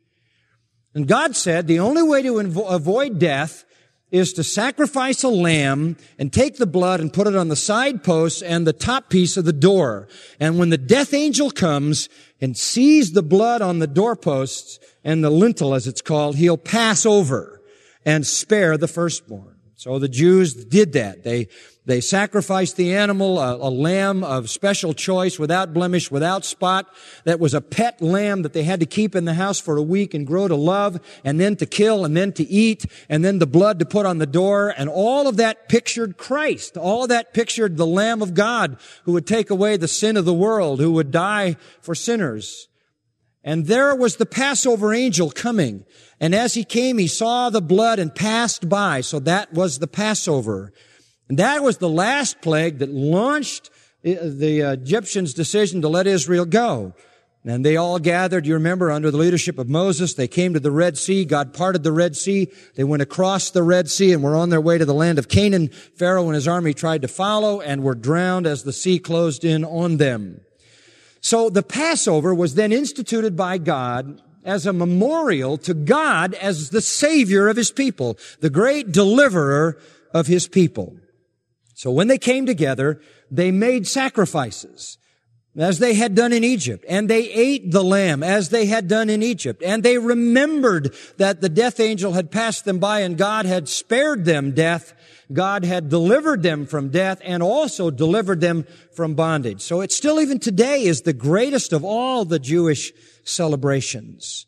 And 0.92 1.06
God 1.06 1.36
said 1.36 1.68
the 1.68 1.78
only 1.78 2.02
way 2.02 2.20
to 2.22 2.32
invo- 2.32 2.68
avoid 2.68 3.20
death 3.20 3.64
is 4.10 4.32
to 4.32 4.42
sacrifice 4.42 5.22
a 5.22 5.28
lamb 5.28 5.96
and 6.18 6.32
take 6.32 6.56
the 6.56 6.66
blood 6.66 6.98
and 6.98 7.12
put 7.12 7.28
it 7.28 7.36
on 7.36 7.46
the 7.46 7.54
side 7.54 8.02
posts 8.02 8.42
and 8.42 8.66
the 8.66 8.72
top 8.72 9.08
piece 9.08 9.36
of 9.36 9.44
the 9.44 9.52
door. 9.52 10.08
And 10.40 10.58
when 10.58 10.70
the 10.70 10.78
death 10.78 11.14
angel 11.14 11.52
comes 11.52 12.08
and 12.40 12.56
sees 12.56 13.12
the 13.12 13.22
blood 13.22 13.62
on 13.62 13.78
the 13.78 13.86
doorposts 13.86 14.80
and 15.04 15.22
the 15.22 15.30
lintel 15.30 15.74
as 15.74 15.86
it's 15.86 16.02
called, 16.02 16.34
he'll 16.34 16.58
pass 16.58 17.06
over 17.06 17.62
and 18.04 18.26
spare 18.26 18.76
the 18.76 18.88
firstborn. 18.88 19.51
So 19.76 19.98
the 19.98 20.08
Jews 20.08 20.54
did 20.54 20.92
that. 20.92 21.24
They, 21.24 21.48
they 21.84 22.00
sacrificed 22.00 22.76
the 22.76 22.94
animal, 22.94 23.40
a, 23.40 23.56
a, 23.56 23.70
lamb 23.70 24.22
of 24.22 24.48
special 24.48 24.94
choice, 24.94 25.38
without 25.38 25.74
blemish, 25.74 26.10
without 26.10 26.44
spot, 26.44 26.86
that 27.24 27.40
was 27.40 27.54
a 27.54 27.60
pet 27.60 28.00
lamb 28.00 28.42
that 28.42 28.52
they 28.52 28.62
had 28.62 28.78
to 28.80 28.86
keep 28.86 29.16
in 29.16 29.24
the 29.24 29.34
house 29.34 29.58
for 29.58 29.76
a 29.76 29.82
week 29.82 30.14
and 30.14 30.26
grow 30.26 30.46
to 30.46 30.54
love, 30.54 31.00
and 31.24 31.40
then 31.40 31.56
to 31.56 31.66
kill, 31.66 32.04
and 32.04 32.16
then 32.16 32.32
to 32.34 32.44
eat, 32.44 32.86
and 33.08 33.24
then 33.24 33.40
the 33.40 33.46
blood 33.46 33.80
to 33.80 33.84
put 33.84 34.06
on 34.06 34.18
the 34.18 34.26
door, 34.26 34.72
and 34.76 34.88
all 34.88 35.26
of 35.26 35.36
that 35.38 35.68
pictured 35.68 36.16
Christ. 36.16 36.76
All 36.76 37.02
of 37.02 37.08
that 37.08 37.34
pictured 37.34 37.76
the 37.76 37.86
Lamb 37.86 38.22
of 38.22 38.34
God 38.34 38.76
who 39.04 39.12
would 39.12 39.26
take 39.26 39.50
away 39.50 39.76
the 39.76 39.88
sin 39.88 40.16
of 40.16 40.24
the 40.24 40.34
world, 40.34 40.78
who 40.78 40.92
would 40.92 41.10
die 41.10 41.56
for 41.80 41.96
sinners. 41.96 42.68
And 43.44 43.66
there 43.66 43.94
was 43.96 44.16
the 44.16 44.26
Passover 44.26 44.94
angel 44.94 45.30
coming. 45.30 45.84
And 46.22 46.36
as 46.36 46.54
he 46.54 46.62
came, 46.62 46.98
he 46.98 47.08
saw 47.08 47.50
the 47.50 47.60
blood 47.60 47.98
and 47.98 48.14
passed 48.14 48.68
by. 48.68 49.00
So 49.00 49.18
that 49.18 49.52
was 49.52 49.80
the 49.80 49.88
Passover. 49.88 50.72
And 51.28 51.36
that 51.40 51.64
was 51.64 51.78
the 51.78 51.88
last 51.88 52.40
plague 52.40 52.78
that 52.78 52.90
launched 52.90 53.70
uh, 54.06 54.14
the 54.22 54.60
Egyptians' 54.72 55.34
decision 55.34 55.82
to 55.82 55.88
let 55.88 56.06
Israel 56.06 56.44
go. 56.44 56.94
And 57.44 57.66
they 57.66 57.76
all 57.76 57.98
gathered, 57.98 58.46
you 58.46 58.54
remember, 58.54 58.92
under 58.92 59.10
the 59.10 59.16
leadership 59.16 59.58
of 59.58 59.68
Moses. 59.68 60.14
They 60.14 60.28
came 60.28 60.54
to 60.54 60.60
the 60.60 60.70
Red 60.70 60.96
Sea. 60.96 61.24
God 61.24 61.52
parted 61.52 61.82
the 61.82 61.90
Red 61.90 62.14
Sea. 62.14 62.52
They 62.76 62.84
went 62.84 63.02
across 63.02 63.50
the 63.50 63.64
Red 63.64 63.90
Sea 63.90 64.12
and 64.12 64.22
were 64.22 64.36
on 64.36 64.50
their 64.50 64.60
way 64.60 64.78
to 64.78 64.84
the 64.84 64.94
land 64.94 65.18
of 65.18 65.28
Canaan. 65.28 65.70
Pharaoh 65.70 66.26
and 66.26 66.36
his 66.36 66.46
army 66.46 66.72
tried 66.72 67.02
to 67.02 67.08
follow 67.08 67.60
and 67.60 67.82
were 67.82 67.96
drowned 67.96 68.46
as 68.46 68.62
the 68.62 68.72
sea 68.72 69.00
closed 69.00 69.44
in 69.44 69.64
on 69.64 69.96
them. 69.96 70.40
So 71.20 71.50
the 71.50 71.64
Passover 71.64 72.32
was 72.32 72.54
then 72.54 72.70
instituted 72.70 73.34
by 73.34 73.58
God 73.58 74.22
as 74.45 74.66
a 74.66 74.72
memorial 74.72 75.57
to 75.59 75.74
God 75.74 76.34
as 76.34 76.70
the 76.70 76.80
Savior 76.80 77.49
of 77.49 77.57
His 77.57 77.70
people, 77.70 78.18
the 78.40 78.51
great 78.51 78.93
deliverer 78.93 79.78
of 80.12 80.26
His 80.26 80.49
people. 80.49 80.97
So 81.74 81.90
when 81.90 82.09
they 82.09 82.18
came 82.18 82.47
together, 82.47 83.01
they 83.30 83.51
made 83.51 83.86
sacrifices 83.86 84.99
as 85.57 85.78
they 85.78 85.95
had 85.95 86.14
done 86.14 86.32
in 86.32 86.45
Egypt, 86.45 86.84
and 86.88 87.11
they 87.11 87.28
ate 87.30 87.72
the 87.72 87.84
lamb 87.84 88.22
as 88.22 88.49
they 88.49 88.66
had 88.66 88.88
done 88.88 89.11
in 89.11 89.22
Egypt, 89.22 89.62
and 89.62 89.82
they 89.82 89.99
remembered 89.99 90.95
that 91.18 91.43
the 91.43 91.49
death 91.49 91.78
angel 91.78 92.12
had 92.12 92.30
passed 92.30 92.64
them 92.64 92.78
by 92.78 93.01
and 93.01 93.18
God 93.18 93.45
had 93.45 93.68
spared 93.68 94.24
them 94.24 94.53
death 94.53 94.95
God 95.32 95.64
had 95.64 95.88
delivered 95.88 96.43
them 96.43 96.66
from 96.66 96.90
death 96.90 97.20
and 97.24 97.43
also 97.43 97.90
delivered 97.90 98.40
them 98.40 98.66
from 98.93 99.14
bondage. 99.14 99.61
So 99.61 99.80
it 99.80 99.93
still 99.93 100.20
even 100.20 100.38
today 100.38 100.84
is 100.84 101.03
the 101.03 101.12
greatest 101.12 101.72
of 101.72 101.84
all 101.84 102.24
the 102.24 102.38
Jewish 102.38 102.93
celebrations. 103.24 104.46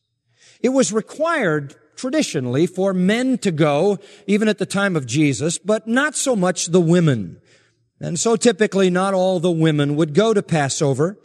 It 0.61 0.71
was 0.71 0.93
required 0.93 1.77
traditionally 1.97 2.67
for 2.67 2.93
men 2.93 3.39
to 3.39 3.51
go, 3.51 3.99
even 4.27 4.49
at 4.49 4.59
the 4.59 4.67
time 4.67 4.97
of 4.97 5.07
Jesus, 5.07 5.59
but 5.59 5.87
not 5.87 6.15
so 6.17 6.35
much 6.35 6.67
the 6.67 6.81
women. 6.81 7.41
And 8.01 8.19
so 8.19 8.37
typically 8.37 8.91
not 8.91 9.15
all 9.15 9.41
the 9.41 9.51
women 9.51 9.97
would 9.97 10.15
go 10.15 10.35
to 10.35 10.43
Passover. 10.43 11.19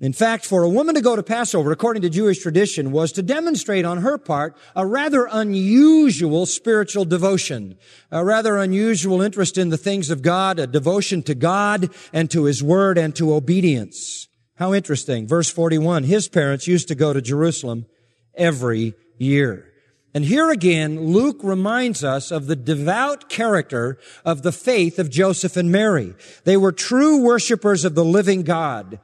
In 0.00 0.12
fact, 0.12 0.44
for 0.44 0.62
a 0.62 0.68
woman 0.68 0.96
to 0.96 1.00
go 1.00 1.16
to 1.16 1.22
Passover, 1.22 1.70
according 1.70 2.02
to 2.02 2.10
Jewish 2.10 2.40
tradition, 2.40 2.90
was 2.90 3.12
to 3.12 3.22
demonstrate 3.22 3.84
on 3.84 3.98
her 3.98 4.18
part 4.18 4.56
a 4.74 4.84
rather 4.84 5.28
unusual 5.30 6.46
spiritual 6.46 7.04
devotion, 7.04 7.78
a 8.10 8.24
rather 8.24 8.56
unusual 8.56 9.22
interest 9.22 9.56
in 9.56 9.68
the 9.68 9.78
things 9.78 10.10
of 10.10 10.20
God, 10.20 10.58
a 10.58 10.66
devotion 10.66 11.22
to 11.22 11.34
God 11.34 11.90
and 12.12 12.30
to 12.30 12.44
His 12.44 12.62
Word 12.62 12.98
and 12.98 13.14
to 13.16 13.32
obedience. 13.34 14.28
How 14.56 14.72
interesting. 14.72 15.26
Verse 15.26 15.50
41, 15.50 16.04
his 16.04 16.28
parents 16.28 16.66
used 16.66 16.88
to 16.88 16.94
go 16.94 17.12
to 17.12 17.20
Jerusalem 17.20 17.86
every 18.34 18.94
year. 19.18 19.70
And 20.14 20.24
here 20.24 20.50
again, 20.50 21.08
Luke 21.08 21.40
reminds 21.42 22.04
us 22.04 22.30
of 22.30 22.46
the 22.46 22.54
devout 22.54 23.28
character 23.28 23.98
of 24.24 24.42
the 24.42 24.52
faith 24.52 25.00
of 25.00 25.10
Joseph 25.10 25.56
and 25.56 25.72
Mary. 25.72 26.14
They 26.44 26.56
were 26.56 26.70
true 26.70 27.20
worshipers 27.20 27.84
of 27.84 27.96
the 27.96 28.04
living 28.04 28.42
God. 28.42 29.00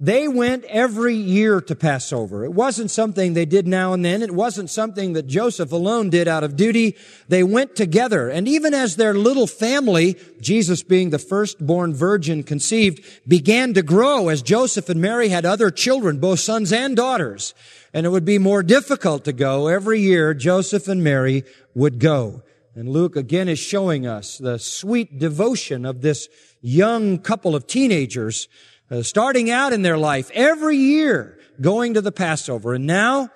They 0.00 0.26
went 0.26 0.64
every 0.64 1.14
year 1.14 1.60
to 1.60 1.76
Passover. 1.76 2.44
It 2.44 2.52
wasn't 2.52 2.90
something 2.90 3.32
they 3.32 3.44
did 3.44 3.68
now 3.68 3.92
and 3.92 4.04
then. 4.04 4.22
It 4.22 4.34
wasn't 4.34 4.68
something 4.68 5.12
that 5.12 5.28
Joseph 5.28 5.70
alone 5.70 6.10
did 6.10 6.26
out 6.26 6.42
of 6.42 6.56
duty. 6.56 6.96
They 7.28 7.44
went 7.44 7.76
together. 7.76 8.28
And 8.28 8.48
even 8.48 8.74
as 8.74 8.96
their 8.96 9.14
little 9.14 9.46
family, 9.46 10.16
Jesus 10.40 10.82
being 10.82 11.10
the 11.10 11.20
firstborn 11.20 11.94
virgin 11.94 12.42
conceived, 12.42 13.04
began 13.28 13.72
to 13.74 13.82
grow 13.82 14.28
as 14.30 14.42
Joseph 14.42 14.88
and 14.88 15.00
Mary 15.00 15.28
had 15.28 15.46
other 15.46 15.70
children, 15.70 16.18
both 16.18 16.40
sons 16.40 16.72
and 16.72 16.96
daughters. 16.96 17.54
And 17.92 18.04
it 18.04 18.08
would 18.08 18.24
be 18.24 18.38
more 18.38 18.64
difficult 18.64 19.24
to 19.26 19.32
go. 19.32 19.68
Every 19.68 20.00
year, 20.00 20.34
Joseph 20.34 20.88
and 20.88 21.04
Mary 21.04 21.44
would 21.72 22.00
go. 22.00 22.42
And 22.74 22.88
Luke 22.88 23.14
again 23.14 23.48
is 23.48 23.60
showing 23.60 24.08
us 24.08 24.38
the 24.38 24.58
sweet 24.58 25.20
devotion 25.20 25.86
of 25.86 26.02
this 26.02 26.28
young 26.60 27.18
couple 27.18 27.54
of 27.54 27.68
teenagers 27.68 28.48
uh, 28.90 29.02
starting 29.02 29.50
out 29.50 29.72
in 29.72 29.82
their 29.82 29.98
life 29.98 30.30
every 30.32 30.76
year 30.76 31.38
going 31.60 31.94
to 31.94 32.00
the 32.00 32.12
Passover. 32.12 32.74
And 32.74 32.86
now, 32.86 33.30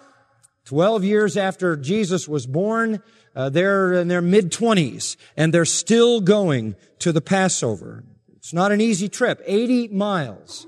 12 0.64 1.04
years 1.04 1.36
after 1.36 1.76
Jesus 1.76 2.28
was 2.28 2.46
born, 2.46 3.02
uh, 3.34 3.48
they're 3.48 3.94
in 3.94 4.08
their 4.08 4.20
mid 4.20 4.52
20s 4.52 5.16
and 5.36 5.52
they're 5.54 5.64
still 5.64 6.20
going 6.20 6.76
to 6.98 7.12
the 7.12 7.20
Passover. 7.20 8.04
It's 8.36 8.52
not 8.52 8.72
an 8.72 8.80
easy 8.80 9.08
trip. 9.08 9.40
80 9.46 9.88
miles. 9.88 10.66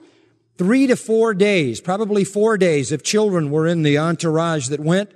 Three 0.56 0.86
to 0.86 0.96
four 0.96 1.32
days, 1.32 1.80
probably 1.80 2.24
four 2.24 2.58
days 2.58 2.92
if 2.92 3.02
children 3.02 3.50
were 3.50 3.66
in 3.66 3.82
the 3.82 3.98
entourage 3.98 4.68
that 4.68 4.80
went 4.80 5.10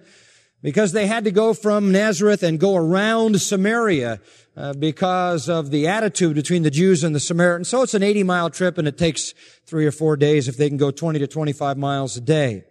because 0.65 0.93
they 0.93 1.07
had 1.07 1.25
to 1.25 1.31
go 1.31 1.53
from 1.53 1.93
Nazareth 1.93 2.43
and 2.43 2.59
go 2.59 2.75
around 2.75 3.39
Samaria 3.39 4.19
uh, 4.57 4.73
because 4.73 5.47
of 5.47 5.71
the 5.71 5.87
attitude 5.87 6.35
between 6.35 6.63
the 6.63 6.71
Jews 6.71 7.05
and 7.05 7.15
the 7.15 7.21
Samaritans. 7.21 7.69
So 7.69 7.83
it's 7.83 7.93
an 7.93 8.03
80 8.03 8.23
mile 8.23 8.49
trip 8.49 8.79
and 8.79 8.89
it 8.89 8.97
takes 8.97 9.35
three 9.67 9.85
or 9.85 9.93
four 9.93 10.17
days 10.17 10.49
if 10.49 10.57
they 10.57 10.71
can 10.71 10.79
go 10.79 10.91
20 10.91 11.19
to 11.19 11.27
25 11.27 11.77
miles 11.77 12.17
a 12.17 12.23
day. 12.23 12.65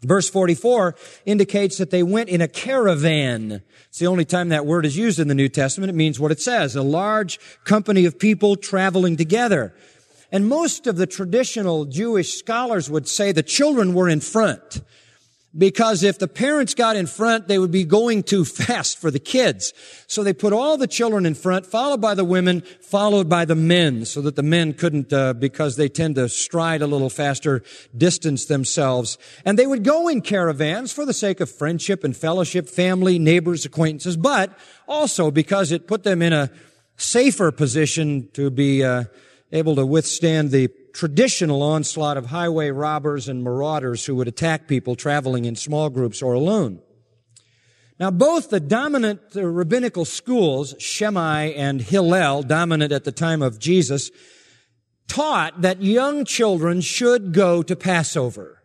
Verse 0.00 0.30
44 0.30 0.96
indicates 1.26 1.76
that 1.76 1.90
they 1.90 2.02
went 2.02 2.30
in 2.30 2.40
a 2.40 2.48
caravan. 2.48 3.62
It's 3.88 3.98
the 3.98 4.06
only 4.06 4.24
time 4.24 4.48
that 4.48 4.64
word 4.64 4.86
is 4.86 4.96
used 4.96 5.20
in 5.20 5.28
the 5.28 5.34
New 5.34 5.50
Testament. 5.50 5.90
It 5.90 5.96
means 5.96 6.18
what 6.18 6.32
it 6.32 6.40
says, 6.40 6.74
a 6.74 6.82
large 6.82 7.38
company 7.64 8.06
of 8.06 8.18
people 8.18 8.56
traveling 8.56 9.18
together. 9.18 9.74
And 10.32 10.48
most 10.48 10.86
of 10.86 10.96
the 10.96 11.06
traditional 11.06 11.84
Jewish 11.84 12.38
scholars 12.38 12.88
would 12.88 13.06
say 13.06 13.32
the 13.32 13.42
children 13.42 13.92
were 13.92 14.08
in 14.08 14.20
front 14.20 14.80
because 15.56 16.02
if 16.02 16.18
the 16.18 16.28
parents 16.28 16.74
got 16.74 16.96
in 16.96 17.06
front, 17.06 17.46
they 17.46 17.58
would 17.58 17.70
be 17.70 17.84
going 17.84 18.22
too 18.22 18.44
fast 18.44 18.98
for 18.98 19.10
the 19.10 19.18
kids. 19.18 19.74
So 20.06 20.22
they 20.22 20.32
put 20.32 20.52
all 20.52 20.78
the 20.78 20.86
children 20.86 21.26
in 21.26 21.34
front, 21.34 21.66
followed 21.66 22.00
by 22.00 22.14
the 22.14 22.24
women, 22.24 22.62
followed 22.80 23.28
by 23.28 23.44
the 23.44 23.54
men, 23.54 24.04
so 24.04 24.22
that 24.22 24.36
the 24.36 24.42
men 24.42 24.72
couldn't, 24.72 25.12
uh, 25.12 25.34
because 25.34 25.76
they 25.76 25.88
tend 25.88 26.14
to 26.14 26.28
stride 26.28 26.80
a 26.80 26.86
little 26.86 27.10
faster, 27.10 27.62
distance 27.96 28.46
themselves. 28.46 29.18
And 29.44 29.58
they 29.58 29.66
would 29.66 29.84
go 29.84 30.08
in 30.08 30.22
caravans 30.22 30.92
for 30.92 31.04
the 31.04 31.14
sake 31.14 31.40
of 31.40 31.50
friendship 31.50 32.02
and 32.02 32.16
fellowship, 32.16 32.68
family, 32.68 33.18
neighbors, 33.18 33.66
acquaintances, 33.66 34.16
but 34.16 34.56
also 34.88 35.30
because 35.30 35.70
it 35.70 35.86
put 35.86 36.02
them 36.02 36.22
in 36.22 36.32
a 36.32 36.50
safer 36.96 37.50
position 37.50 38.28
to 38.32 38.50
be 38.50 38.84
uh, 38.84 39.04
able 39.50 39.76
to 39.76 39.84
withstand 39.84 40.50
the 40.50 40.70
traditional 40.92 41.62
onslaught 41.62 42.16
of 42.16 42.26
highway 42.26 42.70
robbers 42.70 43.28
and 43.28 43.42
marauders 43.42 44.06
who 44.06 44.16
would 44.16 44.28
attack 44.28 44.68
people 44.68 44.94
traveling 44.94 45.44
in 45.44 45.56
small 45.56 45.90
groups 45.90 46.22
or 46.22 46.34
alone. 46.34 46.80
Now, 47.98 48.10
both 48.10 48.50
the 48.50 48.60
dominant 48.60 49.20
uh, 49.36 49.46
rabbinical 49.46 50.04
schools, 50.04 50.74
Shammai 50.78 51.52
and 51.56 51.80
Hillel, 51.80 52.42
dominant 52.42 52.92
at 52.92 53.04
the 53.04 53.12
time 53.12 53.42
of 53.42 53.58
Jesus, 53.58 54.10
taught 55.06 55.60
that 55.60 55.82
young 55.82 56.24
children 56.24 56.80
should 56.80 57.32
go 57.32 57.62
to 57.62 57.76
Passover. 57.76 58.62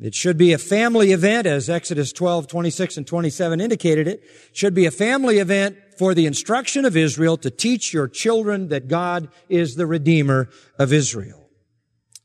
It 0.00 0.14
should 0.14 0.36
be 0.36 0.52
a 0.52 0.58
family 0.58 1.12
event, 1.12 1.46
as 1.46 1.70
Exodus 1.70 2.12
12, 2.12 2.48
26, 2.48 2.96
and 2.96 3.06
27 3.06 3.60
indicated 3.60 4.08
it. 4.08 4.22
it 4.22 4.56
should 4.56 4.74
be 4.74 4.86
a 4.86 4.90
family 4.90 5.38
event 5.38 5.76
for 5.96 6.14
the 6.14 6.26
instruction 6.26 6.84
of 6.84 6.96
Israel 6.96 7.36
to 7.38 7.50
teach 7.50 7.92
your 7.92 8.08
children 8.08 8.68
that 8.68 8.88
God 8.88 9.28
is 9.48 9.74
the 9.74 9.86
Redeemer 9.86 10.48
of 10.78 10.92
Israel. 10.92 11.48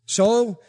So, 0.06 0.60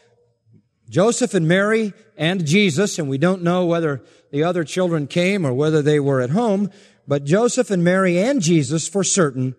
Joseph 0.89 1.35
and 1.35 1.47
Mary 1.47 1.93
and 2.17 2.45
Jesus, 2.45 2.99
and 2.99 3.09
we 3.09 3.17
don't 3.17 3.43
know 3.43 3.65
whether 3.65 4.03
the 4.33 4.43
other 4.43 4.65
children 4.65 5.07
came 5.07 5.47
or 5.47 5.53
whether 5.53 5.83
they 5.83 6.01
were 6.01 6.21
at 6.21 6.31
home, 6.31 6.71
but 7.07 7.25
Joseph 7.25 7.71
and 7.71 7.83
Mary 7.83 8.19
and 8.19 8.43
Jesus 8.43 8.89
for 8.89 9.03
certain 9.03 9.55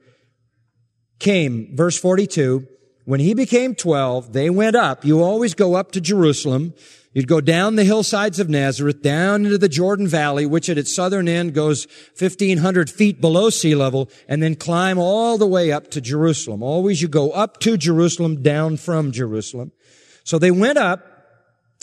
came. 1.19 1.75
Verse 1.75 1.97
42, 1.97 2.67
when 3.05 3.19
he 3.19 3.33
became 3.33 3.75
12, 3.75 4.33
they 4.33 4.49
went 4.49 4.75
up. 4.75 5.03
You 5.03 5.21
always 5.21 5.53
go 5.53 5.75
up 5.75 5.91
to 5.93 6.01
Jerusalem 6.01 6.73
You'd 7.13 7.27
go 7.27 7.41
down 7.41 7.75
the 7.75 7.83
hillsides 7.83 8.39
of 8.39 8.49
Nazareth, 8.49 9.01
down 9.01 9.43
into 9.43 9.57
the 9.57 9.67
Jordan 9.67 10.07
Valley, 10.07 10.45
which 10.45 10.69
at 10.69 10.77
its 10.77 10.95
southern 10.95 11.27
end 11.27 11.53
goes 11.53 11.85
1500 12.17 12.89
feet 12.89 13.19
below 13.19 13.49
sea 13.49 13.75
level, 13.75 14.09
and 14.29 14.41
then 14.41 14.55
climb 14.55 14.97
all 14.97 15.37
the 15.37 15.47
way 15.47 15.73
up 15.73 15.91
to 15.91 15.99
Jerusalem. 15.99 16.63
Always 16.63 17.01
you 17.01 17.09
go 17.09 17.31
up 17.31 17.59
to 17.61 17.75
Jerusalem, 17.75 18.41
down 18.41 18.77
from 18.77 19.11
Jerusalem. 19.11 19.73
So 20.23 20.39
they 20.39 20.51
went 20.51 20.77
up 20.77 21.05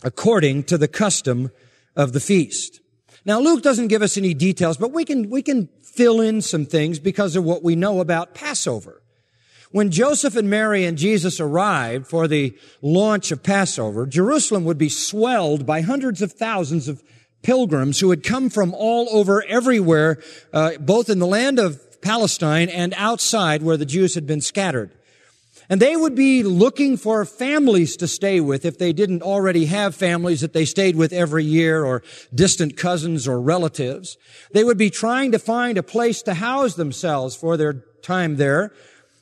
according 0.03 0.65
to 0.65 0.79
the 0.79 0.89
custom 0.89 1.51
of 1.95 2.15
the 2.15 2.21
feast. 2.21 2.81
Now 3.27 3.39
Luke 3.39 3.63
doesn't 3.63 3.89
give 3.89 4.01
us 4.01 4.17
any 4.17 4.33
details, 4.33 4.79
but 4.79 4.93
we 4.93 5.05
can, 5.05 5.29
we 5.29 5.43
can 5.43 5.69
fill 5.83 6.23
in 6.23 6.41
some 6.41 6.65
things 6.65 6.99
because 6.99 7.37
of 7.37 7.45
what 7.45 7.63
we 7.63 7.77
know 7.77 8.01
about 8.01 8.33
Passover. 8.33 9.03
When 9.71 9.91
Joseph 9.91 10.35
and 10.35 10.49
Mary 10.49 10.85
and 10.85 10.97
Jesus 10.97 11.41
arrived 11.41 12.07
for 12.07 12.27
the 12.27 12.57
launch 12.81 13.31
of 13.31 13.43
Passover, 13.43 14.07
Jerusalem 14.07 14.65
would 14.65 14.79
be 14.79 14.89
swelled 14.89 15.67
by 15.67 15.83
hundreds 15.83 16.23
of 16.23 16.33
thousands 16.33 16.89
of 16.89 17.03
pilgrims 17.43 18.01
who 18.01 18.11
had 18.11 18.23
come 18.23 18.49
from 18.49 18.75
all 18.75 19.09
over 19.11 19.45
everywhere, 19.47 20.23
uh, 20.53 20.73
both 20.81 21.11
in 21.11 21.19
the 21.19 21.27
land 21.27 21.59
of 21.59 22.01
Palestine 22.01 22.71
and 22.71 22.95
outside 22.97 23.63
where 23.63 23.77
the 23.77 23.85
Jews 23.85 24.15
had 24.15 24.27
been 24.27 24.41
scattered. 24.41 24.91
And 25.71 25.83
they 25.83 25.97
would 25.97 26.15
be 26.15 26.43
looking 26.43 26.97
for 26.97 27.27
families 27.27 27.97
to 27.99 28.09
stay 28.09 28.41
with 28.41 28.65
if 28.65 28.79
they 28.79 28.95
didn't 28.95 29.21
already 29.21 29.67
have 29.67 29.95
families 29.95 30.41
that 30.41 30.55
they 30.55 30.65
stayed 30.65 30.97
with 30.97 31.13
every 31.13 31.45
year 31.45 31.85
or 31.85 32.03
distant 32.35 32.79
cousins 32.79 33.29
or 33.29 33.39
relatives. 33.39 34.17
They 34.53 34.65
would 34.65 34.79
be 34.79 34.89
trying 34.89 35.33
to 35.33 35.39
find 35.39 35.77
a 35.77 35.83
place 35.83 36.23
to 36.23 36.35
house 36.35 36.75
themselves 36.75 37.37
for 37.37 37.59
their 37.59 37.85
time 38.03 38.37
there 38.37 38.73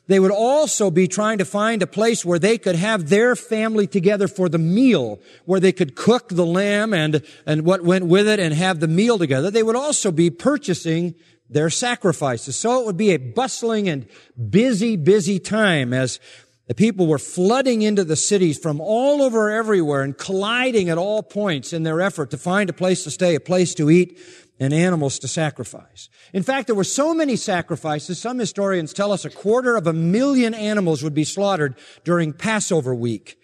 they 0.07 0.19
would 0.19 0.31
also 0.31 0.89
be 0.89 1.07
trying 1.07 1.37
to 1.37 1.45
find 1.45 1.81
a 1.81 1.87
place 1.87 2.23
where 2.23 2.39
they 2.39 2.57
could 2.57 2.75
have 2.75 3.09
their 3.09 3.35
family 3.35 3.87
together 3.87 4.27
for 4.27 4.49
the 4.49 4.57
meal, 4.57 5.19
where 5.45 5.59
they 5.59 5.73
could 5.73 5.95
cook 5.95 6.29
the 6.29 6.45
lamb 6.45 6.93
and, 6.93 7.21
and 7.45 7.65
what 7.65 7.83
went 7.83 8.05
with 8.05 8.27
it 8.27 8.39
and 8.39 8.53
have 8.53 8.79
the 8.79 8.87
meal 8.87 9.17
together. 9.17 9.51
They 9.51 9.63
would 9.63 9.75
also 9.75 10.11
be 10.11 10.29
purchasing 10.29 11.15
their 11.49 11.69
sacrifices. 11.69 12.55
So 12.55 12.81
it 12.81 12.85
would 12.85 12.97
be 12.97 13.11
a 13.11 13.17
bustling 13.17 13.87
and 13.89 14.07
busy, 14.49 14.95
busy 14.95 15.39
time 15.39 15.93
as 15.93 16.19
the 16.67 16.75
people 16.75 17.07
were 17.07 17.19
flooding 17.19 17.81
into 17.81 18.03
the 18.03 18.17
cities 18.17 18.57
from 18.57 18.81
all 18.81 19.21
over 19.21 19.49
everywhere 19.49 20.01
and 20.01 20.17
colliding 20.17 20.89
at 20.89 20.97
all 20.97 21.23
points 21.23 21.71
in 21.71 21.83
their 21.83 22.01
effort 22.01 22.31
to 22.31 22.37
find 22.37 22.69
a 22.69 22.73
place 22.73 23.05
to 23.05 23.11
stay, 23.11 23.35
a 23.35 23.39
place 23.39 23.73
to 23.75 23.89
eat, 23.89 24.19
and 24.59 24.73
animals 24.73 25.19
to 25.19 25.27
sacrifice. 25.27 26.09
In 26.33 26.43
fact, 26.43 26.67
there 26.67 26.75
were 26.75 26.83
so 26.83 27.13
many 27.13 27.35
sacrifices, 27.35 28.19
some 28.19 28.39
historians 28.39 28.93
tell 28.93 29.11
us 29.11 29.25
a 29.25 29.29
quarter 29.29 29.75
of 29.75 29.87
a 29.87 29.93
million 29.93 30.53
animals 30.53 31.03
would 31.03 31.13
be 31.13 31.23
slaughtered 31.23 31.75
during 32.03 32.33
Passover 32.33 32.95
week. 32.95 33.39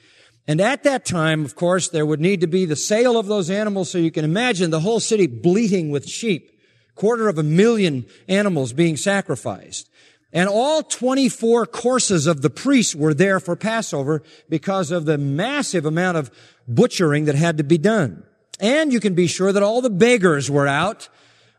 And 0.48 0.60
at 0.60 0.84
that 0.84 1.06
time, 1.06 1.46
of 1.46 1.56
course, 1.56 1.88
there 1.90 2.06
would 2.06 2.20
need 2.20 2.42
to 2.42 2.48
be 2.48 2.66
the 2.66 2.76
sale 2.76 3.18
of 3.18 3.28
those 3.28 3.50
animals, 3.50 3.90
so 3.90 3.98
you 3.98 4.12
can 4.12 4.26
imagine 4.26 4.72
the 4.72 4.82
whole 4.82 5.00
city 5.00 5.28
bleating 5.28 5.90
with 5.90 6.10
sheep. 6.10 6.50
Quarter 6.96 7.30
of 7.30 7.38
a 7.38 7.44
million 7.44 8.06
animals 8.28 8.74
being 8.74 8.98
sacrificed. 8.98 9.90
And 10.34 10.50
all 10.50 10.84
24 10.84 11.68
courses 11.68 12.28
of 12.28 12.42
the 12.42 12.50
priests 12.50 12.96
were 12.96 13.14
there 13.14 13.40
for 13.40 13.56
Passover 13.56 14.24
because 14.50 14.92
of 14.92 15.06
the 15.06 15.18
massive 15.18 15.86
amount 15.86 16.18
of 16.18 16.32
butchering 16.68 17.26
that 17.26 17.36
had 17.36 17.58
to 17.58 17.64
be 17.64 17.78
done. 17.78 18.24
And 18.64 18.94
you 18.94 19.02
can 19.02 19.14
be 19.14 19.28
sure 19.28 19.52
that 19.52 19.62
all 19.62 19.82
the 19.82 19.90
beggars 19.90 20.50
were 20.50 20.70
out, 20.70 21.10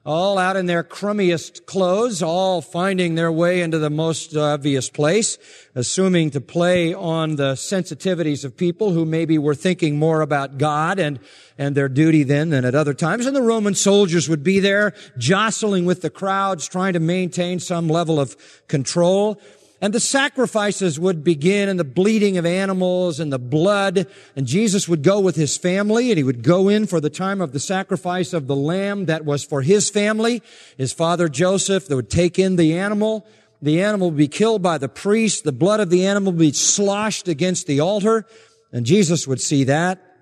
all 0.06 0.38
out 0.38 0.56
in 0.56 0.64
their 0.64 0.82
crummiest 0.82 1.66
clothes, 1.66 2.22
all 2.22 2.62
finding 2.62 3.14
their 3.14 3.30
way 3.30 3.60
into 3.60 3.78
the 3.78 3.90
most 3.90 4.34
obvious 4.34 4.88
place, 4.88 5.36
assuming 5.74 6.30
to 6.30 6.40
play 6.40 6.94
on 6.94 7.36
the 7.36 7.52
sensitivities 7.56 8.42
of 8.42 8.56
people 8.56 8.92
who 8.92 9.04
maybe 9.04 9.36
were 9.36 9.54
thinking 9.54 9.98
more 9.98 10.22
about 10.22 10.56
God 10.56 10.98
and, 10.98 11.20
and 11.58 11.74
their 11.74 11.90
duty 11.90 12.22
then 12.22 12.48
than 12.48 12.64
at 12.64 12.74
other 12.74 12.94
times. 12.94 13.26
And 13.26 13.36
the 13.36 13.42
Roman 13.42 13.74
soldiers 13.74 14.26
would 14.26 14.42
be 14.42 14.58
there, 14.58 14.94
jostling 15.18 15.84
with 15.84 16.00
the 16.00 16.08
crowds, 16.08 16.66
trying 16.66 16.94
to 16.94 17.00
maintain 17.00 17.60
some 17.60 17.86
level 17.86 18.18
of 18.18 18.34
control. 18.66 19.38
And 19.80 19.92
the 19.92 20.00
sacrifices 20.00 20.98
would 20.98 21.24
begin 21.24 21.68
and 21.68 21.78
the 21.78 21.84
bleeding 21.84 22.38
of 22.38 22.46
animals 22.46 23.20
and 23.20 23.32
the 23.32 23.38
blood. 23.38 24.06
And 24.36 24.46
Jesus 24.46 24.88
would 24.88 25.02
go 25.02 25.20
with 25.20 25.36
his 25.36 25.56
family 25.56 26.10
and 26.10 26.16
he 26.16 26.24
would 26.24 26.42
go 26.42 26.68
in 26.68 26.86
for 26.86 27.00
the 27.00 27.10
time 27.10 27.40
of 27.40 27.52
the 27.52 27.60
sacrifice 27.60 28.32
of 28.32 28.46
the 28.46 28.56
lamb 28.56 29.06
that 29.06 29.24
was 29.24 29.44
for 29.44 29.62
his 29.62 29.90
family. 29.90 30.42
His 30.78 30.92
father 30.92 31.28
Joseph 31.28 31.88
that 31.88 31.96
would 31.96 32.10
take 32.10 32.38
in 32.38 32.56
the 32.56 32.78
animal. 32.78 33.26
The 33.60 33.82
animal 33.82 34.10
would 34.10 34.16
be 34.16 34.28
killed 34.28 34.62
by 34.62 34.78
the 34.78 34.88
priest. 34.88 35.44
The 35.44 35.52
blood 35.52 35.80
of 35.80 35.90
the 35.90 36.06
animal 36.06 36.32
would 36.32 36.38
be 36.38 36.52
sloshed 36.52 37.28
against 37.28 37.66
the 37.66 37.80
altar. 37.80 38.26
And 38.72 38.86
Jesus 38.86 39.26
would 39.26 39.40
see 39.40 39.64
that. 39.64 40.13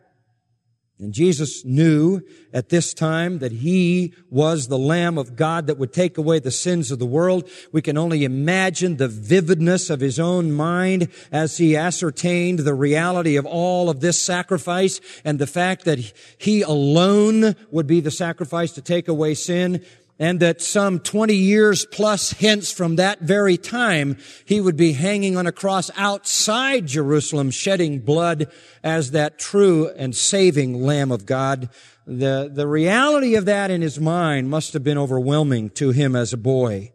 And 0.99 1.13
Jesus 1.13 1.65
knew 1.65 2.21
at 2.53 2.69
this 2.69 2.95
time 2.95 3.39
that 3.41 3.51
He 3.51 4.15
was 4.31 4.69
the 4.69 4.79
Lamb 4.79 5.19
of 5.19 5.35
God 5.35 5.67
that 5.67 5.79
would 5.79 5.93
take 5.93 6.17
away 6.17 6.39
the 6.39 6.53
sins 6.53 6.93
of 6.93 7.01
the 7.01 7.07
world. 7.07 7.49
We 7.73 7.83
can 7.83 7.99
only 7.99 8.25
imagine 8.25 8.97
the 8.97 9.09
vividness 9.09 9.91
of 9.91 10.01
His 10.01 10.21
own 10.21 10.53
mind 10.53 11.09
as 11.33 11.57
He 11.59 11.77
ascertained 11.77 12.61
the 12.61 12.75
reality 12.75 13.37
of 13.37 13.47
all 13.47 13.91
of 13.91 14.01
this 14.01 14.21
sacrifice 14.21 15.01
and 15.25 15.39
the 15.39 15.47
fact 15.47 15.87
that 15.87 15.99
He 16.39 16.63
alone 16.63 17.57
would 17.73 17.89
be 17.89 18.01
the 18.01 18.13
sacrifice 18.13 18.71
to 18.73 18.83
take 18.83 19.09
away 19.09 19.35
sin 19.35 19.85
and 20.23 20.39
that 20.39 20.63
some 20.63 21.01
20 21.01 21.35
years 21.35 21.85
plus 21.85 22.31
hence 22.31 22.71
from 22.71 22.95
that 22.95 23.23
very 23.23 23.57
time, 23.57 24.17
he 24.45 24.61
would 24.61 24.77
be 24.77 24.93
hanging 24.93 25.37
on 25.37 25.49
a 25.49 25.53
cross 25.53 25.91
outside 25.97 26.87
Jerusalem, 26.87 27.51
shedding 27.51 27.99
blood 27.99 28.47
as 28.85 29.11
that 29.11 29.37
true 29.37 29.91
and 29.97 30.15
saving 30.15 30.81
Lamb 30.81 31.11
of 31.11 31.27
God. 31.27 31.71
The, 32.07 32.49
the 32.55 32.69
reality 32.69 33.35
of 33.35 33.47
that 33.47 33.73
in 33.73 33.83
his 33.83 33.99
mind 33.99 34.49
must 34.49 34.75
have 34.75 34.85
been 34.85 34.97
overwhelming 34.97 35.71
to 35.71 35.91
him 35.91 36.15
as 36.15 36.33
a 36.33 36.37
boy. 36.37 36.93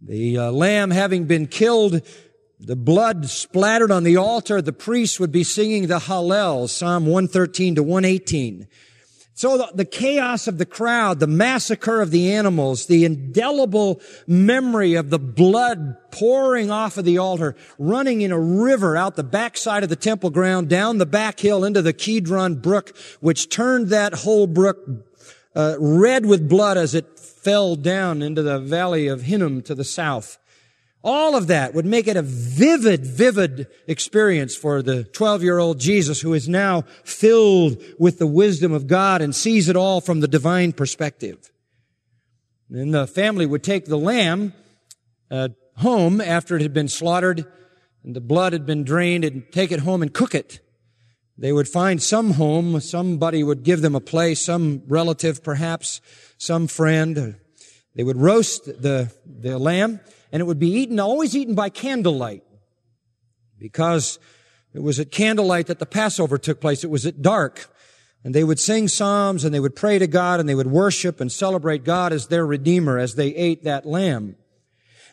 The 0.00 0.38
uh, 0.38 0.52
lamb 0.52 0.90
having 0.90 1.26
been 1.26 1.46
killed, 1.46 2.00
the 2.58 2.76
blood 2.76 3.28
splattered 3.28 3.90
on 3.90 4.04
the 4.04 4.16
altar, 4.16 4.62
the 4.62 4.72
priest 4.72 5.20
would 5.20 5.32
be 5.32 5.44
singing 5.44 5.86
the 5.86 5.98
Hallel, 5.98 6.66
Psalm 6.66 7.04
113 7.04 7.74
to 7.74 7.82
118. 7.82 8.68
So 9.42 9.58
the, 9.58 9.72
the, 9.74 9.84
chaos 9.84 10.46
of 10.46 10.58
the 10.58 10.64
crowd, 10.64 11.18
the 11.18 11.26
massacre 11.26 12.00
of 12.00 12.12
the 12.12 12.32
animals, 12.32 12.86
the 12.86 13.04
indelible 13.04 14.00
memory 14.24 14.94
of 14.94 15.10
the 15.10 15.18
blood 15.18 15.96
pouring 16.12 16.70
off 16.70 16.96
of 16.96 17.04
the 17.04 17.18
altar, 17.18 17.56
running 17.76 18.20
in 18.20 18.30
a 18.30 18.38
river 18.38 18.96
out 18.96 19.16
the 19.16 19.24
backside 19.24 19.82
of 19.82 19.88
the 19.88 19.96
temple 19.96 20.30
ground, 20.30 20.68
down 20.68 20.98
the 20.98 21.06
back 21.06 21.40
hill 21.40 21.64
into 21.64 21.82
the 21.82 21.92
Kidron 21.92 22.60
brook, 22.60 22.96
which 23.18 23.48
turned 23.48 23.88
that 23.88 24.14
whole 24.14 24.46
brook 24.46 24.78
uh, 25.56 25.74
red 25.80 26.24
with 26.24 26.48
blood 26.48 26.76
as 26.76 26.94
it 26.94 27.18
fell 27.18 27.74
down 27.74 28.22
into 28.22 28.42
the 28.42 28.60
valley 28.60 29.08
of 29.08 29.22
Hinnom 29.22 29.60
to 29.62 29.74
the 29.74 29.82
south. 29.82 30.38
All 31.04 31.34
of 31.34 31.48
that 31.48 31.74
would 31.74 31.84
make 31.84 32.06
it 32.06 32.16
a 32.16 32.22
vivid, 32.22 33.04
vivid 33.04 33.66
experience 33.88 34.54
for 34.54 34.82
the 34.82 35.02
12 35.04 35.42
year 35.42 35.58
old 35.58 35.80
Jesus 35.80 36.20
who 36.20 36.32
is 36.32 36.48
now 36.48 36.82
filled 37.04 37.82
with 37.98 38.18
the 38.18 38.26
wisdom 38.26 38.72
of 38.72 38.86
God 38.86 39.20
and 39.20 39.34
sees 39.34 39.68
it 39.68 39.74
all 39.74 40.00
from 40.00 40.20
the 40.20 40.28
divine 40.28 40.72
perspective. 40.72 41.50
Then 42.70 42.92
the 42.92 43.06
family 43.06 43.46
would 43.46 43.64
take 43.64 43.86
the 43.86 43.98
lamb 43.98 44.54
uh, 45.30 45.48
home 45.78 46.20
after 46.20 46.56
it 46.56 46.62
had 46.62 46.72
been 46.72 46.88
slaughtered 46.88 47.46
and 48.04 48.14
the 48.14 48.20
blood 48.20 48.52
had 48.52 48.64
been 48.64 48.84
drained 48.84 49.24
and 49.24 49.50
take 49.50 49.72
it 49.72 49.80
home 49.80 50.02
and 50.02 50.14
cook 50.14 50.34
it. 50.34 50.60
They 51.36 51.52
would 51.52 51.68
find 51.68 52.00
some 52.00 52.32
home, 52.32 52.78
somebody 52.80 53.42
would 53.42 53.64
give 53.64 53.80
them 53.80 53.96
a 53.96 54.00
place, 54.00 54.40
some 54.40 54.82
relative 54.86 55.42
perhaps, 55.42 56.00
some 56.38 56.68
friend. 56.68 57.36
They 57.96 58.04
would 58.04 58.16
roast 58.16 58.66
the, 58.66 59.12
the 59.26 59.58
lamb 59.58 60.00
and 60.32 60.40
it 60.40 60.44
would 60.44 60.58
be 60.58 60.72
eaten, 60.72 60.98
always 60.98 61.36
eaten 61.36 61.54
by 61.54 61.68
candlelight. 61.68 62.42
Because 63.58 64.18
it 64.74 64.82
was 64.82 64.98
at 64.98 65.12
candlelight 65.12 65.66
that 65.66 65.78
the 65.78 65.86
Passover 65.86 66.38
took 66.38 66.60
place. 66.60 66.82
It 66.82 66.90
was 66.90 67.06
at 67.06 67.22
dark. 67.22 67.68
And 68.24 68.34
they 68.34 68.42
would 68.42 68.58
sing 68.58 68.88
psalms 68.88 69.44
and 69.44 69.54
they 69.54 69.60
would 69.60 69.76
pray 69.76 69.98
to 69.98 70.06
God 70.06 70.40
and 70.40 70.48
they 70.48 70.54
would 70.54 70.68
worship 70.68 71.20
and 71.20 71.30
celebrate 71.30 71.84
God 71.84 72.12
as 72.12 72.28
their 72.28 72.46
Redeemer 72.46 72.98
as 72.98 73.14
they 73.14 73.28
ate 73.34 73.64
that 73.64 73.84
lamb. 73.84 74.36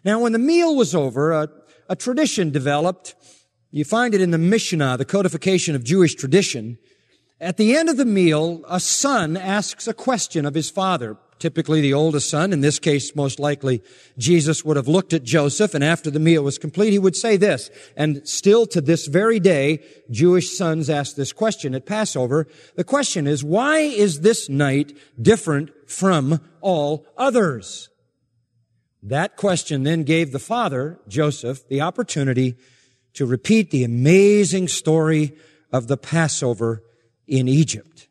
Now, 0.06 0.20
when 0.22 0.32
the 0.32 0.40
meal 0.40 0.76
was 0.76 0.96
over, 0.96 1.32
a, 1.32 1.50
a 1.90 1.96
tradition 1.96 2.52
developed. 2.52 3.16
You 3.72 3.84
find 3.84 4.14
it 4.14 4.22
in 4.22 4.32
the 4.32 4.38
Mishnah, 4.38 4.98
the 4.98 5.06
codification 5.06 5.76
of 5.76 5.84
Jewish 5.84 6.16
tradition. 6.16 6.78
At 7.42 7.58
the 7.58 7.76
end 7.76 7.90
of 7.90 7.98
the 7.98 8.06
meal, 8.06 8.64
a 8.68 8.80
son 8.80 9.36
asks 9.36 9.88
a 9.88 9.94
question 9.94 10.46
of 10.46 10.54
his 10.54 10.70
father 10.70 11.18
typically 11.40 11.82
the 11.82 11.94
oldest 11.94 12.30
son. 12.30 12.54
In 12.54 12.62
this 12.62 12.80
case, 12.80 13.16
most 13.16 13.40
likely 13.40 13.82
Jesus 14.18 14.64
would 14.64 14.78
have 14.78 14.88
looked 14.88 15.14
at 15.14 15.24
Joseph 15.24 15.74
and 15.74 15.84
after 15.84 16.12
the 16.12 16.20
meal 16.20 16.44
was 16.44 16.58
complete, 16.58 16.92
he 16.92 17.00
would 17.00 17.16
say 17.16 17.38
this. 17.38 17.70
And 17.96 18.28
still 18.28 18.66
to 18.68 18.82
this 18.82 19.08
very 19.08 19.40
day, 19.40 19.80
Jewish 20.12 20.56
sons 20.56 20.90
ask 20.90 21.16
this 21.16 21.34
question 21.34 21.74
at 21.74 21.86
Passover. 21.86 22.48
The 22.76 22.84
question 22.84 23.26
is, 23.26 23.44
why 23.44 23.80
is 23.80 24.22
this 24.22 24.50
night 24.50 24.96
different 25.20 25.72
from 25.90 26.42
all 26.62 27.06
others? 27.18 27.90
That 29.02 29.38
question 29.38 29.84
then 29.84 30.04
gave 30.04 30.32
the 30.32 30.40
father, 30.40 31.00
Joseph, 31.08 31.68
the 31.70 31.82
opportunity 31.82 32.58
to 33.14 33.26
repeat 33.26 33.72
the 33.72 33.86
amazing 33.86 34.68
story 34.68 35.38
of 35.72 35.88
the 35.88 35.98
Passover 35.98 36.84
in 37.28 37.48
Egypt. 37.48 38.09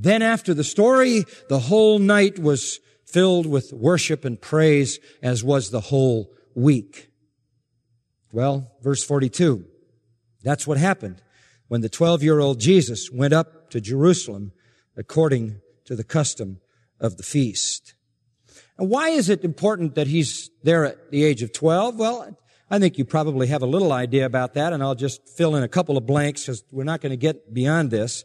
Then 0.00 0.22
after 0.22 0.54
the 0.54 0.62
story, 0.62 1.24
the 1.48 1.58
whole 1.58 1.98
night 1.98 2.38
was 2.38 2.78
filled 3.04 3.46
with 3.46 3.72
worship 3.72 4.24
and 4.24 4.40
praise, 4.40 5.00
as 5.22 5.42
was 5.42 5.70
the 5.70 5.80
whole 5.80 6.30
week. 6.54 7.10
Well, 8.30 8.70
verse 8.80 9.02
42. 9.02 9.64
That's 10.44 10.68
what 10.68 10.78
happened 10.78 11.20
when 11.66 11.80
the 11.80 11.88
12 11.88 12.22
year 12.22 12.38
old 12.38 12.60
Jesus 12.60 13.10
went 13.10 13.34
up 13.34 13.70
to 13.70 13.80
Jerusalem 13.80 14.52
according 14.96 15.60
to 15.86 15.96
the 15.96 16.04
custom 16.04 16.60
of 17.00 17.16
the 17.16 17.24
feast. 17.24 17.94
And 18.78 18.88
why 18.88 19.08
is 19.08 19.28
it 19.28 19.42
important 19.42 19.96
that 19.96 20.06
he's 20.06 20.48
there 20.62 20.84
at 20.84 21.10
the 21.10 21.24
age 21.24 21.42
of 21.42 21.52
12? 21.52 21.98
Well, 21.98 22.38
I 22.70 22.78
think 22.78 22.98
you 22.98 23.04
probably 23.04 23.48
have 23.48 23.62
a 23.62 23.66
little 23.66 23.92
idea 23.92 24.26
about 24.26 24.54
that, 24.54 24.72
and 24.72 24.80
I'll 24.80 24.94
just 24.94 25.28
fill 25.28 25.56
in 25.56 25.64
a 25.64 25.68
couple 25.68 25.96
of 25.96 26.06
blanks 26.06 26.42
because 26.42 26.62
we're 26.70 26.84
not 26.84 27.00
going 27.00 27.10
to 27.10 27.16
get 27.16 27.52
beyond 27.52 27.90
this. 27.90 28.24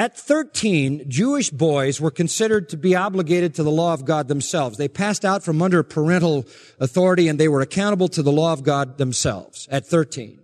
At 0.00 0.16
13, 0.16 1.10
Jewish 1.10 1.50
boys 1.50 2.00
were 2.00 2.10
considered 2.10 2.70
to 2.70 2.78
be 2.78 2.96
obligated 2.96 3.54
to 3.56 3.62
the 3.62 3.70
law 3.70 3.92
of 3.92 4.06
God 4.06 4.28
themselves. 4.28 4.78
They 4.78 4.88
passed 4.88 5.26
out 5.26 5.42
from 5.42 5.60
under 5.60 5.82
parental 5.82 6.46
authority 6.78 7.28
and 7.28 7.38
they 7.38 7.48
were 7.48 7.60
accountable 7.60 8.08
to 8.08 8.22
the 8.22 8.32
law 8.32 8.54
of 8.54 8.62
God 8.62 8.96
themselves 8.96 9.68
at 9.70 9.86
13. 9.86 10.40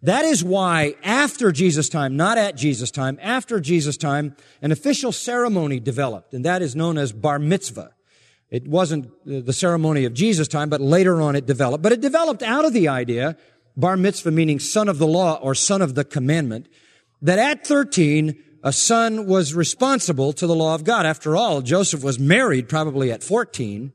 That 0.00 0.24
is 0.24 0.42
why 0.42 0.94
after 1.04 1.52
Jesus' 1.52 1.90
time, 1.90 2.16
not 2.16 2.38
at 2.38 2.56
Jesus' 2.56 2.90
time, 2.90 3.18
after 3.20 3.60
Jesus' 3.60 3.98
time, 3.98 4.36
an 4.62 4.72
official 4.72 5.12
ceremony 5.12 5.80
developed, 5.80 6.32
and 6.32 6.42
that 6.46 6.62
is 6.62 6.74
known 6.74 6.96
as 6.96 7.12
bar 7.12 7.38
mitzvah. 7.38 7.92
It 8.48 8.66
wasn't 8.66 9.08
uh, 9.08 9.40
the 9.40 9.52
ceremony 9.52 10.06
of 10.06 10.14
Jesus' 10.14 10.48
time, 10.48 10.70
but 10.70 10.80
later 10.80 11.20
on 11.20 11.36
it 11.36 11.44
developed. 11.44 11.82
But 11.82 11.92
it 11.92 12.00
developed 12.00 12.42
out 12.42 12.64
of 12.64 12.72
the 12.72 12.88
idea, 12.88 13.36
bar 13.76 13.98
mitzvah 13.98 14.30
meaning 14.30 14.60
son 14.60 14.88
of 14.88 14.96
the 14.96 15.06
law 15.06 15.34
or 15.42 15.54
son 15.54 15.82
of 15.82 15.94
the 15.94 16.04
commandment, 16.04 16.68
that 17.20 17.38
at 17.38 17.66
13, 17.66 18.40
a 18.64 18.72
son 18.72 19.26
was 19.26 19.54
responsible 19.54 20.32
to 20.32 20.46
the 20.46 20.54
law 20.54 20.74
of 20.74 20.84
God. 20.84 21.04
After 21.04 21.36
all, 21.36 21.60
Joseph 21.60 22.02
was 22.02 22.18
married 22.18 22.66
probably 22.66 23.12
at 23.12 23.22
14. 23.22 23.92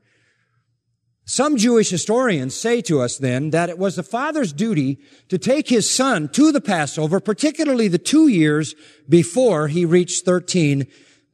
Some 1.25 1.57
Jewish 1.57 1.89
historians 1.89 2.55
say 2.55 2.81
to 2.81 3.01
us 3.01 3.17
then 3.17 3.49
that 3.49 3.69
it 3.69 3.79
was 3.79 3.95
the 3.95 4.03
father's 4.03 4.53
duty 4.53 4.99
to 5.27 5.39
take 5.39 5.69
his 5.69 5.89
son 5.89 6.29
to 6.29 6.51
the 6.51 6.61
Passover, 6.61 7.19
particularly 7.19 7.87
the 7.87 7.97
two 7.97 8.27
years 8.27 8.75
before 9.07 9.69
he 9.69 9.85
reached 9.85 10.23
13, 10.23 10.85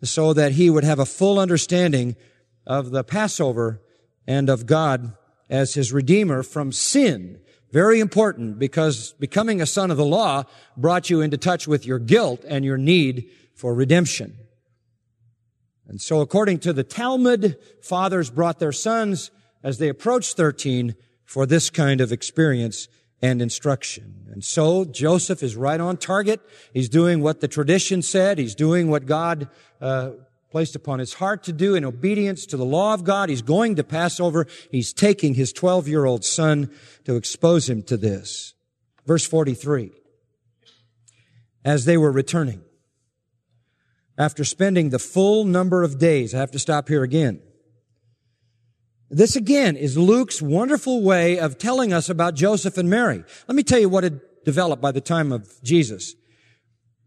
so 0.01 0.31
that 0.33 0.53
he 0.53 0.69
would 0.69 0.85
have 0.85 0.99
a 0.99 1.05
full 1.05 1.37
understanding 1.37 2.15
of 2.65 2.91
the 2.91 3.03
Passover 3.03 3.81
and 4.25 4.49
of 4.49 4.65
God 4.65 5.13
as 5.49 5.73
his 5.73 5.91
redeemer 5.91 6.41
from 6.41 6.71
sin 6.71 7.41
very 7.75 7.99
important 7.99 8.57
because 8.57 9.11
becoming 9.19 9.59
a 9.59 9.65
son 9.65 9.91
of 9.91 9.97
the 9.97 10.05
law 10.05 10.45
brought 10.77 11.09
you 11.09 11.19
into 11.19 11.37
touch 11.37 11.67
with 11.67 11.85
your 11.85 11.99
guilt 11.99 12.41
and 12.47 12.63
your 12.63 12.77
need 12.77 13.29
for 13.53 13.73
redemption. 13.75 14.33
And 15.85 15.99
so 15.99 16.21
according 16.21 16.59
to 16.59 16.71
the 16.71 16.85
Talmud, 16.85 17.57
fathers 17.83 18.29
brought 18.29 18.59
their 18.59 18.71
sons 18.71 19.29
as 19.61 19.77
they 19.77 19.89
approached 19.89 20.37
13 20.37 20.95
for 21.25 21.45
this 21.45 21.69
kind 21.69 21.99
of 21.99 22.13
experience 22.13 22.87
and 23.21 23.41
instruction. 23.41 24.23
And 24.31 24.41
so 24.41 24.85
Joseph 24.85 25.43
is 25.43 25.57
right 25.57 25.81
on 25.81 25.97
target. 25.97 26.39
He's 26.71 26.87
doing 26.87 27.19
what 27.19 27.41
the 27.41 27.49
tradition 27.49 28.01
said. 28.01 28.37
He's 28.37 28.55
doing 28.55 28.89
what 28.89 29.05
God 29.05 29.49
uh, 29.81 30.11
placed 30.55 30.73
upon 30.73 30.99
his 30.99 31.15
heart 31.15 31.43
to 31.43 31.51
do 31.51 31.75
in 31.75 31.83
obedience 31.83 32.45
to 32.45 32.55
the 32.55 32.63
law 32.63 32.93
of 32.93 33.03
God. 33.03 33.27
He's 33.27 33.41
going 33.41 33.75
to 33.75 33.83
Passover. 33.83 34.47
He's 34.71 34.93
taking 34.93 35.33
his 35.33 35.51
12 35.51 35.89
year 35.89 36.05
old 36.05 36.23
son 36.23 36.71
to 37.03 37.17
expose 37.17 37.69
him 37.69 37.83
to 37.83 37.97
this. 37.97 38.53
Verse 39.05 39.27
43. 39.27 39.91
As 41.65 41.83
they 41.83 41.97
were 41.97 42.09
returning, 42.09 42.61
after 44.17 44.45
spending 44.45 44.91
the 44.91 44.97
full 44.97 45.43
number 45.43 45.83
of 45.83 45.99
days, 45.99 46.33
I 46.33 46.37
have 46.37 46.51
to 46.51 46.59
stop 46.59 46.87
here 46.87 47.03
again. 47.03 47.41
This 49.09 49.35
again 49.35 49.75
is 49.75 49.97
Luke's 49.97 50.41
wonderful 50.41 51.01
way 51.01 51.37
of 51.37 51.57
telling 51.57 51.91
us 51.91 52.07
about 52.07 52.33
Joseph 52.33 52.77
and 52.77 52.89
Mary. 52.89 53.25
Let 53.49 53.57
me 53.57 53.63
tell 53.63 53.79
you 53.79 53.89
what 53.89 54.05
had 54.05 54.21
developed 54.45 54.81
by 54.81 54.93
the 54.93 55.01
time 55.01 55.33
of 55.33 55.61
Jesus. 55.63 56.15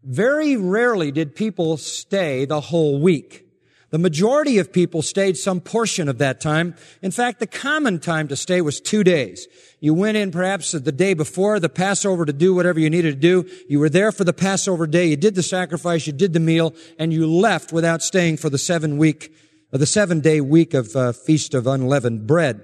Very 0.03 0.55
rarely 0.55 1.11
did 1.11 1.35
people 1.35 1.77
stay 1.77 2.45
the 2.45 2.61
whole 2.61 2.99
week. 3.01 3.45
The 3.91 3.97
majority 3.97 4.59
of 4.59 4.71
people 4.71 5.01
stayed 5.01 5.35
some 5.35 5.59
portion 5.59 6.07
of 6.07 6.19
that 6.19 6.39
time. 6.39 6.75
In 7.01 7.09
fact, 7.09 7.39
the 7.39 7.47
common 7.47 7.99
time 7.99 8.27
to 8.27 8.35
stay 8.35 8.61
was 8.61 8.79
two 8.79 9.03
days. 9.03 9.47
You 9.79 9.95
went 9.95 10.15
in 10.15 10.31
perhaps 10.31 10.73
the 10.73 10.91
day 10.91 11.15
before 11.15 11.59
the 11.59 11.69
Passover 11.69 12.25
to 12.25 12.33
do 12.33 12.53
whatever 12.53 12.79
you 12.79 12.89
needed 12.89 13.15
to 13.15 13.19
do. 13.19 13.49
You 13.67 13.79
were 13.79 13.89
there 13.89 14.11
for 14.11 14.23
the 14.23 14.33
Passover 14.33 14.85
day. 14.85 15.07
You 15.07 15.15
did 15.15 15.33
the 15.33 15.43
sacrifice. 15.43 16.05
You 16.05 16.13
did 16.13 16.33
the 16.33 16.39
meal 16.39 16.75
and 16.99 17.11
you 17.11 17.25
left 17.25 17.73
without 17.73 18.03
staying 18.03 18.37
for 18.37 18.49
the 18.49 18.59
seven 18.59 18.97
week, 18.97 19.33
the 19.71 19.87
seven 19.87 20.19
day 20.19 20.39
week 20.39 20.75
of 20.75 20.95
uh, 20.95 21.11
Feast 21.11 21.55
of 21.55 21.65
Unleavened 21.65 22.27
Bread. 22.27 22.63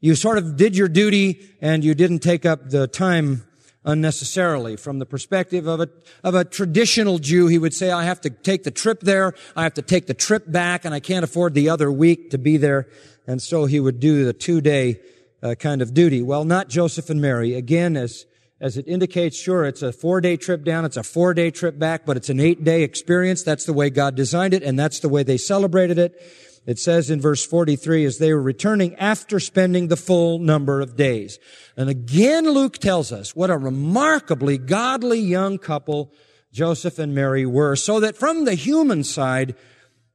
You 0.00 0.16
sort 0.16 0.38
of 0.38 0.56
did 0.56 0.76
your 0.76 0.88
duty 0.88 1.48
and 1.60 1.84
you 1.84 1.94
didn't 1.94 2.20
take 2.20 2.44
up 2.44 2.70
the 2.70 2.88
time 2.88 3.44
unnecessarily. 3.84 4.76
From 4.76 4.98
the 4.98 5.06
perspective 5.06 5.66
of 5.66 5.80
a, 5.80 5.88
of 6.22 6.34
a 6.34 6.44
traditional 6.44 7.18
Jew, 7.18 7.46
he 7.48 7.58
would 7.58 7.74
say, 7.74 7.90
I 7.90 8.04
have 8.04 8.20
to 8.22 8.30
take 8.30 8.64
the 8.64 8.70
trip 8.70 9.00
there, 9.00 9.34
I 9.56 9.64
have 9.64 9.74
to 9.74 9.82
take 9.82 10.06
the 10.06 10.14
trip 10.14 10.50
back, 10.50 10.84
and 10.84 10.94
I 10.94 11.00
can't 11.00 11.24
afford 11.24 11.54
the 11.54 11.68
other 11.68 11.90
week 11.90 12.30
to 12.30 12.38
be 12.38 12.56
there. 12.56 12.88
And 13.26 13.40
so 13.40 13.66
he 13.66 13.80
would 13.80 14.00
do 14.00 14.24
the 14.24 14.32
two 14.32 14.60
day 14.60 15.00
uh, 15.42 15.54
kind 15.54 15.82
of 15.82 15.94
duty. 15.94 16.22
Well, 16.22 16.44
not 16.44 16.68
Joseph 16.68 17.10
and 17.10 17.20
Mary. 17.20 17.54
Again, 17.54 17.96
as, 17.96 18.26
as 18.60 18.76
it 18.76 18.86
indicates, 18.86 19.36
sure, 19.36 19.64
it's 19.64 19.82
a 19.82 19.92
four 19.92 20.20
day 20.20 20.36
trip 20.36 20.64
down, 20.64 20.84
it's 20.84 20.96
a 20.96 21.02
four 21.02 21.34
day 21.34 21.50
trip 21.50 21.78
back, 21.78 22.06
but 22.06 22.16
it's 22.16 22.28
an 22.30 22.40
eight 22.40 22.62
day 22.64 22.82
experience. 22.82 23.42
That's 23.42 23.64
the 23.64 23.72
way 23.72 23.90
God 23.90 24.14
designed 24.14 24.54
it, 24.54 24.62
and 24.62 24.78
that's 24.78 25.00
the 25.00 25.08
way 25.08 25.22
they 25.22 25.36
celebrated 25.36 25.98
it. 25.98 26.20
It 26.64 26.78
says 26.78 27.10
in 27.10 27.20
verse 27.20 27.44
43, 27.44 28.04
as 28.04 28.18
they 28.18 28.32
were 28.32 28.40
returning 28.40 28.94
after 28.96 29.40
spending 29.40 29.88
the 29.88 29.96
full 29.96 30.38
number 30.38 30.80
of 30.80 30.96
days. 30.96 31.38
And 31.76 31.90
again, 31.90 32.48
Luke 32.48 32.78
tells 32.78 33.10
us 33.10 33.34
what 33.34 33.50
a 33.50 33.56
remarkably 33.56 34.58
godly 34.58 35.18
young 35.18 35.58
couple 35.58 36.12
Joseph 36.52 36.98
and 36.98 37.14
Mary 37.14 37.46
were, 37.46 37.74
so 37.74 37.98
that 38.00 38.16
from 38.16 38.44
the 38.44 38.54
human 38.54 39.02
side, 39.02 39.56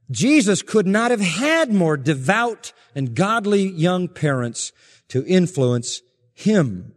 Jesus 0.09 0.61
could 0.61 0.87
not 0.87 1.11
have 1.11 1.19
had 1.19 1.73
more 1.73 1.97
devout 1.97 2.71
and 2.95 3.15
godly 3.15 3.67
young 3.67 4.07
parents 4.07 4.71
to 5.09 5.25
influence 5.25 6.01
him. 6.33 6.93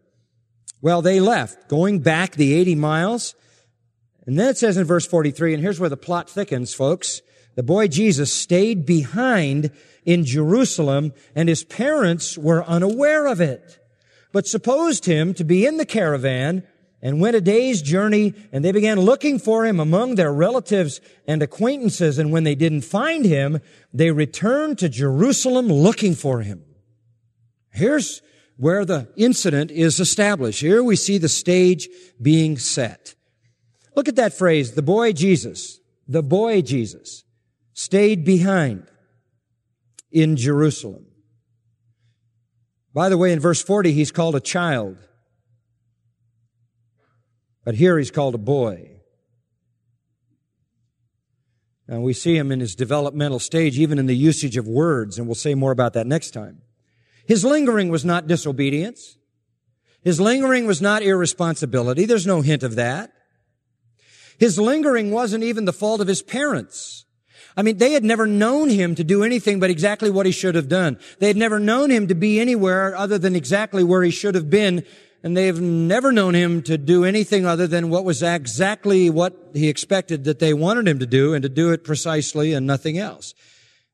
Well, 0.83 1.03
they 1.03 1.21
left, 1.21 1.69
going 1.69 2.01
back 2.01 2.33
the 2.33 2.55
80 2.55 2.75
miles. 2.77 3.35
And 4.27 4.39
then 4.39 4.49
it 4.49 4.59
says 4.59 4.77
in 4.77 4.85
verse 4.85 5.07
43, 5.07 5.55
and 5.55 5.63
here's 5.63 5.81
where 5.81 5.91
the 5.91 5.97
plot 5.97 6.31
thickens, 6.31 6.73
folks. 6.73 7.21
The 7.61 7.65
boy 7.65 7.89
Jesus 7.89 8.33
stayed 8.33 8.87
behind 8.87 9.71
in 10.07 10.25
Jerusalem 10.25 11.13
and 11.37 11.47
his 11.47 11.63
parents 11.63 12.39
were 12.39 12.65
unaware 12.65 13.27
of 13.27 13.39
it, 13.43 13.79
but 14.33 14.47
supposed 14.47 15.05
him 15.05 15.35
to 15.35 15.45
be 15.45 15.67
in 15.67 15.77
the 15.77 15.85
caravan 15.85 16.67
and 17.03 17.21
went 17.21 17.37
a 17.37 17.41
day's 17.43 17.83
journey 17.83 18.33
and 18.51 18.65
they 18.65 18.73
began 18.73 18.99
looking 18.99 19.39
for 19.39 19.67
him 19.67 19.79
among 19.79 20.15
their 20.15 20.33
relatives 20.33 21.03
and 21.27 21.43
acquaintances. 21.43 22.19
And 22.19 22.33
when 22.33 22.45
they 22.45 22.55
didn't 22.55 22.81
find 22.81 23.27
him, 23.27 23.61
they 23.93 24.11
returned 24.11 24.79
to 24.79 24.89
Jerusalem 24.89 25.67
looking 25.67 26.15
for 26.15 26.41
him. 26.41 26.65
Here's 27.75 28.23
where 28.57 28.87
the 28.87 29.13
incident 29.17 29.71
is 29.71 30.01
established. 30.01 30.63
Here 30.63 30.83
we 30.83 30.97
see 30.97 31.19
the 31.19 31.29
stage 31.29 31.91
being 32.23 32.57
set. 32.57 33.15
Look 33.95 34.09
at 34.09 34.17
that 34.17 34.33
phrase, 34.33 34.73
the 34.73 34.81
boy 34.81 35.13
Jesus, 35.13 35.79
the 36.09 36.23
boy 36.23 36.63
Jesus 36.63 37.25
stayed 37.81 38.27
behind 38.27 38.87
in 40.13 40.37
Jerusalem. 40.37 41.07
By 42.93 43.09
the 43.09 43.17
way, 43.17 43.33
in 43.33 43.41
verse 43.41 43.63
40, 43.63 43.93
he's 43.93 44.13
called 44.13 44.37
a 44.37 44.41
child. 44.41 44.99
But 47.65 47.77
here 47.77 47.97
he's 47.97 48.11
called 48.11 48.35
a 48.35 48.39
boy. 48.39 48.91
And 51.89 52.03
we 52.03 52.13
see 52.13 52.37
him 52.37 52.53
in 52.53 52.61
his 52.61 52.75
developmental 52.75 53.39
stage, 53.39 53.79
even 53.79 53.99
in 53.99 54.05
the 54.05 54.17
usage 54.17 54.59
of 54.59 54.69
words, 54.69 55.17
and 55.17 55.27
we'll 55.27 55.35
say 55.35 55.55
more 55.55 55.73
about 55.73 55.95
that 55.95 56.07
next 56.07 56.33
time. 56.33 56.61
His 57.27 57.47
lingering 57.47 57.89
was 57.89 58.05
not 58.05 58.27
disobedience. 58.27 59.17
His 60.03 60.21
lingering 60.21 60.67
was 60.67 60.83
not 60.83 61.03
irresponsibility. 61.03 62.05
There's 62.05 62.27
no 62.27 62.43
hint 62.43 62.63
of 62.63 62.75
that. 62.75 63.11
His 64.39 64.59
lingering 64.59 65.11
wasn't 65.11 65.45
even 65.45 65.65
the 65.65 65.73
fault 65.73 66.03
of 66.03 66.09
his 66.09 66.23
parents. 66.23 67.07
I 67.61 67.63
mean, 67.63 67.77
they 67.77 67.93
had 67.93 68.05
never 68.05 68.27
known 68.27 68.71
him 68.71 68.95
to 68.95 69.05
do 69.05 69.23
anything 69.23 69.61
but 69.61 69.69
exactly 69.69 70.09
what 70.09 70.25
he 70.25 70.33
should 70.33 70.55
have 70.55 70.67
done. 70.67 70.99
They 71.19 71.27
had 71.27 71.37
never 71.37 71.61
known 71.61 71.91
him 71.91 72.07
to 72.07 72.15
be 72.15 72.41
anywhere 72.41 72.97
other 72.97 73.19
than 73.19 73.37
exactly 73.37 73.85
where 73.85 74.03
he 74.03 74.11
should 74.11 74.35
have 74.35 74.49
been. 74.49 74.83
And 75.23 75.37
they've 75.37 75.61
never 75.61 76.11
known 76.11 76.33
him 76.33 76.63
to 76.63 76.79
do 76.79 77.05
anything 77.05 77.45
other 77.45 77.67
than 77.67 77.91
what 77.91 78.07
was 78.07 78.23
exactly 78.23 79.11
what 79.11 79.51
he 79.53 79.69
expected 79.69 80.25
that 80.25 80.39
they 80.39 80.55
wanted 80.55 80.89
him 80.89 81.01
to 81.01 81.07
do 81.07 81.35
and 81.35 81.43
to 81.43 81.51
do 81.51 81.71
it 81.71 81.85
precisely 81.85 82.55
and 82.55 82.67
nothing 82.67 82.97
else. 82.97 83.35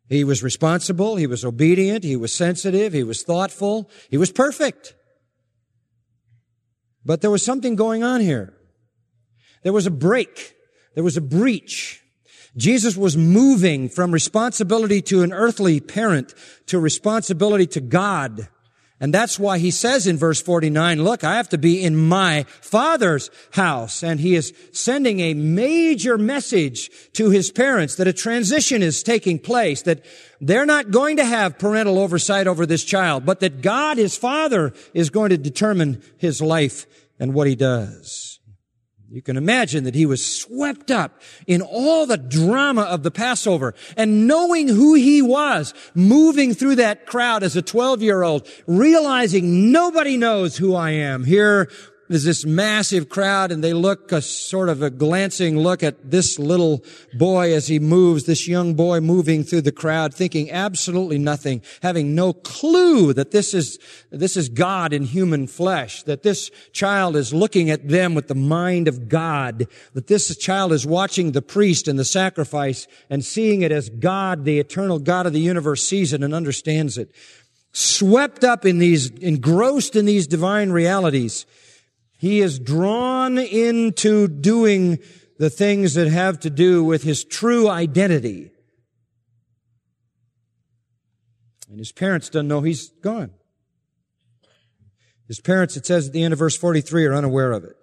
He 0.09 0.23
was 0.23 0.45
responsible. 0.45 1.17
He 1.17 1.27
was 1.27 1.45
obedient. 1.45 2.05
He 2.05 2.15
was 2.15 2.33
sensitive. 2.33 2.93
He 2.93 3.03
was 3.03 3.25
thoughtful. 3.25 3.91
He 4.09 4.17
was 4.17 4.31
perfect. 4.31 4.95
But 7.05 7.21
there 7.21 7.33
was 7.33 7.45
something 7.45 7.75
going 7.75 8.05
on 8.05 8.21
here. 8.21 8.55
There 9.65 9.73
was 9.73 9.87
a 9.87 9.91
break. 9.91 10.55
There 10.95 11.03
was 11.03 11.17
a 11.17 11.21
breach. 11.21 12.05
Jesus 12.57 12.97
was 12.97 13.17
moving 13.17 13.89
from 13.89 14.13
responsibility 14.13 15.03
to 15.03 15.23
an 15.23 15.33
earthly 15.33 15.81
parent 15.81 16.35
to 16.67 16.79
responsibility 16.79 17.67
to 17.69 17.81
God. 17.81 18.49
And 18.99 19.13
that's 19.13 19.39
why 19.39 19.59
he 19.59 19.71
says 19.71 20.07
in 20.07 20.17
verse 20.17 20.41
49, 20.41 21.05
look, 21.05 21.23
I 21.23 21.37
have 21.37 21.51
to 21.51 21.59
be 21.59 21.85
in 21.85 21.97
my 21.97 22.45
father's 22.63 23.31
house. 23.51 24.03
And 24.03 24.19
he 24.19 24.35
is 24.35 24.55
sending 24.73 25.21
a 25.21 25.35
major 25.35 26.17
message 26.17 26.91
to 27.13 27.29
his 27.29 27.51
parents 27.51 27.97
that 27.97 28.09
a 28.09 28.13
transition 28.15 28.83
is 28.83 29.03
taking 29.03 29.39
place, 29.39 29.83
that 29.83 30.03
they're 30.41 30.65
not 30.65 30.91
going 30.91 31.19
to 31.19 31.27
have 31.27 31.59
parental 31.59 31.99
oversight 31.99 32.47
over 32.47 32.65
this 32.65 32.85
child, 32.85 33.27
but 33.27 33.41
that 33.41 33.61
God, 33.61 33.99
his 33.99 34.17
father, 34.17 34.73
is 34.95 35.11
going 35.11 35.29
to 35.29 35.37
determine 35.37 36.03
his 36.17 36.41
life 36.41 36.87
and 37.21 37.35
what 37.35 37.47
he 37.47 37.55
does. 37.55 38.26
You 39.09 39.23
can 39.23 39.37
imagine 39.37 39.85
that 39.85 39.95
he 39.95 40.05
was 40.05 40.25
swept 40.25 40.91
up 40.91 41.21
in 41.47 41.63
all 41.63 42.07
the 42.07 42.17
drama 42.17 42.83
of 42.83 43.05
the 43.05 43.13
Passover 43.13 43.73
and 43.97 44.27
knowing 44.27 44.67
who 44.67 44.95
he 44.95 45.23
was, 45.23 45.73
moving 45.95 46.55
through 46.55 46.77
that 46.77 47.07
crowd 47.07 47.45
as 47.45 47.55
a 47.55 47.63
12 47.63 48.03
year 48.03 48.25
old, 48.25 48.49
realizing 48.67 49.71
nobody 49.71 50.17
knows 50.17 50.57
who 50.57 50.75
I 50.75 50.91
am. 50.91 51.23
Here 51.23 51.71
there's 52.09 52.25
this 52.25 52.45
massive 52.45 53.09
crowd 53.09 53.51
and 53.51 53.63
they 53.63 53.73
look 53.73 54.13
a 54.13 54.23
sort 54.23 54.69
of 54.69 54.83
a 54.83 54.91
glancing 54.91 55.59
look 55.59 55.83
at 55.83 56.11
this 56.11 56.39
little 56.39 56.85
boy 57.15 57.53
as 57.53 57.67
he 57.67 57.79
moves, 57.79 58.25
this 58.25 58.47
young 58.47 58.75
boy 58.75 59.01
moving 59.01 59.43
through 59.43 59.63
the 59.63 59.73
crowd, 59.73 60.15
thinking 60.15 60.51
absolutely 60.51 61.19
nothing, 61.19 61.63
having 61.83 62.15
no 62.15 62.33
clue 62.33 63.13
that 63.13 63.31
this 63.31 63.55
is, 63.55 63.79
this 64.11 64.37
is 64.37 64.49
God 64.49 64.93
in 64.93 65.05
human 65.05 65.47
flesh, 65.47 66.03
that 66.05 66.23
this 66.23 66.51
child 66.73 67.17
is 67.17 67.35
looking 67.35 67.71
at 67.71 67.89
them 67.89 68.15
with 68.15 68.29
the 68.29 68.35
mind 68.35 68.89
of 68.89 69.09
God, 69.09 69.67
that 69.95 70.07
this 70.07 70.37
child 70.37 70.73
is 70.73 70.87
watching 70.87 71.33
the 71.33 71.43
priest 71.43 71.89
and 71.89 71.99
the 71.99 72.05
sacrifice 72.05 72.87
and 73.11 73.25
seeing 73.25 73.63
it 73.63 73.73
as 73.73 73.89
God, 73.89 74.45
the 74.45 74.61
eternal 74.61 74.99
God 74.99 75.27
of 75.27 75.33
the 75.33 75.41
universe 75.41 75.87
sees 75.87 76.13
it 76.13 76.23
and 76.23 76.35
understands 76.35 76.99
it. 76.99 77.11
Swept 77.73 78.43
up 78.43 78.65
in 78.65 78.79
these, 78.79 79.11
engrossed 79.11 79.97
in 79.97 80.07
these 80.07 80.27
divine 80.27 80.71
realities, 80.71 81.45
he 82.19 82.41
is 82.41 82.59
drawn 82.59 83.39
into 83.39 84.29
doing 84.29 84.99
the 85.39 85.51
things 85.51 85.95
that 85.95 86.09
have 86.09 86.41
to 86.41 86.51
do 86.51 86.83
with 86.83 87.03
his 87.03 87.25
true 87.25 87.69
identity. 87.69 88.51
And 91.69 91.79
his 91.79 91.93
parents 91.93 92.29
don't 92.29 92.49
know 92.49 92.63
he's 92.63 92.89
gone. 92.89 93.31
His 95.29 95.41
parents, 95.41 95.77
it 95.77 95.85
says 95.85 96.07
at 96.07 96.13
the 96.13 96.23
end 96.23 96.33
of 96.33 96.39
verse 96.39 96.57
43, 96.57 97.07
are 97.07 97.15
unaware 97.15 97.53
of 97.53 97.65
it. 97.65 97.77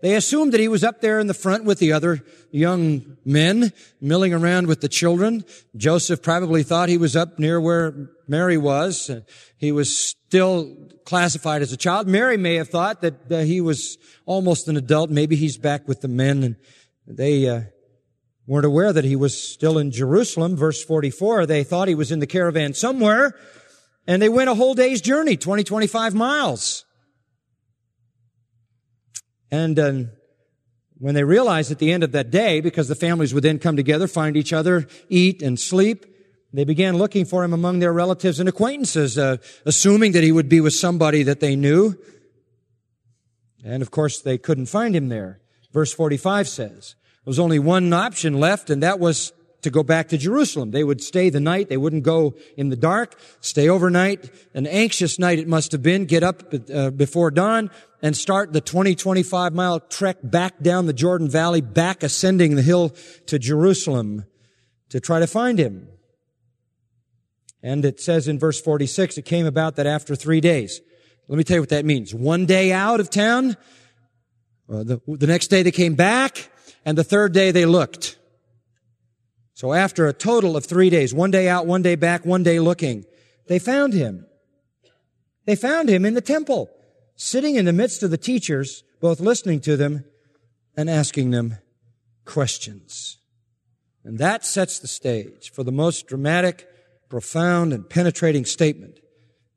They 0.00 0.14
assumed 0.14 0.52
that 0.52 0.60
he 0.60 0.68
was 0.68 0.82
up 0.82 1.02
there 1.02 1.20
in 1.20 1.26
the 1.26 1.34
front 1.34 1.64
with 1.64 1.78
the 1.78 1.92
other 1.92 2.24
young 2.50 3.18
men, 3.24 3.72
milling 4.00 4.32
around 4.32 4.66
with 4.66 4.80
the 4.80 4.88
children. 4.88 5.44
Joseph 5.76 6.22
probably 6.22 6.62
thought 6.62 6.88
he 6.88 6.96
was 6.96 7.14
up 7.14 7.38
near 7.38 7.60
where 7.60 8.08
Mary 8.26 8.56
was. 8.56 9.10
He 9.58 9.72
was 9.72 9.94
still 9.94 10.74
classified 11.04 11.62
as 11.62 11.72
a 11.72 11.76
child. 11.76 12.06
Mary 12.06 12.36
may 12.36 12.54
have 12.56 12.68
thought 12.68 13.00
that 13.00 13.30
uh, 13.30 13.38
he 13.40 13.60
was 13.60 13.98
almost 14.26 14.68
an 14.68 14.76
adult. 14.76 15.10
Maybe 15.10 15.36
he's 15.36 15.58
back 15.58 15.88
with 15.88 16.00
the 16.00 16.08
men 16.08 16.42
and 16.42 16.56
they 17.06 17.48
uh, 17.48 17.62
weren't 18.46 18.66
aware 18.66 18.92
that 18.92 19.04
he 19.04 19.16
was 19.16 19.36
still 19.36 19.78
in 19.78 19.90
Jerusalem. 19.90 20.56
Verse 20.56 20.84
44, 20.84 21.46
they 21.46 21.64
thought 21.64 21.88
he 21.88 21.94
was 21.94 22.12
in 22.12 22.20
the 22.20 22.26
caravan 22.26 22.74
somewhere 22.74 23.34
and 24.06 24.20
they 24.20 24.28
went 24.28 24.50
a 24.50 24.54
whole 24.54 24.74
day's 24.74 25.00
journey, 25.00 25.36
20, 25.36 25.64
25 25.64 26.14
miles. 26.14 26.84
And 29.50 29.78
uh, 29.78 29.92
when 30.98 31.14
they 31.14 31.24
realized 31.24 31.70
at 31.70 31.78
the 31.78 31.92
end 31.92 32.04
of 32.04 32.12
that 32.12 32.30
day, 32.30 32.60
because 32.60 32.88
the 32.88 32.94
families 32.94 33.34
would 33.34 33.42
then 33.42 33.58
come 33.58 33.76
together, 33.76 34.06
find 34.06 34.36
each 34.36 34.52
other, 34.52 34.86
eat 35.08 35.42
and 35.42 35.58
sleep, 35.58 36.06
they 36.52 36.64
began 36.64 36.96
looking 36.96 37.24
for 37.24 37.44
him 37.44 37.52
among 37.52 37.78
their 37.78 37.92
relatives 37.92 38.40
and 38.40 38.48
acquaintances, 38.48 39.16
uh, 39.16 39.36
assuming 39.64 40.12
that 40.12 40.24
he 40.24 40.32
would 40.32 40.48
be 40.48 40.60
with 40.60 40.74
somebody 40.74 41.22
that 41.22 41.40
they 41.40 41.54
knew. 41.54 41.96
And 43.64 43.82
of 43.82 43.90
course, 43.90 44.20
they 44.20 44.38
couldn't 44.38 44.66
find 44.66 44.96
him 44.96 45.08
there. 45.08 45.40
Verse 45.72 45.92
45 45.92 46.48
says, 46.48 46.94
there 47.24 47.30
was 47.30 47.38
only 47.38 47.58
one 47.58 47.92
option 47.92 48.40
left, 48.40 48.70
and 48.70 48.82
that 48.82 48.98
was 48.98 49.32
to 49.62 49.70
go 49.70 49.82
back 49.82 50.08
to 50.08 50.18
Jerusalem. 50.18 50.70
They 50.70 50.82
would 50.82 51.02
stay 51.02 51.28
the 51.28 51.40
night. 51.40 51.68
They 51.68 51.76
wouldn't 51.76 52.02
go 52.02 52.34
in 52.56 52.70
the 52.70 52.76
dark, 52.76 53.18
stay 53.40 53.68
overnight. 53.68 54.30
An 54.54 54.66
anxious 54.66 55.18
night 55.18 55.38
it 55.38 55.46
must 55.46 55.72
have 55.72 55.82
been. 55.82 56.06
Get 56.06 56.22
up 56.22 56.52
uh, 56.72 56.90
before 56.90 57.30
dawn 57.30 57.70
and 58.02 58.16
start 58.16 58.52
the 58.52 58.60
20, 58.60 58.94
25 58.94 59.52
mile 59.52 59.80
trek 59.80 60.16
back 60.22 60.60
down 60.60 60.86
the 60.86 60.92
Jordan 60.92 61.28
Valley, 61.28 61.60
back 61.60 62.02
ascending 62.02 62.56
the 62.56 62.62
hill 62.62 62.90
to 63.26 63.38
Jerusalem 63.38 64.24
to 64.88 64.98
try 64.98 65.20
to 65.20 65.26
find 65.26 65.58
him. 65.58 65.88
And 67.62 67.84
it 67.84 68.00
says 68.00 68.28
in 68.28 68.38
verse 68.38 68.60
46, 68.60 69.18
it 69.18 69.24
came 69.24 69.46
about 69.46 69.76
that 69.76 69.86
after 69.86 70.16
three 70.16 70.40
days. 70.40 70.80
Let 71.28 71.36
me 71.36 71.44
tell 71.44 71.56
you 71.56 71.62
what 71.62 71.68
that 71.68 71.84
means. 71.84 72.14
One 72.14 72.46
day 72.46 72.72
out 72.72 73.00
of 73.00 73.10
town, 73.10 73.56
uh, 74.68 74.84
the, 74.84 75.00
the 75.06 75.26
next 75.26 75.48
day 75.48 75.62
they 75.62 75.70
came 75.70 75.94
back, 75.94 76.50
and 76.84 76.96
the 76.96 77.04
third 77.04 77.32
day 77.32 77.50
they 77.50 77.66
looked. 77.66 78.18
So 79.54 79.74
after 79.74 80.06
a 80.06 80.12
total 80.12 80.56
of 80.56 80.64
three 80.64 80.88
days, 80.88 81.12
one 81.12 81.30
day 81.30 81.48
out, 81.48 81.66
one 81.66 81.82
day 81.82 81.94
back, 81.94 82.24
one 82.24 82.42
day 82.42 82.58
looking, 82.60 83.04
they 83.46 83.58
found 83.58 83.92
him. 83.92 84.26
They 85.44 85.54
found 85.56 85.88
him 85.88 86.04
in 86.04 86.14
the 86.14 86.20
temple, 86.20 86.70
sitting 87.14 87.56
in 87.56 87.64
the 87.66 87.72
midst 87.72 88.02
of 88.02 88.10
the 88.10 88.16
teachers, 88.16 88.84
both 89.00 89.20
listening 89.20 89.60
to 89.60 89.76
them 89.76 90.04
and 90.76 90.88
asking 90.88 91.30
them 91.30 91.58
questions. 92.24 93.18
And 94.02 94.18
that 94.18 94.44
sets 94.44 94.78
the 94.78 94.88
stage 94.88 95.50
for 95.52 95.62
the 95.62 95.72
most 95.72 96.06
dramatic, 96.06 96.66
profound, 97.10 97.72
and 97.74 97.90
penetrating 97.90 98.46
statement 98.46 99.00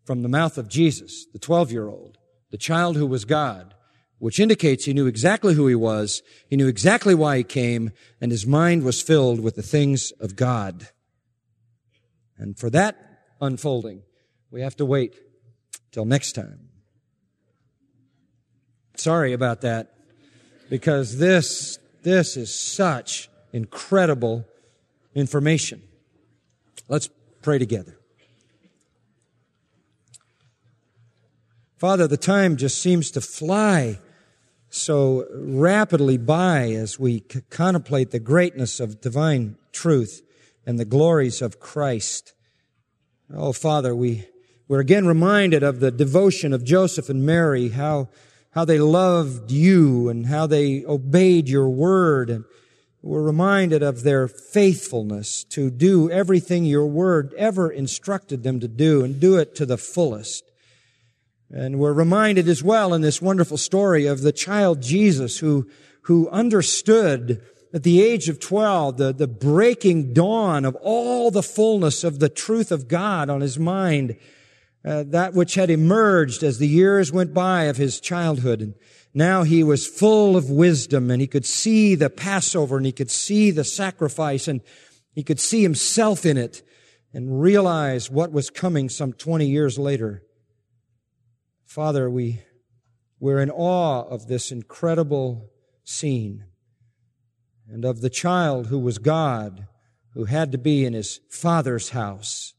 from 0.04 0.24
the 0.24 0.28
mouth 0.28 0.58
of 0.58 0.68
Jesus, 0.68 1.26
the 1.32 1.40
12 1.40 1.72
year 1.72 1.88
old, 1.88 2.18
the 2.50 2.58
child 2.58 2.98
who 2.98 3.06
was 3.06 3.24
God, 3.24 3.74
which 4.18 4.40
indicates 4.40 4.86
he 4.86 4.94
knew 4.94 5.08
exactly 5.08 5.54
who 5.54 5.68
he 5.68 5.76
was, 5.76 6.22
he 6.50 6.58
knew 6.58 6.68
exactly 6.68 7.16
why 7.16 7.38
he 7.38 7.44
came, 7.44 7.92
and 8.20 8.32
his 8.32 8.46
mind 8.46 8.84
was 8.84 9.02
filled 9.02 9.40
with 9.40 9.56
the 9.56 9.62
things 9.62 10.12
of 10.20 10.36
God. 10.36 10.90
And 12.38 12.58
for 12.58 12.70
that 12.72 12.98
unfolding, 13.40 14.02
we 14.52 14.62
have 14.62 14.76
to 14.78 14.86
wait 14.86 15.16
till 15.92 16.06
next 16.06 16.34
time. 16.34 16.70
Sorry 18.96 19.34
about 19.34 19.62
that, 19.62 19.94
because 20.70 21.18
this, 21.18 21.78
this 22.02 22.36
is 22.36 22.54
such 22.54 23.30
incredible 23.52 24.46
information. 25.16 25.82
Let's 26.88 27.10
pray 27.44 27.60
together. 27.60 28.00
Father, 31.78 32.08
the 32.08 32.18
time 32.18 32.56
just 32.56 32.82
seems 32.82 33.12
to 33.12 33.22
fly 33.22 34.00
so 34.70 35.28
rapidly 35.36 36.18
by 36.18 36.72
as 36.72 36.98
we 36.98 37.20
contemplate 37.20 38.12
the 38.12 38.20
greatness 38.20 38.80
of 38.80 39.02
divine 39.02 39.58
truth 39.74 40.22
and 40.66 40.80
the 40.80 40.86
glories 40.86 41.42
of 41.42 41.60
Christ. 41.60 42.34
Oh, 43.36 43.52
Father, 43.52 43.94
we, 43.94 44.26
we're 44.68 44.80
again 44.80 45.06
reminded 45.06 45.62
of 45.62 45.82
the 45.82 45.92
devotion 45.92 46.54
of 46.54 46.64
Joseph 46.64 47.10
and 47.10 47.26
Mary, 47.26 47.70
how, 47.70 48.10
how 48.52 48.64
they 48.64 48.80
loved 48.80 49.52
you 49.52 50.08
and 50.08 50.28
how 50.28 50.48
they 50.48 50.86
obeyed 50.86 51.50
your 51.50 51.70
word. 51.70 52.30
And 52.30 52.46
we're 53.04 53.22
reminded 53.22 53.84
of 53.84 54.04
their 54.04 54.30
faithfulness 54.30 55.44
to 55.44 55.70
do 55.70 56.10
everything 56.10 56.64
your 56.64 56.88
word 56.88 57.34
ever 57.38 57.70
instructed 57.70 58.44
them 58.44 58.62
to 58.62 58.68
do 58.70 59.04
and 59.04 59.20
do 59.20 59.38
it 59.38 59.54
to 59.56 59.66
the 59.66 59.78
fullest. 59.78 60.50
And 61.52 61.80
we're 61.80 61.92
reminded 61.92 62.48
as 62.48 62.64
well 62.64 62.94
in 62.94 63.02
this 63.02 63.22
wonderful 63.22 63.58
story 63.58 64.06
of 64.06 64.22
the 64.22 64.32
child 64.32 64.82
Jesus 64.82 65.40
who, 65.40 65.70
who 66.04 66.30
understood 66.30 67.44
at 67.74 67.84
the 67.84 68.02
age 68.02 68.30
of 68.30 68.40
12 68.40 68.96
the, 68.96 69.12
the 69.12 69.28
breaking 69.28 70.14
dawn 70.14 70.64
of 70.64 70.76
all 70.78 71.30
the 71.30 71.44
fullness 71.44 72.06
of 72.06 72.20
the 72.20 72.30
truth 72.30 72.72
of 72.72 72.88
God 72.88 73.30
on 73.30 73.42
his 73.42 73.60
mind, 73.60 74.16
uh, 74.86 75.04
that 75.08 75.34
which 75.34 75.56
had 75.56 75.70
emerged 75.70 76.44
as 76.44 76.58
the 76.58 76.68
years 76.68 77.12
went 77.12 77.34
by 77.34 77.64
of 77.64 77.78
his 77.78 78.00
childhood. 78.00 78.62
And 78.62 78.76
now 79.14 79.44
he 79.44 79.64
was 79.64 79.88
full 79.88 80.36
of 80.36 80.50
wisdom 80.50 81.10
and 81.10 81.22
he 81.22 81.28
could 81.28 81.46
see 81.46 81.96
the 81.96 82.10
Passover 82.10 82.78
and 82.78 82.86
he 82.86 82.92
could 82.92 83.12
see 83.12 83.52
the 83.52 83.64
sacrifice 83.64 84.48
and 84.48 84.62
he 85.14 85.24
could 85.24 85.40
see 85.40 85.62
himself 85.62 86.26
in 86.26 86.38
it 86.38 86.64
and 87.14 87.42
realize 87.42 88.10
what 88.10 88.32
was 88.32 88.50
coming 88.50 88.90
some 88.90 89.14
20 89.14 89.46
years 89.46 89.78
later. 89.78 90.24
Father, 91.66 92.10
we, 92.10 92.42
we're 93.20 93.40
in 93.40 93.52
awe 93.52 94.02
of 94.02 94.28
this 94.28 94.52
incredible 94.52 95.50
scene 95.84 96.46
and 97.70 97.86
of 97.86 98.02
the 98.02 98.10
child 98.10 98.68
who 98.68 98.80
was 98.80 98.98
God, 98.98 99.68
who 100.14 100.26
had 100.26 100.52
to 100.52 100.58
be 100.58 100.86
in 100.86 100.94
his 100.94 101.20
father's 101.30 101.90
house, 101.90 102.53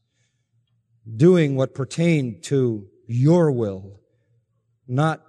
doing 1.15 1.55
what 1.55 1.75
pertained 1.75 2.43
to 2.43 2.87
your 3.07 3.51
will, 3.51 3.99
not 4.87 5.21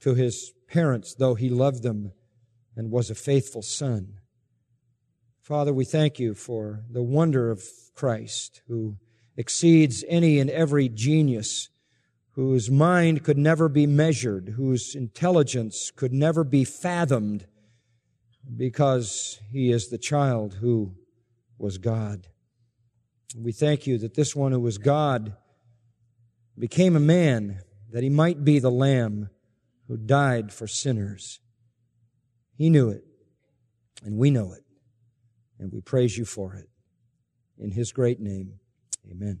to 0.00 0.14
his 0.14 0.52
parents, 0.68 1.14
though 1.14 1.34
he 1.34 1.48
loved 1.48 1.82
them 1.82 2.12
and 2.76 2.90
was 2.90 3.10
a 3.10 3.14
faithful 3.14 3.62
son. 3.62 4.18
Father, 5.40 5.72
we 5.72 5.84
thank 5.84 6.18
you 6.18 6.34
for 6.34 6.84
the 6.90 7.02
wonder 7.02 7.50
of 7.50 7.62
Christ 7.94 8.62
who 8.68 8.96
exceeds 9.36 10.04
any 10.08 10.38
and 10.38 10.50
every 10.50 10.88
genius 10.88 11.68
whose 12.32 12.70
mind 12.70 13.22
could 13.22 13.36
never 13.36 13.68
be 13.68 13.86
measured, 13.86 14.54
whose 14.56 14.94
intelligence 14.94 15.90
could 15.90 16.12
never 16.12 16.44
be 16.44 16.64
fathomed, 16.64 17.46
because 18.56 19.40
he 19.50 19.70
is 19.70 19.88
the 19.88 19.98
child 19.98 20.54
who 20.54 20.94
was 21.58 21.78
God. 21.78 22.28
We 23.36 23.52
thank 23.52 23.86
you 23.86 23.98
that 23.98 24.14
this 24.14 24.36
one 24.36 24.52
who 24.52 24.60
was 24.60 24.78
God 24.78 25.36
became 26.58 26.96
a 26.96 27.00
man 27.00 27.60
that 27.90 28.02
he 28.02 28.10
might 28.10 28.44
be 28.44 28.58
the 28.58 28.70
Lamb 28.70 29.30
who 29.88 29.96
died 29.96 30.52
for 30.52 30.66
sinners. 30.66 31.40
He 32.56 32.70
knew 32.70 32.90
it, 32.90 33.04
and 34.04 34.16
we 34.16 34.30
know 34.30 34.52
it, 34.52 34.64
and 35.58 35.72
we 35.72 35.80
praise 35.80 36.16
you 36.16 36.24
for 36.24 36.54
it. 36.54 36.68
In 37.58 37.70
his 37.70 37.92
great 37.92 38.20
name, 38.20 38.54
amen. 39.10 39.40